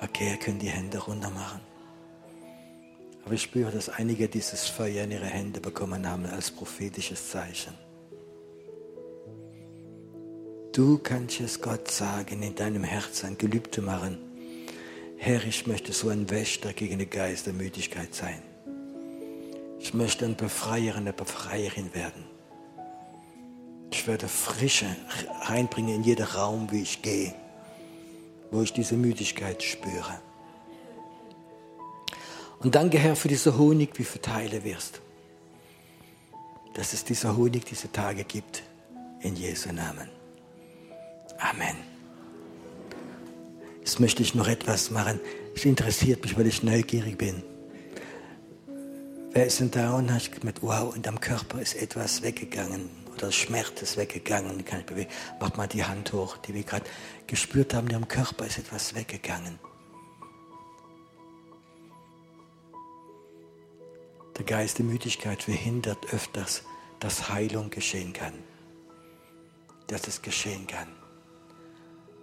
Okay, 0.00 0.30
ihr 0.30 0.36
könnt 0.36 0.62
die 0.62 0.68
Hände 0.68 0.98
runter 0.98 1.30
machen. 1.30 1.60
Aber 3.24 3.34
ich 3.34 3.42
spüre, 3.42 3.70
dass 3.70 3.88
einige 3.88 4.28
dieses 4.28 4.66
Feuer 4.66 5.04
in 5.04 5.10
ihre 5.10 5.26
Hände 5.26 5.60
bekommen 5.60 6.08
haben 6.08 6.24
als 6.26 6.50
prophetisches 6.50 7.30
Zeichen. 7.30 7.74
Du 10.72 10.98
kannst 10.98 11.40
es 11.40 11.60
Gott 11.60 11.90
sagen, 11.90 12.42
in 12.42 12.54
deinem 12.54 12.84
Herzen 12.84 13.36
Gelübde 13.36 13.82
machen. 13.82 14.18
Herr, 15.16 15.44
ich 15.44 15.66
möchte 15.66 15.92
so 15.92 16.08
ein 16.08 16.30
Wächter 16.30 16.72
gegen 16.72 17.00
den 17.00 17.10
Geist 17.10 17.46
der 17.46 17.52
Müdigkeit 17.52 18.14
sein. 18.14 18.40
Ich 19.80 19.92
möchte 19.92 20.24
ein 20.24 20.36
Befreier, 20.36 20.94
eine 20.94 21.12
Befreierin 21.12 21.92
werden. 21.94 22.24
Ich 23.90 24.06
werde 24.06 24.28
Frische 24.28 24.86
reinbringen 25.42 25.96
in 25.96 26.04
jeden 26.04 26.24
Raum, 26.26 26.70
wie 26.70 26.82
ich 26.82 27.02
gehe 27.02 27.34
wo 28.50 28.62
ich 28.62 28.72
diese 28.72 28.96
Müdigkeit 28.96 29.62
spüre. 29.62 30.20
Und 32.60 32.74
danke, 32.74 32.98
Herr, 32.98 33.16
für 33.16 33.28
diese 33.28 33.56
Honig, 33.56 33.98
wie 33.98 34.04
verteile 34.04 34.64
wirst. 34.64 35.00
Dass 36.74 36.92
es 36.92 37.04
dieser 37.04 37.36
Honig 37.36 37.64
diese 37.64 37.90
Tage 37.90 38.24
gibt. 38.24 38.62
In 39.20 39.34
Jesu 39.34 39.72
Namen. 39.72 40.08
Amen. 41.38 41.76
Jetzt 43.80 43.98
möchte 43.98 44.22
ich 44.22 44.34
noch 44.34 44.46
etwas 44.46 44.90
machen. 44.90 45.18
Es 45.56 45.64
interessiert 45.64 46.22
mich, 46.22 46.36
weil 46.38 46.46
ich 46.46 46.62
neugierig 46.62 47.18
bin. 47.18 47.42
Wer 49.32 49.46
ist 49.46 49.60
denn 49.60 49.70
da 49.70 49.94
und 49.94 50.12
hat 50.12 50.42
mit 50.42 50.62
wow, 50.62 50.94
in 50.96 51.02
deinem 51.02 51.20
Körper 51.20 51.60
ist 51.60 51.74
etwas 51.74 52.22
weggegangen 52.22 52.88
oder 53.14 53.30
Schmerz 53.30 53.82
ist 53.82 53.96
weggegangen, 53.96 54.64
kann 54.64 54.80
ich 54.80 54.86
bewegen. 54.86 55.10
Macht 55.38 55.56
mal 55.56 55.66
die 55.66 55.84
Hand 55.84 56.12
hoch, 56.12 56.38
die 56.38 56.54
wir 56.54 56.62
gerade 56.62 56.86
gespürt 57.26 57.74
haben, 57.74 57.88
in 57.88 57.92
ihrem 57.92 58.08
Körper 58.08 58.46
ist 58.46 58.58
etwas 58.58 58.94
weggegangen. 58.94 59.58
Der 64.38 64.44
Geist 64.44 64.78
der 64.78 64.86
Müdigkeit 64.86 65.42
verhindert 65.42 66.12
öfters, 66.12 66.62
dass 67.00 67.28
Heilung 67.28 67.70
geschehen 67.70 68.12
kann. 68.12 68.34
Dass 69.88 70.06
es 70.06 70.22
geschehen 70.22 70.66
kann. 70.66 70.88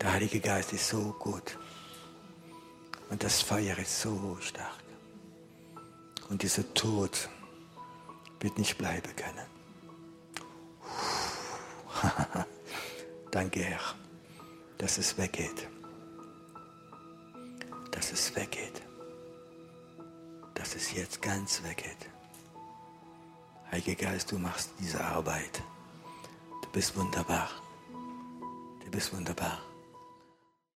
Der 0.01 0.13
Heilige 0.13 0.39
Geist 0.39 0.73
ist 0.73 0.87
so 0.87 1.13
gut. 1.19 1.57
Und 3.09 3.21
das 3.23 3.41
Feuer 3.41 3.77
ist 3.77 4.01
so 4.01 4.37
stark. 4.39 4.84
Und 6.29 6.41
dieser 6.41 6.73
Tod 6.73 7.29
wird 8.39 8.57
nicht 8.57 8.77
bleiben 8.77 9.15
können. 9.15 9.45
Danke, 13.31 13.61
Herr, 13.61 13.95
dass 14.77 14.97
es 14.97 15.17
weggeht. 15.17 15.67
Dass 17.91 18.11
es 18.11 18.35
weggeht. 18.35 18.81
Dass 20.53 20.75
es 20.75 20.93
jetzt 20.93 21.21
ganz 21.21 21.63
weggeht. 21.63 22.09
Heiliger 23.71 24.09
Geist, 24.09 24.31
du 24.31 24.39
machst 24.39 24.71
diese 24.79 25.03
Arbeit. 25.03 25.61
Du 26.63 26.69
bist 26.69 26.95
wunderbar. 26.95 27.49
Du 28.83 28.91
bist 28.91 29.13
wunderbar. 29.13 29.59